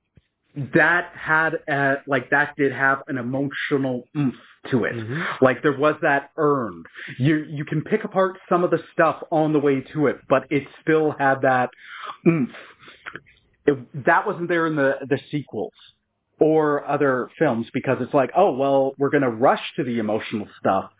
that 0.74 1.10
had 1.14 1.54
a, 1.68 1.96
like 2.06 2.30
that 2.30 2.54
did 2.56 2.72
have 2.72 2.98
an 3.08 3.16
emotional 3.18 4.08
oomph 4.16 4.34
to 4.70 4.84
it. 4.84 4.94
Mhm. 4.94 5.40
Like 5.40 5.62
there 5.62 5.76
was 5.76 5.96
that 6.02 6.30
earned. 6.36 6.86
You 7.18 7.44
you 7.48 7.64
can 7.64 7.82
pick 7.82 8.04
apart 8.04 8.38
some 8.48 8.62
of 8.62 8.70
the 8.70 8.78
stuff 8.92 9.22
on 9.30 9.52
the 9.52 9.58
way 9.58 9.80
to 9.92 10.06
it, 10.08 10.18
but 10.28 10.44
it 10.50 10.64
still 10.82 11.12
had 11.18 11.42
that 11.42 11.70
oomph. 12.26 12.50
It, 13.66 14.04
that 14.04 14.26
wasn't 14.26 14.48
there 14.48 14.66
in 14.66 14.76
the 14.76 14.96
the 15.08 15.18
sequels 15.30 15.72
or 16.40 16.84
other 16.86 17.28
films 17.38 17.68
because 17.72 17.98
it's 18.00 18.12
like, 18.14 18.30
oh 18.36 18.52
well, 18.52 18.92
we're 18.98 19.10
gonna 19.10 19.30
rush 19.30 19.62
to 19.76 19.84
the 19.84 19.98
emotional 19.98 20.48
stuff, 20.58 20.90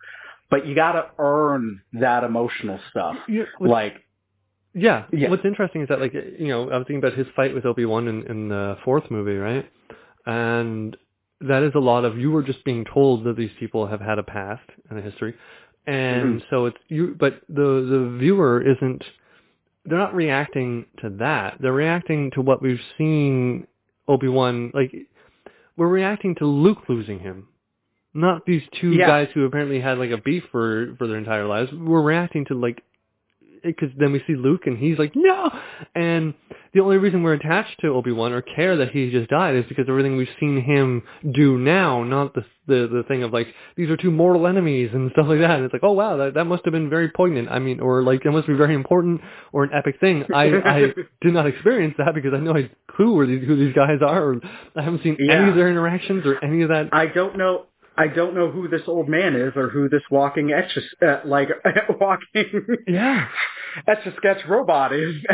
but 0.49 0.65
you 0.65 0.73
gotta 0.73 1.07
earn 1.19 1.81
that 1.93 2.23
emotional 2.23 2.79
stuff. 2.89 3.15
Yeah, 3.27 3.43
Like 3.59 3.95
Yeah. 4.73 5.05
Yeah. 5.11 5.29
What's 5.29 5.45
interesting 5.45 5.81
is 5.81 5.89
that, 5.89 5.99
like, 6.01 6.13
you 6.13 6.47
know, 6.47 6.69
I 6.69 6.77
was 6.77 6.85
thinking 6.87 6.97
about 6.97 7.17
his 7.17 7.27
fight 7.35 7.53
with 7.53 7.65
Obi 7.65 7.85
Wan 7.85 8.07
in, 8.07 8.23
in 8.27 8.49
the 8.49 8.77
fourth 8.83 9.09
movie, 9.11 9.37
right? 9.37 9.69
And 10.25 10.97
that 11.41 11.63
is 11.63 11.73
a 11.75 11.79
lot 11.79 12.05
of 12.05 12.17
you 12.17 12.31
were 12.31 12.43
just 12.43 12.63
being 12.63 12.85
told 12.85 13.25
that 13.25 13.35
these 13.35 13.51
people 13.59 13.85
have 13.87 14.01
had 14.01 14.17
a 14.19 14.23
past 14.23 14.67
and 14.89 14.97
a 14.97 15.01
history, 15.01 15.35
and 15.85 16.39
mm-hmm. 16.41 16.45
so 16.49 16.65
it's 16.65 16.77
you. 16.87 17.15
But 17.19 17.41
the 17.49 17.85
the 17.89 18.17
viewer 18.19 18.61
isn't. 18.61 19.03
They're 19.85 19.97
not 19.97 20.15
reacting 20.15 20.85
to 21.01 21.09
that. 21.19 21.57
They're 21.59 21.73
reacting 21.73 22.31
to 22.35 22.41
what 22.41 22.61
we've 22.61 22.79
seen 22.97 23.67
Obi 24.07 24.29
Wan 24.29 24.71
like. 24.73 24.93
We're 25.75 25.89
reacting 25.89 26.35
to 26.35 26.45
Luke 26.45 26.83
losing 26.87 27.19
him. 27.19 27.47
Not 28.13 28.45
these 28.45 28.61
two 28.79 28.91
Yeah. 28.91 29.07
guys 29.07 29.29
who 29.33 29.43
apparently 29.43 29.79
had 29.81 29.97
like 29.97 30.11
a 30.11 30.17
beef 30.17 30.43
for 30.51 30.95
for 30.97 31.07
their 31.07 31.17
entire 31.17 31.45
lives. 31.45 31.71
We're 31.73 32.01
reacting 32.03 32.45
to 32.45 32.53
like 32.53 32.81
because 33.63 33.89
then 33.97 34.11
we 34.11 34.23
see 34.27 34.35
Luke 34.35 34.61
and 34.65 34.77
he's 34.77 34.97
like 34.97 35.13
no, 35.15 35.49
and 35.95 36.33
the 36.73 36.81
only 36.81 36.97
reason 36.97 37.23
we're 37.23 37.33
attached 37.33 37.79
to 37.81 37.87
Obi 37.87 38.11
Wan 38.11 38.33
or 38.33 38.41
care 38.41 38.77
that 38.77 38.91
he 38.91 39.11
just 39.11 39.29
died 39.29 39.55
is 39.55 39.65
because 39.69 39.85
everything 39.87 40.17
we've 40.17 40.27
seen 40.39 40.61
him 40.61 41.03
do 41.33 41.57
now, 41.57 42.03
not 42.03 42.33
the 42.33 42.43
the 42.67 42.87
the 42.91 43.03
thing 43.07 43.23
of 43.23 43.31
like 43.33 43.47
these 43.75 43.89
are 43.89 43.97
two 43.97 44.11
mortal 44.11 44.47
enemies 44.47 44.89
and 44.93 45.11
stuff 45.11 45.27
like 45.27 45.39
that. 45.39 45.57
And 45.57 45.65
it's 45.65 45.73
like 45.73 45.83
oh 45.83 45.91
wow 45.91 46.17
that 46.17 46.33
that 46.35 46.45
must 46.45 46.65
have 46.65 46.71
been 46.71 46.89
very 46.89 47.09
poignant. 47.09 47.49
I 47.49 47.59
mean, 47.59 47.79
or 47.79 48.03
like 48.03 48.23
that 48.23 48.31
must 48.31 48.47
be 48.47 48.53
very 48.53 48.75
important 48.75 49.21
or 49.51 49.63
an 49.63 49.71
epic 49.73 49.99
thing. 49.99 50.25
I 50.33 50.45
I 50.65 50.79
did 51.21 51.33
not 51.33 51.47
experience 51.47 51.95
that 51.97 52.13
because 52.15 52.33
I 52.33 52.39
know 52.39 52.55
clue 52.95 53.15
where 53.15 53.27
these 53.27 53.45
who 53.45 53.55
these 53.55 53.73
guys 53.73 53.99
are. 54.01 54.23
Or 54.23 54.41
I 54.75 54.81
haven't 54.81 55.03
seen 55.03 55.17
any 55.19 55.49
of 55.49 55.55
their 55.55 55.69
interactions 55.69 56.25
or 56.25 56.43
any 56.43 56.61
of 56.61 56.69
that. 56.69 56.89
I 56.91 57.07
don't 57.07 57.37
know. 57.37 57.65
I 57.97 58.07
don't 58.07 58.33
know 58.33 58.49
who 58.49 58.67
this 58.67 58.81
old 58.87 59.07
man 59.07 59.35
is 59.35 59.53
or 59.55 59.69
who 59.69 59.87
this 59.89 60.01
walking 60.09 60.51
etch 60.51 60.77
uh, 61.05 61.19
like 61.25 61.49
walking 62.01 62.45
Yeah. 62.87 63.27
etch 63.87 64.05
a 64.05 64.15
sketch 64.17 64.39
robot 64.47 64.93
is. 64.93 65.15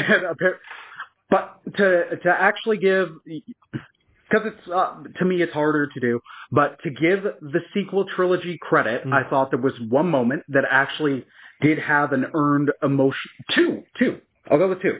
But 1.29 1.59
to 1.77 2.17
to 2.23 2.29
actually 2.29 2.77
give 2.77 3.09
because 3.25 4.47
it's 4.47 4.67
uh, 4.67 4.95
to 5.19 5.25
me 5.25 5.41
it's 5.43 5.53
harder 5.53 5.85
to 5.87 5.99
do, 5.99 6.19
but 6.51 6.79
to 6.83 6.89
give 6.89 7.21
the 7.23 7.59
sequel 7.73 8.05
trilogy 8.15 8.57
credit, 8.59 9.05
Mm. 9.05 9.13
I 9.13 9.29
thought 9.29 9.51
there 9.51 9.59
was 9.59 9.73
one 9.89 10.09
moment 10.09 10.43
that 10.49 10.63
actually 10.69 11.25
did 11.61 11.77
have 11.79 12.13
an 12.13 12.25
earned 12.33 12.71
emotion. 12.81 13.29
Two, 13.53 13.83
two. 13.99 14.19
I'll 14.49 14.57
go 14.57 14.69
with 14.69 14.81
two. 14.81 14.99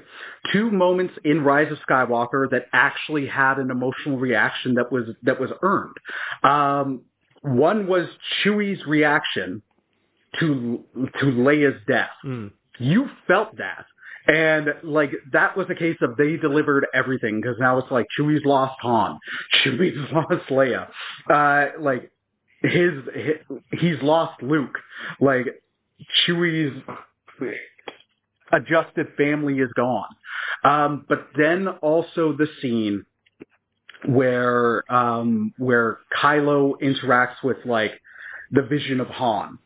Two 0.54 0.70
moments 0.70 1.16
in 1.26 1.42
Rise 1.44 1.72
of 1.72 1.80
Skywalker 1.90 2.48
that 2.52 2.66
actually 2.74 3.26
had 3.26 3.58
an 3.58 3.72
emotional 3.72 4.18
reaction 4.20 4.76
that 4.76 4.92
was 4.92 5.06
that 5.24 5.40
was 5.40 5.50
earned. 5.64 5.96
Um, 6.44 7.02
one 7.42 7.88
was 7.88 8.08
Chewie's 8.44 8.86
reaction 8.86 9.62
to 10.40 10.84
to 10.96 11.26
Leia's 11.26 11.80
death. 11.88 12.10
Mm. 12.26 12.52
You 12.80 13.10
felt 13.28 13.58
that. 13.58 13.86
And 14.28 14.76
like 14.84 15.12
that 15.32 15.58
was 15.58 15.68
a 15.70 15.76
case 15.76 15.98
of 16.02 16.16
they 16.18 16.38
delivered 16.38 16.86
everything 16.94 17.42
because 17.42 17.58
now 17.60 17.80
it's 17.80 17.90
like 17.90 18.06
Chewie's 18.18 18.46
lost 18.46 18.76
Han, 18.82 19.18
Chewie's 19.64 20.12
lost 20.12 20.46
Leia, 20.50 20.88
uh, 21.32 21.80
like 21.80 22.12
his, 22.62 22.94
his 23.16 23.36
he's 23.72 24.02
lost 24.04 24.44
Luke, 24.44 24.78
like 25.20 25.48
Chewie's 26.26 26.74
adjusted 28.52 29.08
family 29.18 29.60
is 29.60 29.72
gone. 29.76 30.10
Um, 30.64 31.06
but 31.08 31.30
then 31.38 31.68
also 31.68 32.34
the 32.34 32.48
scene 32.62 33.06
where 34.06 34.84
um, 34.92 35.54
where 35.58 36.00
Kylo 36.22 36.74
interacts 36.82 37.44
with 37.44 37.58
like 37.66 37.92
the 38.52 38.62
vision 38.64 39.00
of 39.00 39.08
Han. 39.08 39.60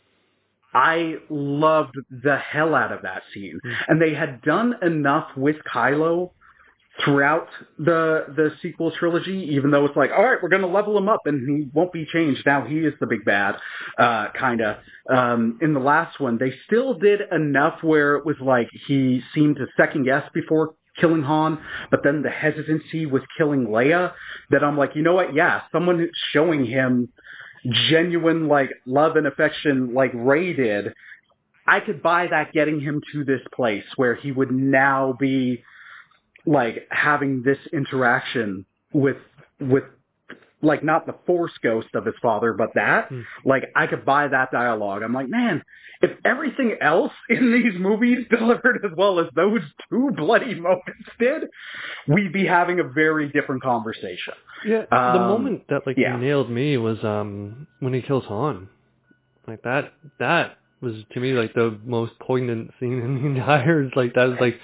I 0.73 1.17
loved 1.29 1.95
the 2.09 2.37
hell 2.37 2.73
out 2.73 2.91
of 2.91 3.03
that 3.03 3.21
scene. 3.33 3.59
Mm. 3.63 3.73
And 3.87 4.01
they 4.01 4.13
had 4.15 4.41
done 4.41 4.73
enough 4.81 5.27
with 5.37 5.57
Kylo 5.71 6.31
throughout 7.03 7.47
the 7.77 8.25
the 8.35 8.51
sequel 8.61 8.91
trilogy, 8.91 9.49
even 9.51 9.71
though 9.71 9.85
it's 9.85 9.95
like, 9.95 10.11
all 10.11 10.23
right, 10.23 10.37
we're 10.41 10.49
going 10.49 10.61
to 10.61 10.67
level 10.67 10.97
him 10.97 11.09
up 11.09 11.21
and 11.25 11.47
he 11.47 11.69
won't 11.73 11.91
be 11.91 12.05
changed. 12.05 12.43
Now 12.45 12.65
he 12.65 12.79
is 12.79 12.93
the 12.99 13.07
big 13.07 13.25
bad, 13.25 13.55
uh, 13.97 14.27
kind 14.37 14.61
of. 14.61 14.77
Um, 15.09 15.59
in 15.61 15.73
the 15.73 15.79
last 15.79 16.19
one, 16.19 16.37
they 16.37 16.53
still 16.65 16.93
did 16.93 17.21
enough 17.31 17.83
where 17.83 18.15
it 18.15 18.25
was 18.25 18.35
like 18.39 18.69
he 18.87 19.21
seemed 19.33 19.57
to 19.57 19.67
second 19.75 20.05
guess 20.05 20.23
before 20.33 20.75
killing 20.99 21.23
Han, 21.23 21.59
but 21.91 22.01
then 22.03 22.21
the 22.21 22.29
hesitancy 22.29 23.05
with 23.05 23.23
killing 23.37 23.67
Leia 23.67 24.13
that 24.51 24.63
I'm 24.63 24.77
like, 24.77 24.95
you 24.95 25.01
know 25.01 25.13
what? 25.13 25.33
Yeah, 25.33 25.61
someone 25.71 26.09
showing 26.31 26.65
him 26.65 27.09
genuine 27.89 28.47
like 28.47 28.69
love 28.85 29.15
and 29.15 29.27
affection 29.27 29.93
like 29.93 30.11
Rey 30.13 30.53
did. 30.53 30.93
I 31.65 31.79
could 31.79 32.03
buy 32.03 32.27
that 32.27 32.51
getting 32.51 32.81
him 32.81 33.01
to 33.13 33.23
this 33.23 33.41
place 33.55 33.85
where 33.95 34.15
he 34.15 34.31
would 34.31 34.51
now 34.51 35.15
be 35.17 35.63
like 36.45 36.87
having 36.91 37.41
this 37.43 37.57
interaction 37.71 38.65
with 38.91 39.17
with 39.59 39.85
like 40.63 40.83
not 40.83 41.05
the 41.05 41.15
force 41.27 41.51
ghost 41.61 41.89
of 41.93 42.05
his 42.05 42.15
father, 42.21 42.53
but 42.53 42.69
that 42.75 43.09
Hmm. 43.09 43.21
like 43.45 43.65
I 43.75 43.85
could 43.87 44.05
buy 44.05 44.27
that 44.29 44.51
dialogue. 44.51 45.03
I'm 45.03 45.13
like, 45.13 45.29
man, 45.29 45.61
if 46.01 46.11
everything 46.25 46.77
else 46.81 47.11
in 47.29 47.51
these 47.53 47.79
movies 47.79 48.25
delivered 48.31 48.81
as 48.85 48.91
well 48.97 49.19
as 49.19 49.27
those 49.35 49.61
two 49.89 50.11
bloody 50.17 50.55
moments 50.55 51.09
did, 51.19 51.43
we'd 52.07 52.33
be 52.33 52.45
having 52.45 52.79
a 52.79 52.83
very 52.83 53.29
different 53.29 53.61
conversation. 53.61 54.33
Yeah, 54.65 54.85
the 54.89 54.97
Um, 54.97 55.27
moment 55.27 55.67
that 55.69 55.85
like 55.85 55.97
yeah. 55.97 56.17
nailed 56.17 56.49
me 56.49 56.77
was 56.77 57.03
um 57.03 57.67
when 57.79 57.93
he 57.93 58.01
kills 58.01 58.25
Han. 58.25 58.69
Like 59.47 59.61
that 59.63 59.93
that 60.19 60.57
was 60.81 60.95
to 61.13 61.19
me 61.19 61.33
like 61.33 61.53
the 61.53 61.77
most 61.85 62.17
poignant 62.19 62.71
scene 62.79 62.99
in 63.01 63.15
the 63.21 63.25
entire 63.39 63.89
like 63.95 64.13
that 64.15 64.25
was 64.29 64.37
like 64.39 64.59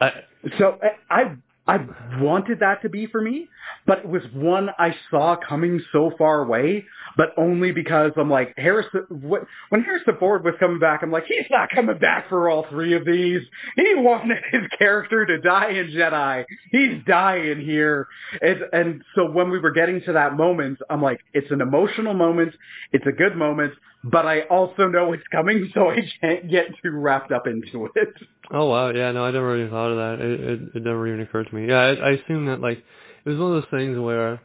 I 0.00 0.12
So 0.58 0.78
I 1.10 1.36
I 1.66 1.78
wanted 2.20 2.60
that 2.60 2.82
to 2.82 2.88
be 2.88 3.06
for 3.06 3.20
me, 3.20 3.48
but 3.86 3.98
it 4.00 4.08
was 4.08 4.22
one 4.34 4.70
I 4.78 4.96
saw 5.10 5.36
coming 5.36 5.80
so 5.92 6.12
far 6.18 6.42
away, 6.42 6.84
but 7.16 7.28
only 7.36 7.70
because 7.70 8.10
I'm 8.16 8.28
like 8.30 8.52
Harrison. 8.56 9.06
wh- 9.10 9.46
When 9.70 9.82
Harrison 9.82 10.16
Ford 10.18 10.44
was 10.44 10.54
coming 10.58 10.80
back, 10.80 11.02
I'm 11.02 11.12
like, 11.12 11.24
he's 11.26 11.46
not 11.50 11.70
coming 11.70 11.98
back 11.98 12.28
for 12.28 12.50
all 12.50 12.66
three 12.68 12.94
of 12.94 13.04
these. 13.04 13.42
He 13.76 13.94
wanted 13.94 14.38
his 14.50 14.62
character 14.76 15.24
to 15.24 15.38
die 15.40 15.70
in 15.70 15.88
Jedi. 15.92 16.44
He's 16.72 17.02
dying 17.06 17.60
here, 17.60 18.08
and 18.40 18.62
and 18.72 19.02
so 19.14 19.30
when 19.30 19.50
we 19.50 19.60
were 19.60 19.70
getting 19.72 20.00
to 20.02 20.12
that 20.14 20.36
moment, 20.36 20.80
I'm 20.90 21.00
like, 21.02 21.20
it's 21.32 21.50
an 21.52 21.60
emotional 21.60 22.14
moment. 22.14 22.54
It's 22.92 23.06
a 23.06 23.12
good 23.12 23.36
moment. 23.36 23.74
But 24.04 24.26
I 24.26 24.40
also 24.42 24.88
know 24.88 25.12
it's 25.12 25.22
coming, 25.30 25.70
so 25.74 25.90
I 25.90 26.00
can't 26.20 26.50
get 26.50 26.66
too 26.82 26.90
wrapped 26.90 27.30
up 27.30 27.46
into 27.46 27.88
it. 27.94 28.08
Oh 28.54 28.66
wow, 28.68 28.90
yeah, 28.90 29.10
no, 29.12 29.24
I 29.24 29.30
never 29.30 29.46
really 29.46 29.70
thought 29.70 29.90
of 29.92 29.96
that. 29.96 30.24
It 30.24 30.40
it, 30.40 30.60
it 30.76 30.82
never 30.84 31.06
even 31.08 31.20
occurred 31.20 31.48
to 31.48 31.54
me. 31.54 31.68
Yeah, 31.68 31.78
I, 31.78 31.90
I 31.94 32.10
assume 32.12 32.46
that 32.46 32.60
like 32.60 32.78
it 33.24 33.28
was 33.28 33.38
one 33.38 33.54
of 33.56 33.62
those 33.62 33.70
things 33.70 33.98
where, 33.98 34.40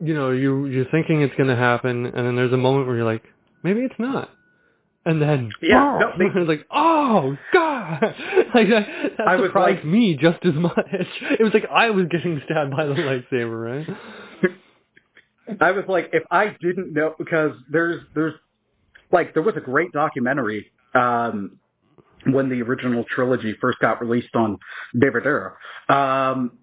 you 0.00 0.14
know, 0.14 0.30
you 0.32 0.66
you're 0.66 0.84
thinking 0.90 1.22
it's 1.22 1.34
gonna 1.36 1.56
happen, 1.56 2.06
and 2.06 2.26
then 2.26 2.36
there's 2.36 2.52
a 2.52 2.56
moment 2.58 2.86
where 2.86 2.96
you're 2.96 3.04
like, 3.06 3.22
maybe 3.62 3.80
it's 3.80 3.94
not, 3.98 4.28
and 5.06 5.20
then 5.22 5.50
Yeah, 5.62 5.98
no, 6.00 6.12
they- 6.18 6.26
it's 6.40 6.48
like, 6.48 6.66
oh 6.70 7.36
god, 7.54 8.02
like 8.54 8.68
that, 8.68 8.86
that 9.16 9.26
I 9.28 9.36
was 9.36 9.48
surprised 9.48 9.76
like- 9.76 9.84
me 9.86 10.16
just 10.16 10.44
as 10.44 10.54
much. 10.68 10.76
It 10.92 11.42
was 11.42 11.54
like 11.54 11.64
I 11.70 11.88
was 11.90 12.06
getting 12.10 12.40
stabbed 12.44 12.72
by 12.72 12.84
the 12.84 12.94
lightsaber, 12.94 13.86
right? 13.86 13.96
I 15.60 15.72
was 15.72 15.84
like, 15.88 16.10
if 16.12 16.22
I 16.30 16.56
didn't 16.60 16.92
know, 16.92 17.14
because 17.18 17.52
there's, 17.72 18.02
there's, 18.14 18.34
like, 19.10 19.34
there 19.34 19.42
was 19.42 19.56
a 19.56 19.60
great 19.60 19.90
documentary, 19.90 20.70
um, 20.94 21.58
when 22.26 22.48
the 22.48 22.62
original 22.62 23.04
trilogy 23.08 23.54
first 23.60 23.78
got 23.78 24.00
released 24.00 24.34
on 24.34 24.58
DVD, 24.96 25.52
um, 25.88 26.58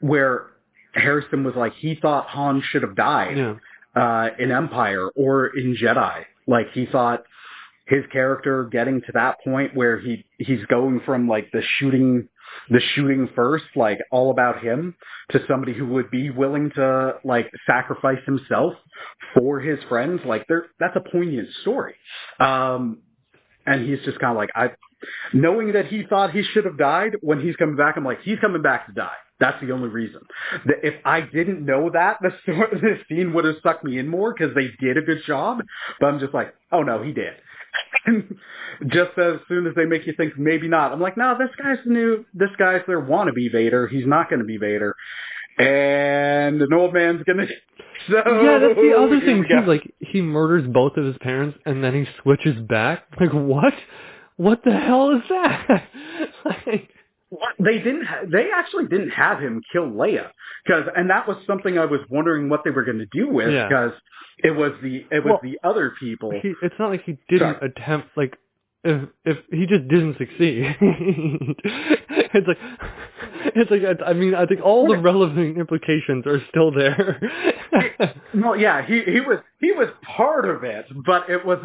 where 0.00 0.46
Harrison 0.94 1.44
was 1.44 1.54
like, 1.54 1.74
he 1.74 1.96
thought 2.00 2.26
Han 2.28 2.62
should 2.70 2.82
have 2.82 2.96
died, 2.96 3.36
Yeah, 3.36 3.54
uh, 3.94 4.28
in 4.38 4.50
Empire 4.50 5.08
or 5.10 5.46
in 5.46 5.76
Jedi. 5.76 6.24
Like, 6.46 6.70
he 6.72 6.86
thought 6.86 7.24
his 7.86 8.04
character 8.12 8.64
getting 8.64 9.00
to 9.02 9.12
that 9.14 9.36
point 9.44 9.74
where 9.74 9.98
he, 9.98 10.24
he's 10.38 10.64
going 10.66 11.00
from, 11.04 11.28
like, 11.28 11.50
the 11.52 11.62
shooting, 11.78 12.28
the 12.70 12.80
shooting 12.94 13.28
first, 13.34 13.64
like, 13.74 13.98
all 14.10 14.30
about 14.30 14.62
him, 14.62 14.94
to 15.32 15.40
somebody 15.48 15.74
who 15.74 15.86
would 15.86 16.10
be 16.10 16.30
willing 16.30 16.70
to 16.76 17.14
like 17.24 17.50
sacrifice 17.66 18.22
himself 18.26 18.74
for 19.34 19.60
his 19.60 19.78
friends 19.88 20.20
like 20.24 20.46
there 20.48 20.66
that's 20.78 20.96
a 20.96 21.10
poignant 21.10 21.48
story 21.62 21.94
um 22.40 22.98
and 23.66 23.86
he's 23.88 23.98
just 24.04 24.18
kind 24.20 24.32
of 24.32 24.36
like 24.36 24.50
i 24.54 24.68
knowing 25.32 25.72
that 25.72 25.86
he 25.86 26.04
thought 26.04 26.30
he 26.30 26.42
should 26.42 26.64
have 26.64 26.78
died 26.78 27.12
when 27.20 27.40
he's 27.40 27.56
coming 27.56 27.76
back 27.76 27.96
i'm 27.96 28.04
like 28.04 28.20
he's 28.22 28.38
coming 28.40 28.62
back 28.62 28.86
to 28.86 28.92
die 28.92 29.16
that's 29.38 29.60
the 29.60 29.72
only 29.72 29.88
reason 29.88 30.20
that 30.64 30.76
if 30.82 30.94
i 31.04 31.20
didn't 31.20 31.64
know 31.64 31.90
that 31.92 32.18
the 32.22 32.30
story, 32.42 32.68
this 32.80 32.98
scene 33.08 33.32
would 33.32 33.44
have 33.44 33.56
sucked 33.62 33.84
me 33.84 33.98
in 33.98 34.08
more 34.08 34.32
because 34.32 34.54
they 34.54 34.68
did 34.80 34.96
a 34.96 35.02
good 35.02 35.22
job 35.26 35.58
but 36.00 36.06
i'm 36.06 36.18
just 36.18 36.34
like 36.34 36.54
oh 36.72 36.82
no 36.82 37.02
he 37.02 37.12
did 37.12 37.34
just 38.86 39.18
as 39.18 39.36
soon 39.48 39.66
as 39.66 39.74
they 39.74 39.84
make 39.84 40.06
you 40.06 40.14
think 40.16 40.38
maybe 40.38 40.68
not, 40.68 40.92
I'm 40.92 41.00
like, 41.00 41.16
no, 41.16 41.36
this 41.38 41.50
guy's 41.62 41.84
new. 41.86 42.24
This 42.34 42.50
guy's 42.58 42.82
their 42.86 43.00
wannabe 43.00 43.50
Vader. 43.52 43.86
He's 43.88 44.06
not 44.06 44.28
going 44.28 44.40
to 44.40 44.44
be 44.44 44.58
Vader, 44.58 44.94
and 45.58 46.60
an 46.60 46.72
old 46.72 46.94
man's 46.94 47.22
gonna. 47.24 47.46
So 48.08 48.14
yeah, 48.14 48.58
that's 48.58 48.74
the 48.76 48.94
other 48.96 49.18
thing 49.20 49.44
too. 49.48 49.66
Like 49.66 49.82
he 49.98 50.20
murders 50.20 50.68
both 50.72 50.96
of 50.96 51.06
his 51.06 51.16
parents, 51.18 51.58
and 51.66 51.82
then 51.82 51.92
he 51.94 52.04
switches 52.22 52.54
back. 52.60 53.04
Like 53.18 53.32
what? 53.32 53.72
What 54.36 54.62
the 54.64 54.72
hell 54.72 55.10
is 55.16 55.22
that? 55.28 55.88
like, 56.44 56.88
What? 57.30 57.54
They 57.58 57.78
didn't. 57.78 58.04
Ha- 58.04 58.22
they 58.30 58.50
actually 58.54 58.86
didn't 58.86 59.10
have 59.10 59.40
him 59.40 59.62
kill 59.72 59.86
Leia 59.90 60.30
because, 60.64 60.84
and 60.96 61.10
that 61.10 61.26
was 61.26 61.36
something 61.46 61.78
I 61.78 61.86
was 61.86 62.00
wondering 62.10 62.48
what 62.48 62.60
they 62.64 62.70
were 62.70 62.84
going 62.84 62.98
to 62.98 63.06
do 63.12 63.28
with 63.28 63.52
Yeah. 63.52 63.68
because 63.68 63.92
it 64.38 64.50
was 64.52 64.72
the 64.82 65.04
it 65.10 65.24
was 65.24 65.32
Well, 65.32 65.40
the 65.42 65.58
other 65.66 65.94
people. 65.98 66.30
he, 66.30 66.52
it's 66.62 66.74
not 66.78 66.90
like 66.90 67.02
he 67.04 67.16
didn't 67.28 67.56
Sorry. 67.58 67.70
attempt 67.76 68.08
like 68.16 68.36
if 68.86 69.08
if 69.24 69.38
he 69.50 69.66
just 69.66 69.88
didn't 69.88 70.16
succeed. 70.18 70.76
It's 72.34 72.46
like 72.46 72.58
it's 73.54 73.70
like 73.70 73.82
I, 73.82 74.10
I 74.10 74.12
mean 74.12 74.34
i 74.34 74.44
think 74.44 74.60
all 74.62 74.86
the 74.86 74.98
relevant 74.98 75.56
implications 75.56 76.26
are 76.26 76.40
still 76.50 76.70
there. 76.70 77.20
Well, 78.34 78.56
yeah, 78.56 78.86
he 78.86 79.02
he 79.02 79.20
was 79.20 79.38
he 79.60 79.72
was 79.72 79.88
part 80.16 80.48
of 80.48 80.64
it, 80.64 80.86
but 81.04 81.30
it 81.30 81.44
was 81.44 81.58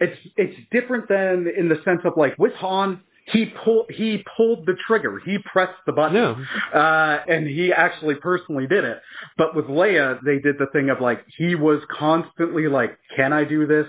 it's 0.00 0.18
it's 0.36 0.56
different 0.70 1.08
than 1.08 1.50
in 1.56 1.68
the 1.68 1.80
sense 1.84 2.00
of 2.04 2.14
like 2.16 2.38
with 2.38 2.52
Han, 2.54 3.00
he 3.26 3.46
pulled 3.64 3.90
he 3.90 4.24
pulled 4.36 4.66
the 4.66 4.74
trigger, 4.86 5.20
he 5.24 5.38
pressed 5.38 5.78
the 5.86 5.92
button, 5.92 6.16
yeah. 6.16 6.78
Uh, 6.78 7.22
and 7.28 7.46
he 7.46 7.72
actually 7.72 8.16
personally 8.16 8.66
did 8.66 8.84
it. 8.84 9.00
But 9.38 9.54
with 9.54 9.66
Leia, 9.66 10.18
they 10.24 10.38
did 10.38 10.56
the 10.58 10.66
thing 10.72 10.90
of 10.90 11.00
like 11.00 11.24
he 11.36 11.54
was 11.54 11.80
constantly 11.90 12.68
like, 12.68 12.98
"Can 13.16 13.32
I 13.32 13.44
do 13.44 13.66
this?" 13.66 13.86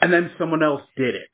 And 0.00 0.12
then 0.12 0.30
someone 0.38 0.62
else 0.62 0.82
did 0.96 1.14
it. 1.14 1.28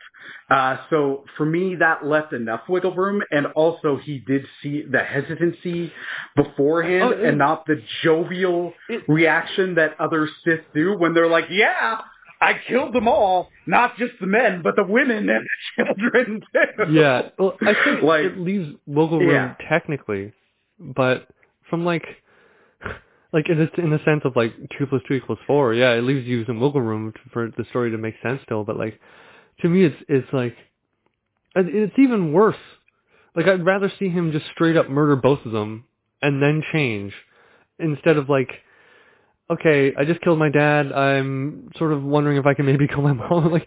Uh, 0.50 0.76
so 0.90 1.24
for 1.36 1.46
me, 1.46 1.76
that 1.76 2.04
left 2.04 2.32
enough 2.32 2.62
wiggle 2.68 2.94
room, 2.94 3.22
and 3.30 3.46
also 3.54 3.96
he 3.96 4.18
did 4.18 4.44
see 4.62 4.82
the 4.82 4.98
hesitancy 4.98 5.92
beforehand, 6.34 7.02
Oh, 7.04 7.10
it- 7.10 7.20
and 7.24 7.38
not 7.38 7.66
the 7.66 7.80
jovial 8.02 8.72
It- 8.88 9.04
reaction 9.08 9.74
that 9.76 9.94
other 10.00 10.28
Sith 10.44 10.62
do 10.74 10.96
when 10.98 11.14
they're 11.14 11.28
like, 11.28 11.46
"Yeah, 11.50 12.00
I 12.40 12.54
killed 12.68 12.92
them 12.92 13.08
all, 13.08 13.50
not 13.66 13.96
just 13.98 14.18
the 14.20 14.26
men, 14.26 14.62
but 14.62 14.74
the 14.76 14.84
women 14.84 15.28
and 15.30 15.46
the 15.76 15.84
children 15.84 16.42
too." 16.52 16.92
yeah 16.92 17.30
well 17.38 17.56
i 17.62 17.74
think 17.84 18.02
Like- 18.10 18.24
it 18.26 18.38
leaves 18.38 18.74
wiggle 18.86 19.20
room 19.20 19.30
Yeah. 19.30 19.54
technically 19.68 20.32
but 20.78 21.28
from 21.70 21.84
like 21.84 22.04
like 23.36 23.50
in 23.50 23.58
the, 23.58 23.82
in 23.82 23.90
the 23.90 24.00
sense 24.06 24.22
of 24.24 24.34
like 24.34 24.54
two 24.78 24.86
plus 24.86 25.02
two 25.06 25.14
equals 25.14 25.38
four 25.46 25.74
yeah 25.74 25.92
it 25.92 26.02
leaves 26.02 26.26
you 26.26 26.46
some 26.46 26.58
wiggle 26.58 26.80
room 26.80 27.12
for 27.34 27.50
the 27.58 27.64
story 27.68 27.90
to 27.90 27.98
make 27.98 28.14
sense 28.22 28.40
still 28.44 28.64
but 28.64 28.78
like 28.78 28.98
to 29.60 29.68
me 29.68 29.84
it's 29.84 29.96
it's 30.08 30.32
like 30.32 30.56
it's 31.54 31.94
even 31.98 32.32
worse. 32.32 32.56
Like 33.34 33.46
i'd 33.46 33.66
rather 33.66 33.92
see 33.98 34.08
him 34.08 34.32
just 34.32 34.46
straight 34.54 34.78
up 34.78 34.88
murder 34.88 35.16
both 35.16 35.44
of 35.44 35.52
them 35.52 35.84
and 36.22 36.42
then 36.42 36.62
change 36.72 37.12
instead 37.78 38.16
of 38.16 38.30
like 38.30 38.48
okay 39.50 39.92
i 39.96 40.04
just 40.04 40.20
killed 40.20 40.38
my 40.38 40.48
dad. 40.50 40.92
I'm 40.92 41.70
sort 41.76 41.92
of 41.92 42.02
wondering 42.02 42.36
if 42.38 42.46
i 42.46 42.54
can 42.54 42.66
maybe 42.66 42.86
kill 42.88 43.02
my 43.02 43.12
mom. 43.20 43.52
Like 43.52 43.66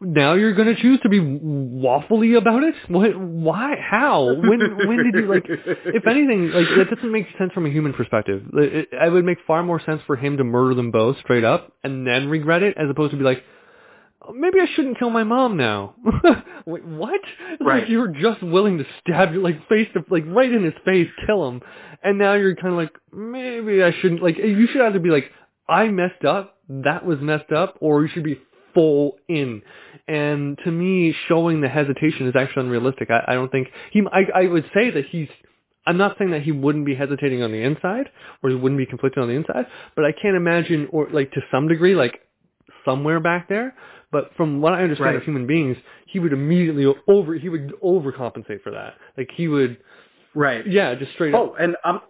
now 0.00 0.34
you're 0.34 0.54
going 0.54 0.74
to 0.74 0.80
choose 0.80 1.00
to 1.02 1.08
be 1.08 1.20
waffly 1.20 2.36
about 2.36 2.62
it? 2.62 2.74
What 2.88 3.18
why 3.18 3.74
how? 3.78 4.24
When 4.24 4.60
when 4.86 4.98
did 5.04 5.14
you 5.14 5.26
like 5.32 5.44
if 5.48 6.06
anything 6.06 6.50
like 6.50 6.66
that 6.76 6.94
doesn't 6.94 7.10
make 7.12 7.26
sense 7.38 7.52
from 7.52 7.66
a 7.66 7.70
human 7.70 7.92
perspective. 7.92 8.42
It, 8.54 8.74
it, 8.74 8.88
it 8.92 9.12
would 9.12 9.24
make 9.24 9.38
far 9.46 9.62
more 9.62 9.80
sense 9.84 10.02
for 10.06 10.16
him 10.16 10.36
to 10.36 10.44
murder 10.44 10.74
them 10.74 10.90
both 10.90 11.18
straight 11.20 11.44
up 11.44 11.72
and 11.82 12.06
then 12.06 12.28
regret 12.28 12.62
it 12.62 12.76
as 12.76 12.90
opposed 12.90 13.12
to 13.12 13.16
be 13.16 13.24
like 13.24 13.38
"Oh, 13.38 13.57
maybe 14.34 14.60
I 14.60 14.66
shouldn't 14.74 14.98
kill 14.98 15.10
my 15.10 15.24
mom 15.24 15.56
now. 15.56 15.94
Wait, 16.66 16.84
what? 16.84 17.20
Right. 17.60 17.80
Like 17.80 17.88
you 17.88 17.98
were 17.98 18.08
just 18.08 18.42
willing 18.42 18.78
to 18.78 18.84
stab 19.00 19.32
you 19.32 19.42
like 19.42 19.68
face 19.68 19.88
to 19.94 20.04
like 20.10 20.24
right 20.26 20.52
in 20.52 20.64
his 20.64 20.74
face, 20.84 21.08
kill 21.26 21.48
him, 21.48 21.60
and 22.02 22.18
now 22.18 22.34
you're 22.34 22.54
kind 22.56 22.74
of 22.74 22.78
like 22.78 22.92
maybe 23.12 23.82
I 23.82 23.92
shouldn't. 24.00 24.22
Like 24.22 24.38
you 24.38 24.66
should 24.70 24.82
either 24.82 24.98
be 24.98 25.10
like 25.10 25.30
I 25.68 25.88
messed 25.88 26.24
up, 26.24 26.58
that 26.68 27.04
was 27.04 27.18
messed 27.20 27.52
up, 27.52 27.76
or 27.80 28.02
you 28.02 28.08
should 28.12 28.24
be 28.24 28.40
full 28.74 29.16
in. 29.28 29.62
And 30.06 30.58
to 30.64 30.70
me, 30.70 31.14
showing 31.28 31.60
the 31.60 31.68
hesitation 31.68 32.28
is 32.28 32.34
actually 32.36 32.66
unrealistic. 32.66 33.10
I, 33.10 33.24
I 33.28 33.34
don't 33.34 33.50
think 33.50 33.68
he. 33.92 34.02
I, 34.12 34.42
I 34.42 34.46
would 34.46 34.64
say 34.74 34.90
that 34.90 35.04
he's 35.10 35.28
I'm 35.88 35.96
not 35.96 36.16
saying 36.18 36.32
that 36.32 36.42
he 36.42 36.52
wouldn't 36.52 36.84
be 36.84 36.94
hesitating 36.94 37.42
on 37.42 37.50
the 37.50 37.62
inside 37.62 38.10
or 38.42 38.50
he 38.50 38.56
wouldn't 38.56 38.78
be 38.78 38.84
conflicted 38.84 39.22
on 39.22 39.28
the 39.28 39.34
inside, 39.34 39.66
but 39.96 40.04
I 40.04 40.12
can't 40.12 40.36
imagine 40.36 40.86
or 40.92 41.08
like 41.10 41.32
to 41.32 41.40
some 41.50 41.66
degree 41.66 41.94
like 41.94 42.20
somewhere 42.84 43.20
back 43.20 43.48
there. 43.48 43.74
But 44.10 44.30
from 44.36 44.60
what 44.62 44.72
I 44.72 44.82
understand 44.82 45.06
Right. 45.06 45.16
of 45.16 45.22
human 45.24 45.46
beings, 45.46 45.76
he 46.06 46.18
would 46.18 46.32
immediately 46.32 46.86
over 47.06 47.34
he 47.34 47.48
would 47.48 47.72
overcompensate 47.82 48.62
for 48.62 48.70
that. 48.72 48.94
Like 49.16 49.30
he 49.34 49.48
would 49.48 49.78
Right. 50.34 50.66
yeah, 50.66 50.94
just 50.94 51.12
straight 51.12 51.34
up 51.34 51.40
Oh, 51.40 51.54
and 51.58 51.76
I'm 51.84 52.00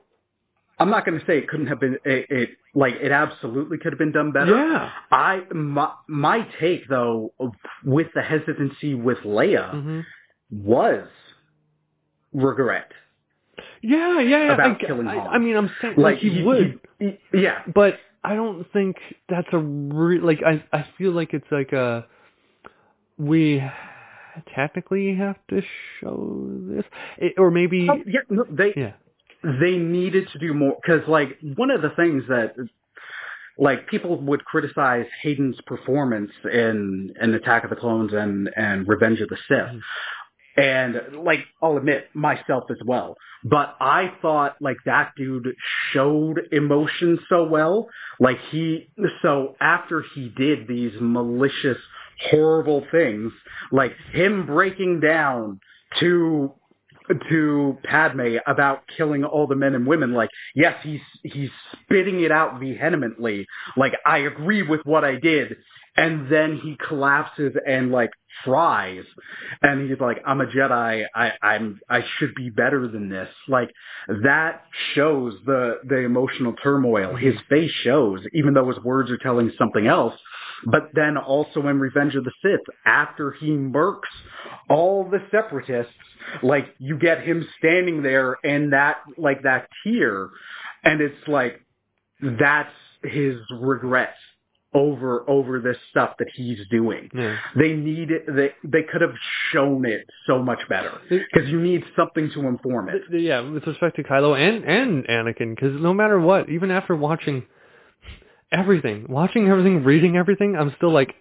I'm 0.80 0.90
not 0.90 1.04
going 1.04 1.18
to 1.18 1.26
say 1.26 1.38
it 1.38 1.48
couldn't 1.48 1.66
have 1.66 1.80
been 1.80 1.98
it, 2.04 2.26
it 2.30 2.50
like 2.74 2.94
it 3.00 3.10
absolutely 3.10 3.78
could 3.78 3.92
have 3.92 3.98
been 3.98 4.12
done 4.12 4.30
better. 4.30 4.54
Yeah. 4.56 4.90
I 5.10 5.42
my, 5.52 5.90
my 6.06 6.46
take 6.60 6.88
though 6.88 7.32
with 7.84 8.06
the 8.14 8.22
hesitancy 8.22 8.94
with 8.94 9.18
Leia 9.18 9.70
hmm 9.72 10.00
was 10.50 11.06
regret. 12.32 12.90
Yeah, 13.82 14.20
yeah, 14.20 14.44
yeah. 14.46 14.54
About 14.54 14.82
I, 14.82 14.86
killing 14.86 15.06
I, 15.06 15.14
Han. 15.18 15.28
I 15.34 15.38
mean, 15.38 15.56
I'm 15.56 15.70
saying 15.80 15.94
like, 15.96 16.18
he, 16.18 16.42
would, 16.42 16.80
he- 16.98 17.18
he- 17.32 17.42
yeah. 17.42 17.62
but 17.74 17.98
I 18.24 18.34
don't 18.34 18.70
think 18.72 18.96
that's 19.28 19.48
a 19.52 19.58
re- 19.58 20.20
like. 20.20 20.40
I 20.44 20.64
I 20.76 20.84
feel 20.98 21.12
like 21.12 21.34
it's 21.34 21.46
like 21.50 21.72
a 21.72 22.06
we 23.16 23.62
technically 24.54 25.14
have 25.16 25.36
to 25.50 25.62
show 26.00 26.46
this, 26.68 26.84
it, 27.18 27.34
or 27.38 27.50
maybe 27.50 27.88
Oh, 27.90 27.96
yeah, 28.06 28.20
no, 28.30 28.44
they 28.50 28.72
yeah. 28.76 28.92
they 29.42 29.76
needed 29.76 30.28
to 30.32 30.38
do 30.38 30.54
more 30.54 30.76
because 30.82 31.06
like 31.08 31.38
one 31.56 31.70
of 31.70 31.82
the 31.82 31.90
things 31.90 32.24
that 32.28 32.54
like 33.58 33.88
people 33.88 34.20
would 34.20 34.44
criticize 34.44 35.06
Hayden's 35.22 35.60
performance 35.66 36.30
in 36.52 37.12
in 37.20 37.34
Attack 37.34 37.64
of 37.64 37.70
the 37.70 37.76
Clones 37.76 38.12
and 38.12 38.50
and 38.56 38.86
Revenge 38.86 39.20
of 39.20 39.28
the 39.28 39.36
Sith. 39.48 39.58
Mm-hmm. 39.58 39.78
And 40.58 41.24
like 41.24 41.40
I'll 41.62 41.76
admit 41.76 42.08
myself 42.14 42.64
as 42.70 42.78
well, 42.84 43.16
but 43.44 43.76
I 43.80 44.12
thought 44.20 44.56
like 44.60 44.78
that 44.86 45.12
dude 45.16 45.54
showed 45.92 46.40
emotion 46.50 47.18
so 47.28 47.44
well. 47.44 47.88
Like 48.18 48.38
he 48.50 48.88
so 49.22 49.54
after 49.60 50.04
he 50.14 50.30
did 50.30 50.66
these 50.66 50.92
malicious 51.00 51.78
horrible 52.30 52.84
things, 52.90 53.32
like 53.70 53.92
him 54.12 54.46
breaking 54.46 55.00
down 55.00 55.60
to 56.00 56.52
to 57.30 57.78
Padme 57.84 58.36
about 58.46 58.82
killing 58.96 59.24
all 59.24 59.46
the 59.46 59.56
men 59.56 59.74
and 59.74 59.86
women. 59.86 60.12
Like, 60.12 60.30
yes, 60.54 60.74
he's 60.82 61.00
he's 61.22 61.50
spitting 61.72 62.20
it 62.22 62.30
out 62.30 62.60
vehemently. 62.60 63.46
Like, 63.76 63.94
I 64.04 64.18
agree 64.18 64.62
with 64.62 64.80
what 64.84 65.04
I 65.04 65.16
did, 65.16 65.56
and 65.96 66.30
then 66.30 66.60
he 66.62 66.76
collapses 66.88 67.54
and 67.66 67.90
like 67.90 68.10
fries, 68.44 69.04
and 69.62 69.88
he's 69.88 70.00
like, 70.00 70.22
"I'm 70.26 70.40
a 70.40 70.46
Jedi. 70.46 71.06
I 71.14 71.32
I'm 71.42 71.80
I 71.88 72.04
should 72.18 72.34
be 72.34 72.50
better 72.50 72.86
than 72.88 73.08
this." 73.08 73.28
Like 73.48 73.70
that 74.22 74.62
shows 74.94 75.34
the 75.44 75.80
the 75.84 75.98
emotional 75.98 76.54
turmoil. 76.62 77.16
His 77.16 77.34
mm-hmm. 77.34 77.54
face 77.54 77.72
shows, 77.82 78.20
even 78.32 78.54
though 78.54 78.68
his 78.68 78.82
words 78.84 79.10
are 79.10 79.18
telling 79.18 79.52
something 79.58 79.86
else. 79.86 80.14
But 80.64 80.90
then 80.94 81.16
also 81.16 81.66
in 81.68 81.78
Revenge 81.78 82.14
of 82.16 82.24
the 82.24 82.32
Sith, 82.42 82.60
after 82.84 83.32
he 83.32 83.50
murks 83.50 84.10
all 84.68 85.08
the 85.08 85.20
separatists, 85.30 85.92
like 86.42 86.74
you 86.78 86.98
get 86.98 87.22
him 87.22 87.46
standing 87.58 88.02
there 88.02 88.36
and 88.44 88.72
that 88.72 88.98
like 89.16 89.42
that 89.42 89.68
tear, 89.84 90.28
and 90.84 91.00
it's 91.00 91.28
like 91.28 91.60
that's 92.20 92.72
his 93.02 93.36
regrets 93.60 94.18
over 94.78 95.28
over 95.28 95.60
this 95.60 95.76
stuff 95.90 96.14
that 96.18 96.28
he's 96.34 96.58
doing. 96.70 97.10
Yeah. 97.14 97.36
They 97.56 97.72
need 97.72 98.10
it. 98.10 98.24
They 98.28 98.52
they 98.64 98.82
could 98.90 99.00
have 99.00 99.14
shown 99.52 99.84
it 99.84 100.06
so 100.26 100.42
much 100.42 100.60
better 100.68 100.92
because 101.08 101.48
you 101.48 101.60
need 101.60 101.84
something 101.96 102.30
to 102.34 102.46
inform 102.46 102.88
it. 102.88 103.02
Yeah, 103.10 103.40
with 103.40 103.66
respect 103.66 103.96
to 103.96 104.04
Kylo 104.04 104.38
and 104.38 104.64
and 104.64 105.04
Anakin, 105.06 105.54
because 105.54 105.80
no 105.80 105.92
matter 105.92 106.20
what, 106.20 106.48
even 106.48 106.70
after 106.70 106.94
watching 106.94 107.44
everything, 108.52 109.06
watching 109.08 109.48
everything, 109.48 109.84
reading 109.84 110.16
everything, 110.16 110.56
I'm 110.56 110.72
still 110.76 110.92
like, 110.92 111.14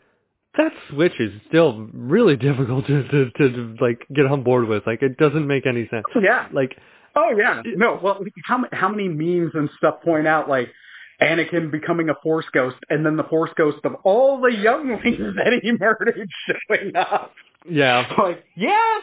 that 0.58 0.72
switch 0.89 1.20
is 1.20 1.32
still 1.48 1.89
really 1.93 2.36
difficult 2.36 2.86
to 2.88 3.04
to, 3.04 3.32
to, 3.32 3.50
to 3.50 3.76
like 3.82 4.06
get 4.13 4.26
on 4.26 4.43
board 4.43 4.67
with. 4.67 4.86
Like, 4.86 5.02
it 5.02 5.17
doesn't 5.17 5.48
make 5.48 5.65
any 5.65 5.88
sense. 5.89 6.06
Yeah. 6.22 6.48
Like, 6.54 6.78
Oh 7.17 7.34
yeah. 7.36 7.62
No. 7.76 8.00
Well, 8.02 8.24
how 8.46 8.63
how 8.72 8.89
many 8.89 9.08
memes 9.08 9.52
and 9.56 9.70
stuff 9.78 10.02
point 10.04 10.28
out 10.28 10.48
like 10.48 10.70
Anakin 11.21 11.71
becoming 11.71 12.10
a 12.10 12.15
Force 12.21 12.45
ghost, 12.53 12.77
and 12.89 13.06
then 13.06 13.17
the 13.17 13.23
Force 13.23 13.51
ghost 13.58 13.80
of 13.84 13.95
all 14.03 14.39
the 14.39 14.53
younglings 14.53 15.01
that 15.36 15.60
he 15.62 15.71
murdered 15.71 16.30
showing 16.69 16.95
up. 16.95 17.34
yeah, 17.69 18.08
Like, 18.17 18.43
yeah, 18.56 18.99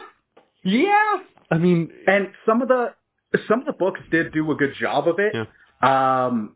yeah. 0.63 1.17
I 1.51 1.57
mean, 1.57 1.91
And 2.07 2.29
some 2.45 2.61
of 2.61 2.67
the 2.69 2.93
some 3.47 3.59
of 3.59 3.65
the 3.65 3.73
books 3.73 3.99
did 4.11 4.31
do 4.31 4.49
a 4.51 4.55
good 4.55 4.73
job 4.79 5.07
of 5.07 5.19
it. 5.19 5.35
Yeah. 5.35 6.25
Um 6.27 6.55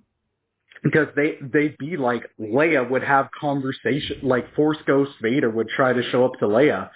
because 0.81 1.07
they 1.15 1.35
they'd 1.41 1.77
be 1.77 1.97
like 1.97 2.23
Leia 2.39 2.89
would 2.89 3.03
have 3.03 3.29
conversation 3.37 4.19
like 4.23 4.55
Force 4.55 4.77
Ghost 4.87 5.11
Vader 5.21 5.49
would 5.49 5.67
try 5.67 5.91
to 5.91 6.01
show 6.09 6.23
up 6.23 6.39
to 6.39 6.45
Leia 6.45 6.89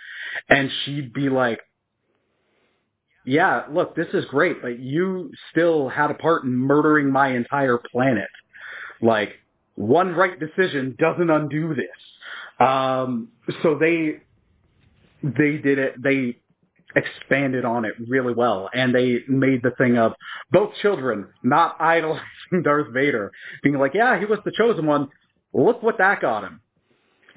and 0.47 0.69
she'd 0.86 1.12
be 1.13 1.28
like 1.30 1.60
Yeah, 3.26 3.63
look, 3.71 3.95
this 3.95 4.08
is 4.13 4.26
great, 4.26 4.62
but 4.62 4.80
you 4.80 5.32
still 5.52 5.89
had 5.89 6.12
a 6.12 6.13
part 6.13 6.43
in 6.45 6.52
murdering 6.56 7.12
my 7.12 7.30
entire 7.30 7.78
planet. 7.78 8.30
Like 9.04 9.34
one 9.76 10.13
right 10.13 10.39
decision 10.39 10.96
doesn't 10.98 11.30
undo 11.30 11.76
this. 11.76 12.66
Um 12.66 13.30
so 13.62 13.78
they 13.80 14.22
they 15.22 15.58
did 15.58 15.80
it 15.80 16.02
they 16.02 16.38
expanded 16.96 17.66
on 17.66 17.86
it 17.86 17.94
really 18.08 18.34
well 18.34 18.70
and 18.74 18.94
they 18.94 19.20
made 19.28 19.63
the 19.63 19.72
thing 19.80 19.98
of 19.98 20.13
both 20.52 20.72
children 20.82 21.28
not 21.42 21.76
idolizing 21.80 22.22
Darth 22.63 22.94
Vader 22.94 23.32
being 23.63 23.80
like 23.80 23.94
yeah 23.96 24.20
he 24.20 24.26
was 24.26 24.39
the 24.46 24.52
chosen 24.56 24.86
one. 24.86 25.10
Look 25.54 25.84
what 25.84 25.98
that 26.00 26.22
got 26.22 26.44
him. 26.44 26.62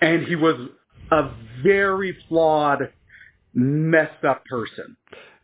And 0.00 0.26
he 0.26 0.36
was 0.36 0.56
a 1.10 1.30
very 1.62 2.16
flawed 2.28 2.90
messed 3.54 4.24
up 4.24 4.44
person 4.44 4.96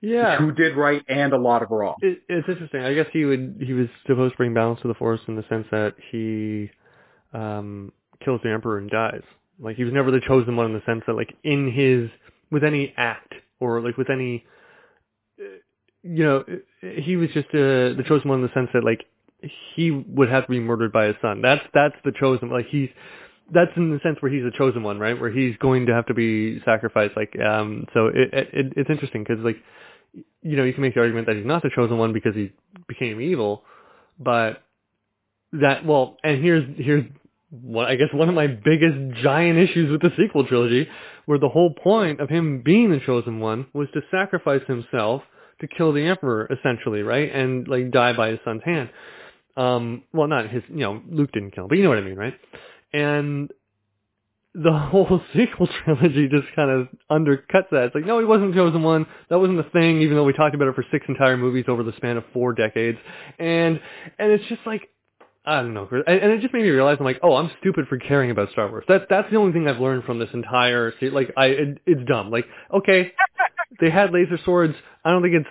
yeah. 0.03 0.37
who 0.37 0.53
did 0.53 0.77
right 0.77 1.03
and 1.09 1.33
a 1.33 1.39
lot 1.39 1.63
of 1.63 1.71
wrong 1.71 1.95
It, 2.03 2.23
it's 2.29 2.49
interesting. 2.49 2.83
I 2.83 2.93
guess 2.95 3.07
he 3.13 3.25
would 3.25 3.63
he 3.65 3.73
was 3.73 3.89
supposed 4.07 4.35
to 4.35 4.37
bring 4.37 4.53
balance 4.53 4.81
to 4.83 4.89
the 4.89 4.95
force 4.95 5.21
in 5.29 5.37
the 5.37 5.45
sense 5.49 5.67
that 5.71 5.95
he 6.11 6.71
um 7.33 7.93
kills 8.25 8.41
the 8.45 8.51
emperor 8.51 8.79
and 8.79 8.91
dies. 8.91 9.23
Like 9.59 9.77
he 9.77 9.85
was 9.85 9.93
never 9.93 10.11
the 10.11 10.21
chosen 10.27 10.57
one 10.57 10.67
in 10.67 10.73
the 10.75 10.83
sense 10.85 11.03
that 11.07 11.15
like 11.15 11.35
in 11.45 11.71
his 11.73 12.11
with 12.51 12.65
any 12.65 12.93
act 12.97 13.33
or 13.61 13.81
like 13.81 13.97
with 13.97 14.11
any 14.11 14.45
uh, 15.41 15.45
you 16.03 16.25
know 16.25 16.45
he 16.81 17.17
was 17.17 17.31
just 17.31 17.49
uh, 17.49 17.97
the 17.97 18.05
chosen 18.07 18.29
one 18.29 18.41
in 18.41 18.47
the 18.47 18.53
sense 18.53 18.69
that 18.75 18.85
like 18.85 19.05
he 19.75 19.91
would 19.91 20.29
have 20.29 20.47
to 20.47 20.51
be 20.51 20.61
murdered 20.61 20.93
by 20.93 21.07
his 21.07 21.17
son. 21.23 21.43
That's 21.43 21.63
that's 21.73 21.97
the 22.05 22.13
chosen 22.13 22.51
like 22.51 22.67
he's 22.67 22.91
that's 23.53 23.71
in 23.77 23.91
the 23.91 24.01
sense 24.03 24.17
where 24.21 24.33
he's 24.33 24.45
the 24.45 24.53
chosen 24.57 24.83
one, 24.83 24.99
right? 24.99 25.19
Where 25.19 25.31
he's 25.31 25.57
going 25.59 25.87
to 25.87 25.95
have 25.95 26.07
to 26.07 26.15
be 26.15 26.61
sacrificed. 26.65 27.17
Like, 27.17 27.39
um, 27.41 27.87
so 27.93 28.07
it, 28.07 28.33
it 28.33 28.73
it's 28.77 28.91
interesting 28.91 29.25
because 29.25 29.45
like, 29.45 29.57
you 30.15 30.57
know, 30.57 30.65
you 30.65 30.73
can 30.73 30.83
make 30.83 30.95
the 30.95 31.01
argument 31.01 31.27
that 31.27 31.37
he's 31.37 31.47
not 31.47 31.63
the 31.63 31.71
chosen 31.75 31.99
one 31.99 32.13
because 32.13 32.35
he 32.35 32.53
became 32.89 33.21
evil, 33.21 33.63
but 34.19 34.63
that 35.53 35.85
well, 35.85 36.17
and 36.25 36.43
here's 36.43 36.65
here's 36.77 37.05
what 37.51 37.89
I 37.89 37.97
guess 37.97 38.09
one 38.13 38.29
of 38.29 38.35
my 38.35 38.47
biggest 38.47 39.23
giant 39.23 39.59
issues 39.59 39.91
with 39.91 40.01
the 40.01 40.11
sequel 40.17 40.47
trilogy, 40.47 40.89
where 41.27 41.39
the 41.39 41.49
whole 41.49 41.75
point 41.75 42.21
of 42.21 42.29
him 42.29 42.63
being 42.63 42.91
the 42.91 43.01
chosen 43.01 43.41
one 43.41 43.67
was 43.73 43.89
to 43.95 44.01
sacrifice 44.11 44.63
himself 44.67 45.23
to 45.61 45.69
kill 45.69 45.93
the 45.93 46.05
emperor, 46.05 46.49
essentially, 46.51 47.03
right, 47.03 47.33
and 47.33 47.69
like 47.69 47.91
die 47.91 48.13
by 48.15 48.31
his 48.31 48.39
son's 48.45 48.63
hand. 48.65 48.91
Um, 49.57 50.03
well, 50.13 50.29
not 50.29 50.49
his, 50.49 50.63
you 50.69 50.79
know, 50.79 51.03
Luke 51.11 51.31
didn't 51.33 51.53
kill 51.53 51.65
him, 51.65 51.69
but 51.69 51.79
you 51.79 51.85
know 51.85 51.91
what 51.91 51.99
I 51.99 52.03
mean, 52.03 52.17
right? 52.17 52.35
And 52.93 53.51
the 54.55 54.73
whole 54.91 55.21
sequel 55.35 55.69
trilogy 55.85 56.29
just 56.29 56.47
kind 56.55 56.71
of 56.71 56.89
undercuts 57.11 57.71
that. 57.71 57.85
It's 57.85 57.95
like, 57.95 58.07
no, 58.07 58.19
he 58.19 58.25
wasn't 58.25 58.55
chosen 58.55 58.83
one. 58.83 59.07
That 59.31 59.39
wasn't 59.39 59.59
the 59.59 59.71
thing, 59.71 60.03
even 60.03 60.17
though 60.17 60.25
we 60.25 60.33
talked 60.33 60.55
about 60.55 60.69
it 60.69 60.75
for 60.75 60.85
six 60.91 61.07
entire 61.09 61.37
movies 61.37 61.65
over 61.69 61.83
the 61.83 61.93
span 61.97 62.17
of 62.17 62.25
four 62.33 62.53
decades. 62.53 62.99
And 63.39 63.81
and 64.19 64.33
it's 64.33 64.45
just 64.49 64.61
like, 64.67 64.89
I 65.45 65.63
don't 65.63 65.75
know. 65.75 65.89
And 65.91 66.21
and 66.21 66.33
it 66.33 66.41
just 66.41 66.53
made 66.53 66.63
me 66.63 66.71
realize 66.71 66.99
I'm 67.01 67.05
like, 67.05 67.21
oh, 67.23 67.37
I'm 67.37 67.51
stupid 67.61 67.89
for 67.89 67.99
caring 67.99 68.31
about 68.31 68.51
Star 68.51 68.69
Wars. 68.69 68.85
That's 68.87 69.05
that's 69.09 69.31
the 69.31 69.37
only 69.37 69.53
thing 69.53 69.67
I've 69.69 69.81
learned 69.81 70.05
from 70.05 70.19
this 70.19 70.31
entire 70.33 70.93
like 71.01 71.33
I 71.37 71.47
it, 71.47 71.79
it's 71.87 72.09
dumb. 72.09 72.31
Like, 72.31 72.47
okay, 72.73 73.13
they 73.81 73.91
had 73.91 74.13
laser 74.13 74.39
swords. 74.45 74.75
I 75.05 75.11
don't 75.11 75.23
think 75.23 75.35
it's 75.35 75.49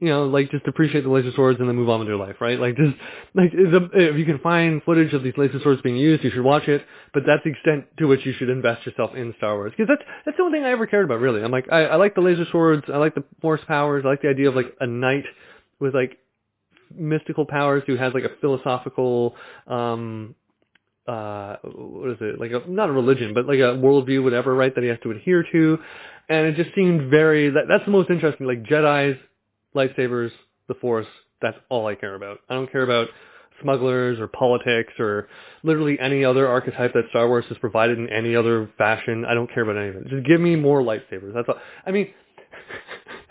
you 0.00 0.08
know 0.08 0.26
like 0.26 0.50
just 0.50 0.66
appreciate 0.66 1.02
the 1.04 1.10
laser 1.10 1.30
swords 1.34 1.60
and 1.60 1.68
then 1.68 1.76
move 1.76 1.88
on 1.88 2.00
with 2.00 2.08
your 2.08 2.16
life, 2.16 2.36
right? 2.40 2.58
Like 2.58 2.76
just 2.76 2.94
like 3.34 3.52
the, 3.52 3.88
if 3.92 4.16
you 4.16 4.24
can 4.24 4.38
find 4.38 4.82
footage 4.82 5.12
of 5.12 5.22
these 5.22 5.34
laser 5.36 5.60
swords 5.62 5.82
being 5.82 5.96
used, 5.96 6.24
you 6.24 6.30
should 6.30 6.44
watch 6.44 6.68
it. 6.68 6.84
But 7.12 7.22
that's 7.26 7.42
the 7.44 7.50
extent 7.50 7.86
to 7.98 8.06
which 8.06 8.26
you 8.26 8.32
should 8.38 8.50
invest 8.50 8.84
yourself 8.86 9.12
in 9.14 9.34
Star 9.38 9.54
Wars 9.54 9.72
because 9.76 9.88
that's 9.88 10.02
that's 10.26 10.36
the 10.36 10.42
only 10.42 10.58
thing 10.58 10.64
I 10.64 10.70
ever 10.70 10.86
cared 10.86 11.04
about. 11.04 11.20
Really, 11.20 11.42
I'm 11.42 11.52
like 11.52 11.66
I, 11.70 11.84
I 11.86 11.96
like 11.96 12.14
the 12.14 12.20
laser 12.20 12.44
swords. 12.50 12.84
I 12.92 12.98
like 12.98 13.14
the 13.14 13.24
force 13.40 13.60
powers. 13.66 14.04
I 14.04 14.08
like 14.08 14.22
the 14.22 14.28
idea 14.28 14.48
of 14.48 14.56
like 14.56 14.74
a 14.80 14.86
knight 14.86 15.24
with 15.80 15.94
like 15.94 16.18
mystical 16.96 17.46
powers 17.46 17.82
who 17.86 17.96
has 17.96 18.14
like 18.14 18.24
a 18.24 18.30
philosophical 18.40 19.34
um 19.66 20.34
uh 21.06 21.56
what 21.64 22.10
is 22.10 22.18
it 22.20 22.40
like 22.40 22.50
a 22.50 22.68
not 22.68 22.88
a 22.88 22.92
religion 22.92 23.34
but 23.34 23.46
like 23.46 23.58
a 23.58 23.76
worldview 23.76 24.22
whatever 24.22 24.54
right 24.54 24.74
that 24.74 24.82
he 24.82 24.88
has 24.88 24.98
to 25.02 25.10
adhere 25.10 25.44
to 25.52 25.78
and 26.28 26.46
it 26.46 26.56
just 26.56 26.74
seemed 26.74 27.10
very 27.10 27.50
that 27.50 27.64
that's 27.68 27.84
the 27.84 27.90
most 27.90 28.08
interesting 28.10 28.46
like 28.46 28.62
jedis 28.62 29.18
lightsabers 29.74 30.30
the 30.68 30.74
force 30.74 31.06
That's 31.42 31.58
all 31.68 31.86
I 31.86 31.94
care 31.94 32.14
about. 32.14 32.38
I 32.48 32.54
don't 32.54 32.70
care 32.70 32.82
about 32.82 33.08
smugglers 33.62 34.18
or 34.18 34.26
politics 34.26 34.92
or 34.98 35.28
literally 35.62 35.98
any 36.00 36.24
other 36.24 36.48
archetype 36.48 36.92
that 36.94 37.04
Star 37.10 37.28
Wars 37.28 37.44
has 37.48 37.58
provided 37.58 37.98
in 37.98 38.08
any 38.08 38.34
other 38.34 38.70
fashion. 38.76 39.24
I 39.24 39.34
don't 39.34 39.52
care 39.52 39.62
about 39.62 39.76
any 39.76 39.88
of 39.90 39.96
it. 39.96 40.08
Just 40.08 40.26
give 40.26 40.40
me 40.40 40.56
more 40.56 40.82
lightsabers. 40.82 41.34
That's 41.34 41.48
all. 41.48 41.56
I 41.86 41.90
mean, 41.92 42.08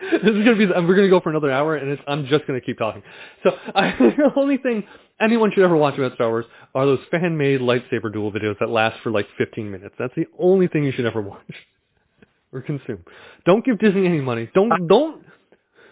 this 0.00 0.34
is 0.34 0.44
gonna 0.44 0.56
be. 0.56 0.66
We're 0.66 0.96
gonna 0.96 1.10
go 1.10 1.20
for 1.20 1.30
another 1.30 1.50
hour, 1.50 1.76
and 1.76 1.98
I'm 2.06 2.26
just 2.26 2.46
gonna 2.46 2.60
keep 2.60 2.78
talking. 2.78 3.02
So 3.42 3.50
I, 3.74 3.90
the 3.98 4.30
only 4.36 4.56
thing 4.56 4.84
anyone 5.20 5.50
should 5.52 5.62
ever 5.64 5.76
watch 5.76 5.98
about 5.98 6.14
Star 6.14 6.28
Wars 6.28 6.46
are 6.74 6.86
those 6.86 7.00
fan-made 7.10 7.60
lightsaber 7.60 8.12
duel 8.12 8.32
videos 8.32 8.58
that 8.60 8.70
last 8.70 9.00
for 9.02 9.10
like 9.10 9.26
15 9.38 9.70
minutes. 9.70 9.94
That's 9.98 10.14
the 10.16 10.26
only 10.38 10.68
thing 10.68 10.84
you 10.84 10.92
should 10.92 11.06
ever 11.06 11.20
watch 11.20 11.54
or 12.52 12.62
consume. 12.62 13.04
Don't 13.44 13.64
give 13.64 13.78
Disney 13.78 14.06
any 14.06 14.20
money. 14.20 14.50
Don't 14.54 14.88
don't. 14.88 15.24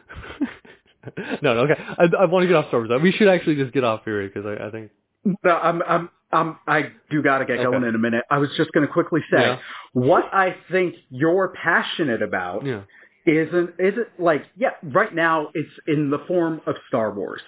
no, 1.43 1.55
no, 1.55 1.61
okay. 1.61 1.75
I, 1.99 2.05
I 2.21 2.25
want 2.27 2.43
to 2.45 2.47
get 2.49 2.57
off 2.57 2.69
Star 2.69 2.81
Wars. 2.87 2.91
We 3.03 3.13
should 3.13 3.29
actually 3.29 3.57
just 3.57 3.73
get 3.73 3.85
off 3.85 4.03
here 4.05 4.27
because 4.29 4.45
I, 4.47 4.67
I 4.67 4.71
think. 4.71 4.91
No, 5.25 5.57
I'm, 5.57 5.83
I'm, 5.83 6.11
I'm, 6.33 6.59
I 6.67 6.91
do 7.11 7.23
got 7.23 7.39
to 7.39 7.45
get 7.45 7.57
going 7.59 7.77
Okay. 7.77 7.89
in 7.89 7.95
a 7.95 7.99
minute. 7.99 8.25
I 8.31 8.39
was 8.39 8.51
just 8.57 8.71
going 8.73 8.87
to 8.87 8.93
quickly 8.93 9.21
say 9.31 9.41
Yeah. 9.41 9.59
what 9.93 10.25
I 10.33 10.57
think 10.71 10.95
you're 11.11 11.49
passionate 11.49 12.23
about 12.23 12.65
Yeah. 12.65 12.83
isn't 13.27 13.71
isn't 13.79 14.09
like 14.19 14.45
yeah. 14.57 14.71
Right 14.83 15.15
now, 15.15 15.49
it's 15.55 15.71
in 15.87 16.11
the 16.11 16.19
form 16.29 16.61
of 16.67 16.77
Star 16.89 17.13
Wars. 17.13 17.41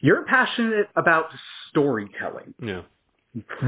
You're 0.00 0.24
passionate 0.24 0.88
about 0.96 1.26
storytelling. 1.70 2.54
Yeah. 2.62 2.82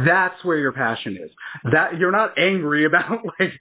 That's 0.06 0.42
where 0.44 0.56
your 0.56 0.72
passion 0.72 1.18
is. 1.22 1.30
That 1.72 1.98
you're 1.98 2.12
not 2.12 2.38
angry 2.38 2.84
about 2.86 3.10
like 3.38 3.52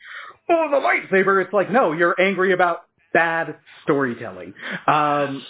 oh 0.50 0.68
the 0.72 0.78
lightsaber. 0.78 1.44
It's 1.44 1.54
like 1.54 1.70
no, 1.70 1.92
you're 1.92 2.16
angry 2.20 2.54
about 2.54 2.82
bad 3.18 3.56
storytelling. 3.84 4.54
Um, 4.88 5.44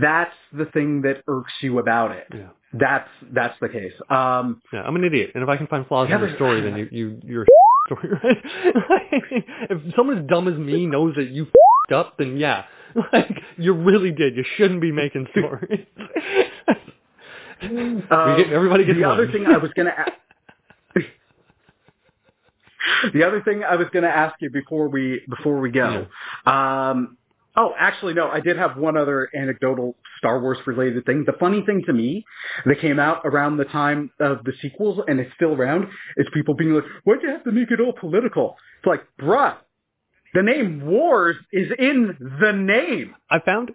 that's 0.00 0.34
the 0.52 0.64
thing 0.66 1.02
that 1.02 1.22
irks 1.28 1.52
you 1.60 1.78
about 1.78 2.10
it. 2.12 2.26
Yeah. 2.34 2.48
That's 2.72 3.08
that's 3.32 3.54
the 3.60 3.68
case. 3.68 3.92
Um, 4.10 4.60
Yeah, 4.72 4.82
I'm 4.82 4.96
an 4.96 5.04
idiot, 5.04 5.32
and 5.34 5.42
if 5.42 5.48
I 5.48 5.56
can 5.56 5.66
find 5.68 5.86
flaws 5.86 6.08
Yeah, 6.10 6.16
in 6.16 6.22
your 6.28 6.34
story, 6.36 6.60
then 6.60 6.76
you 6.78 6.88
you 6.90 7.20
you're 7.24 7.42
a 7.44 7.46
story, 7.86 8.08
right? 8.22 8.36
if 9.70 9.94
someone 9.96 10.18
as 10.18 10.26
dumb 10.26 10.48
as 10.48 10.58
me 10.58 10.84
knows 10.86 11.14
that 11.16 11.28
you 11.30 11.44
f***ed 11.44 11.94
up, 11.94 12.18
then 12.18 12.36
yeah, 12.36 12.64
like 13.12 13.30
you 13.56 13.72
really 13.72 14.10
did. 14.12 14.36
You 14.36 14.44
shouldn't 14.56 14.80
be 14.82 14.92
making 14.92 15.28
stories. 15.30 15.86
We 17.62 17.68
get- 18.44 18.52
everybody 18.52 18.84
gets 18.84 18.98
the 18.98 19.04
other 19.08 19.30
thing 19.32 19.46
I 19.46 19.56
was 19.58 19.70
gonna. 19.76 19.90
A- 19.90 20.12
the 23.12 23.24
other 23.24 23.42
thing 23.42 23.62
I 23.64 23.76
was 23.76 23.88
gonna 23.92 24.08
ask 24.08 24.34
you 24.40 24.50
before 24.50 24.88
we 24.88 25.22
before 25.28 25.60
we 25.60 25.70
go. 25.70 26.06
Um, 26.46 27.16
oh, 27.56 27.72
actually, 27.78 28.14
no. 28.14 28.28
I 28.28 28.40
did 28.40 28.56
have 28.56 28.76
one 28.76 28.96
other 28.96 29.28
anecdotal 29.34 29.96
Star 30.18 30.40
Wars 30.40 30.58
related 30.66 31.04
thing. 31.06 31.24
The 31.26 31.36
funny 31.38 31.62
thing 31.64 31.82
to 31.86 31.92
me 31.92 32.24
that 32.66 32.80
came 32.80 32.98
out 32.98 33.22
around 33.24 33.56
the 33.56 33.64
time 33.64 34.10
of 34.20 34.44
the 34.44 34.52
sequels, 34.60 35.00
and 35.06 35.20
it's 35.20 35.32
still 35.34 35.54
around, 35.54 35.88
is 36.16 36.26
people 36.32 36.54
being 36.54 36.72
like, 36.72 36.84
"Why'd 37.04 37.22
you 37.22 37.30
have 37.30 37.44
to 37.44 37.52
make 37.52 37.70
it 37.70 37.80
all 37.80 37.92
political?" 37.92 38.56
It's 38.78 38.86
like, 38.86 39.04
bruh, 39.20 39.56
the 40.34 40.42
name 40.42 40.86
Wars 40.86 41.36
is 41.52 41.70
in 41.78 42.16
the 42.40 42.52
name. 42.52 43.14
I 43.30 43.40
found 43.40 43.70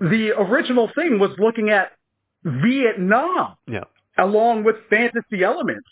The 0.00 0.32
original 0.38 0.90
thing 0.94 1.18
was 1.18 1.30
looking 1.38 1.70
at 1.70 1.92
Vietnam 2.44 3.56
yeah. 3.66 3.84
along 4.16 4.64
with 4.64 4.76
fantasy 4.88 5.42
elements. 5.42 5.88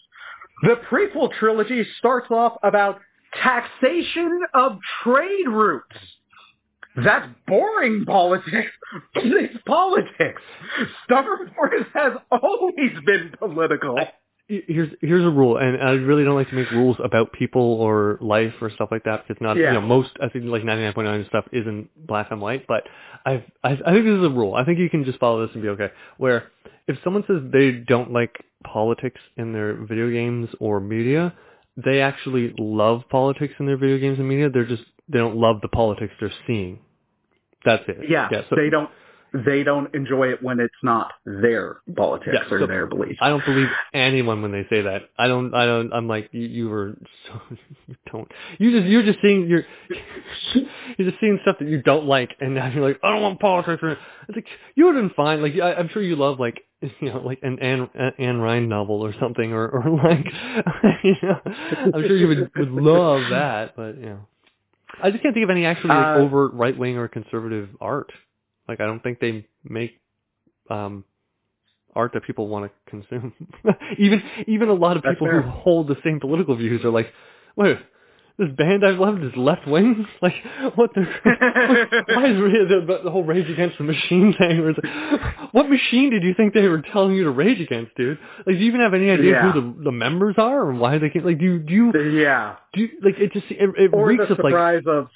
The 0.62 0.76
prequel 0.90 1.30
trilogy 1.38 1.84
starts 1.98 2.30
off 2.30 2.56
about 2.62 3.00
taxation 3.42 4.40
of 4.54 4.78
trade 5.02 5.48
routes. 5.48 5.96
That's 7.04 7.28
boring 7.46 8.04
politics. 8.06 8.70
It's 9.16 9.54
politics. 9.66 10.40
Star 11.04 11.24
Wars 11.56 11.84
has 11.94 12.12
always 12.30 12.92
been 13.04 13.32
political. 13.38 13.98
Here's 14.48 14.90
here's 15.02 15.24
a 15.24 15.28
rule, 15.30 15.56
and 15.58 15.82
I 15.82 15.90
really 15.92 16.24
don't 16.24 16.36
like 16.36 16.48
to 16.50 16.54
make 16.54 16.70
rules 16.70 16.96
about 17.02 17.32
people 17.32 17.60
or 17.80 18.16
life 18.20 18.54
or 18.60 18.70
stuff 18.70 18.88
like 18.92 19.02
that 19.04 19.26
because 19.26 19.40
not 19.42 19.56
Yeah. 19.56 19.68
you 19.68 19.72
know 19.74 19.80
most 19.80 20.10
I 20.22 20.28
think 20.28 20.44
like 20.46 20.62
99.9 20.62 21.26
stuff 21.28 21.46
isn't 21.52 21.90
black 22.06 22.28
and 22.30 22.40
white, 22.40 22.64
but 22.68 22.84
I've, 23.26 23.42
I 23.64 23.72
I 23.72 23.92
think 23.92 24.04
this 24.04 24.18
is 24.18 24.24
a 24.24 24.30
rule. 24.30 24.54
I 24.54 24.64
think 24.64 24.78
you 24.78 24.88
can 24.88 25.04
just 25.04 25.18
follow 25.18 25.44
this 25.44 25.52
and 25.54 25.62
be 25.64 25.68
okay. 25.70 25.90
Where 26.16 26.44
if 26.86 26.96
someone 27.02 27.24
says 27.26 27.38
they 27.52 27.72
don't 27.72 28.12
like 28.12 28.32
politics 28.64 29.20
in 29.36 29.52
their 29.52 29.74
video 29.74 30.10
games 30.10 30.48
or 30.60 30.80
media, 30.80 31.34
they 31.76 32.00
actually 32.00 32.54
love 32.58 33.02
politics 33.10 33.54
in 33.58 33.66
their 33.66 33.76
video 33.76 33.98
games 33.98 34.18
and 34.18 34.28
media. 34.28 34.48
They're 34.50 34.66
just 34.66 34.84
they 35.08 35.18
don't 35.18 35.36
love 35.36 35.60
the 35.60 35.68
politics 35.68 36.12
they're 36.20 36.32
seeing. 36.46 36.80
That's 37.64 37.84
it. 37.88 37.98
Yeah, 38.08 38.28
yeah. 38.30 38.42
So 38.48 38.56
they 38.56 38.70
don't. 38.70 38.90
They 39.44 39.64
don't 39.64 39.92
enjoy 39.94 40.28
it 40.28 40.42
when 40.42 40.60
it's 40.60 40.72
not 40.82 41.12
their 41.26 41.78
politics 41.94 42.32
Yeah, 42.32 42.54
or 42.54 42.60
so 42.60 42.66
their 42.66 42.86
beliefs. 42.86 43.18
I 43.20 43.28
don't 43.28 43.44
believe 43.44 43.68
anyone 43.92 44.40
when 44.40 44.50
they 44.50 44.64
say 44.70 44.82
that. 44.82 45.02
I 45.18 45.26
don't. 45.26 45.52
I 45.52 45.66
don't. 45.66 45.92
I'm 45.92 46.08
like 46.08 46.30
you. 46.32 46.46
You 46.46 46.68
were. 46.70 46.96
So, 47.26 47.40
you 47.86 47.96
don't. 48.10 48.30
You 48.58 48.70
just. 48.78 48.86
You're 48.86 49.02
just 49.02 49.18
seeing. 49.20 49.46
You're. 49.48 49.64
You're 50.96 51.10
just 51.10 51.20
seeing 51.20 51.38
stuff 51.42 51.56
that 51.58 51.68
you 51.68 51.82
don't 51.82 52.06
like, 52.06 52.30
and 52.40 52.54
now 52.54 52.68
you're 52.68 52.86
like, 52.86 52.98
I 53.02 53.10
don't 53.10 53.20
want 53.20 53.40
politics. 53.40 53.82
It's 53.82 54.36
like 54.36 54.46
you 54.74 54.86
would 54.86 54.94
have 54.94 55.04
been 55.04 55.14
fine. 55.14 55.42
Like 55.42 55.52
I, 55.62 55.74
I'm 55.74 55.88
sure 55.88 56.00
you 56.00 56.16
love 56.16 56.40
like 56.40 56.62
you 57.00 57.12
know 57.12 57.20
like 57.20 57.40
an 57.42 57.56
Ayn 57.58 57.88
Ayn 58.18 58.42
Rand 58.42 58.68
novel 58.68 59.04
or 59.04 59.14
something, 59.18 59.52
or 59.52 59.68
or 59.68 59.90
like 59.96 60.26
you 61.04 61.14
know. 61.22 61.40
I'm 61.44 62.02
sure 62.02 62.16
you 62.16 62.28
would 62.28 62.50
would 62.56 62.70
love 62.70 63.22
that, 63.30 63.74
but 63.76 63.96
you 63.96 64.06
know. 64.06 64.26
I 65.02 65.10
just 65.10 65.22
can't 65.22 65.34
think 65.34 65.44
of 65.44 65.50
any 65.50 65.66
actually 65.66 65.90
like, 65.90 66.06
Uh, 66.06 66.20
overt 66.20 66.54
right 66.54 66.76
wing 66.76 66.96
or 66.96 67.08
conservative 67.08 67.68
art. 67.80 68.12
Like 68.68 68.80
I 68.80 68.86
don't 68.86 69.02
think 69.02 69.20
they 69.20 69.46
make 69.64 70.00
um 70.70 71.04
art 71.94 72.12
that 72.12 72.24
people 72.24 72.48
want 72.48 72.70
to 72.70 72.90
consume. 72.90 73.32
even 73.98 74.22
even 74.46 74.68
a 74.68 74.74
lot 74.74 74.96
of 74.96 75.02
people 75.02 75.26
fair. 75.26 75.42
who 75.42 75.50
hold 75.50 75.88
the 75.88 75.96
same 76.04 76.20
political 76.20 76.56
views 76.56 76.84
are 76.84 76.90
like, 76.90 77.12
wait, 77.56 77.78
this 78.38 78.48
band 78.56 78.84
I've 78.84 78.98
loved 78.98 79.22
is 79.22 79.32
left 79.36 79.66
wing. 79.66 80.06
Like 80.22 80.34
what 80.74 80.90
the 80.94 81.02
why 81.24 82.30
is 82.30 82.36
the, 82.38 83.00
the 83.04 83.10
whole 83.10 83.24
Rage 83.24 83.48
Against 83.50 83.78
the 83.78 83.84
Machine 83.84 84.34
thing? 84.38 84.62
Where 84.62 84.72
like, 84.72 85.52
what 85.52 85.68
machine 85.68 86.10
did 86.10 86.22
you 86.22 86.34
think 86.34 86.54
they 86.54 86.68
were 86.68 86.82
telling 86.92 87.14
you 87.14 87.24
to 87.24 87.30
rage 87.30 87.60
against, 87.60 87.94
dude? 87.96 88.18
Like, 88.38 88.56
do 88.56 88.60
you 88.62 88.66
even 88.66 88.80
have 88.80 88.94
any 88.94 89.10
idea 89.10 89.32
Yeah. 89.32 89.52
who 89.52 89.60
the 89.60 89.84
the 89.84 89.92
members 89.92 90.36
are 90.38 90.60
or 90.60 90.74
why 90.74 90.98
they 90.98 91.10
can? 91.10 91.24
Like, 91.24 91.38
do 91.38 91.44
you 91.44 91.58
do 91.60 91.72
you, 91.74 92.20
yeah. 92.20 92.56
do 92.72 92.82
you, 92.82 92.88
like 93.02 93.18
it 93.18 93.32
just 93.32 93.46
it, 93.50 93.70
it 93.76 93.90
or 93.92 94.06
reeks 94.06 94.24
the 94.26 94.32
of 94.32 94.38
like 94.38 94.52
surprise 94.52 94.82
of 94.86 95.08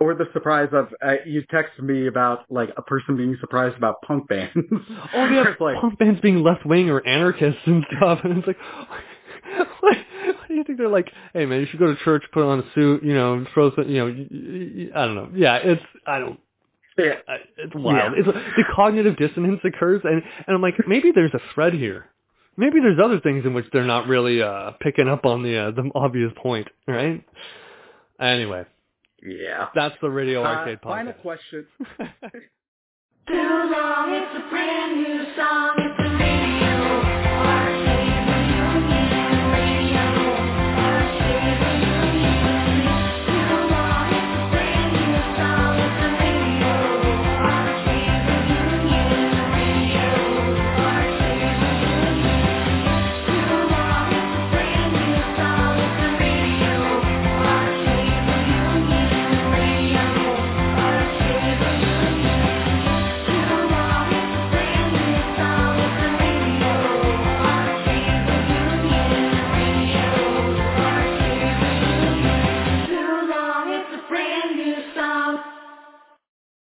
or 0.00 0.14
the 0.14 0.26
surprise 0.32 0.68
of 0.72 0.88
uh, 1.04 1.16
you 1.26 1.42
texted 1.52 1.82
me 1.82 2.06
about 2.06 2.50
like 2.50 2.70
a 2.76 2.82
person 2.82 3.16
being 3.16 3.36
surprised 3.40 3.76
about 3.76 4.00
punk 4.02 4.26
bands. 4.28 4.52
Oh 5.14 5.24
yeah, 5.26 5.44
like 5.60 5.80
punk 5.80 5.98
bands 5.98 6.20
being 6.20 6.42
left 6.42 6.64
wing 6.64 6.90
or 6.90 7.06
anarchists 7.06 7.60
and 7.66 7.84
stuff, 7.96 8.20
and 8.24 8.38
it's 8.38 8.46
like, 8.46 8.56
what, 9.80 9.80
what 9.80 9.92
do 9.92 9.98
you 9.98 9.99
think 10.70 10.78
they're 10.78 10.88
like? 10.88 11.10
Hey 11.32 11.46
man, 11.46 11.60
you 11.60 11.66
should 11.66 11.80
go 11.80 11.86
to 11.86 11.96
church, 12.04 12.22
put 12.32 12.44
on 12.44 12.60
a 12.60 12.64
suit, 12.74 13.02
you 13.02 13.14
know, 13.14 13.44
throw 13.52 13.74
some, 13.74 13.88
you 13.88 13.98
know, 13.98 14.06
I 14.94 15.06
don't 15.06 15.14
know. 15.16 15.30
Yeah, 15.34 15.56
it's 15.56 15.82
I 16.06 16.18
don't. 16.20 16.38
yeah, 16.98 17.14
it's 17.58 17.74
wild. 17.74 18.12
Yeah. 18.14 18.20
It's 18.20 18.26
the 18.56 18.64
cognitive 18.74 19.16
dissonance 19.16 19.60
occurs, 19.64 20.00
and 20.04 20.22
and 20.46 20.54
I'm 20.54 20.62
like, 20.62 20.74
maybe 20.86 21.10
there's 21.14 21.34
a 21.34 21.40
thread 21.54 21.74
here. 21.74 22.06
Maybe 22.56 22.78
there's 22.80 22.98
other 23.02 23.20
things 23.20 23.44
in 23.46 23.54
which 23.54 23.66
they're 23.72 23.84
not 23.84 24.06
really 24.06 24.42
uh 24.42 24.72
picking 24.80 25.08
up 25.08 25.24
on 25.24 25.42
the 25.42 25.56
uh, 25.56 25.70
the 25.72 25.90
obvious 25.94 26.32
point, 26.36 26.68
right? 26.86 27.24
Anyway, 28.20 28.64
yeah. 29.22 29.68
that's 29.74 29.94
the 30.02 30.10
Radio 30.10 30.42
Uh, 30.42 30.46
Arcade 30.46 30.78
final 30.82 31.12
question. 31.14 31.66
Too 33.28 33.34
long, 33.34 34.12
it's 34.12 34.36
a 34.36 34.50
brand 34.50 34.96
new 35.02 35.24
song. 35.36 35.74
It's 35.78 36.00
a 36.00 36.39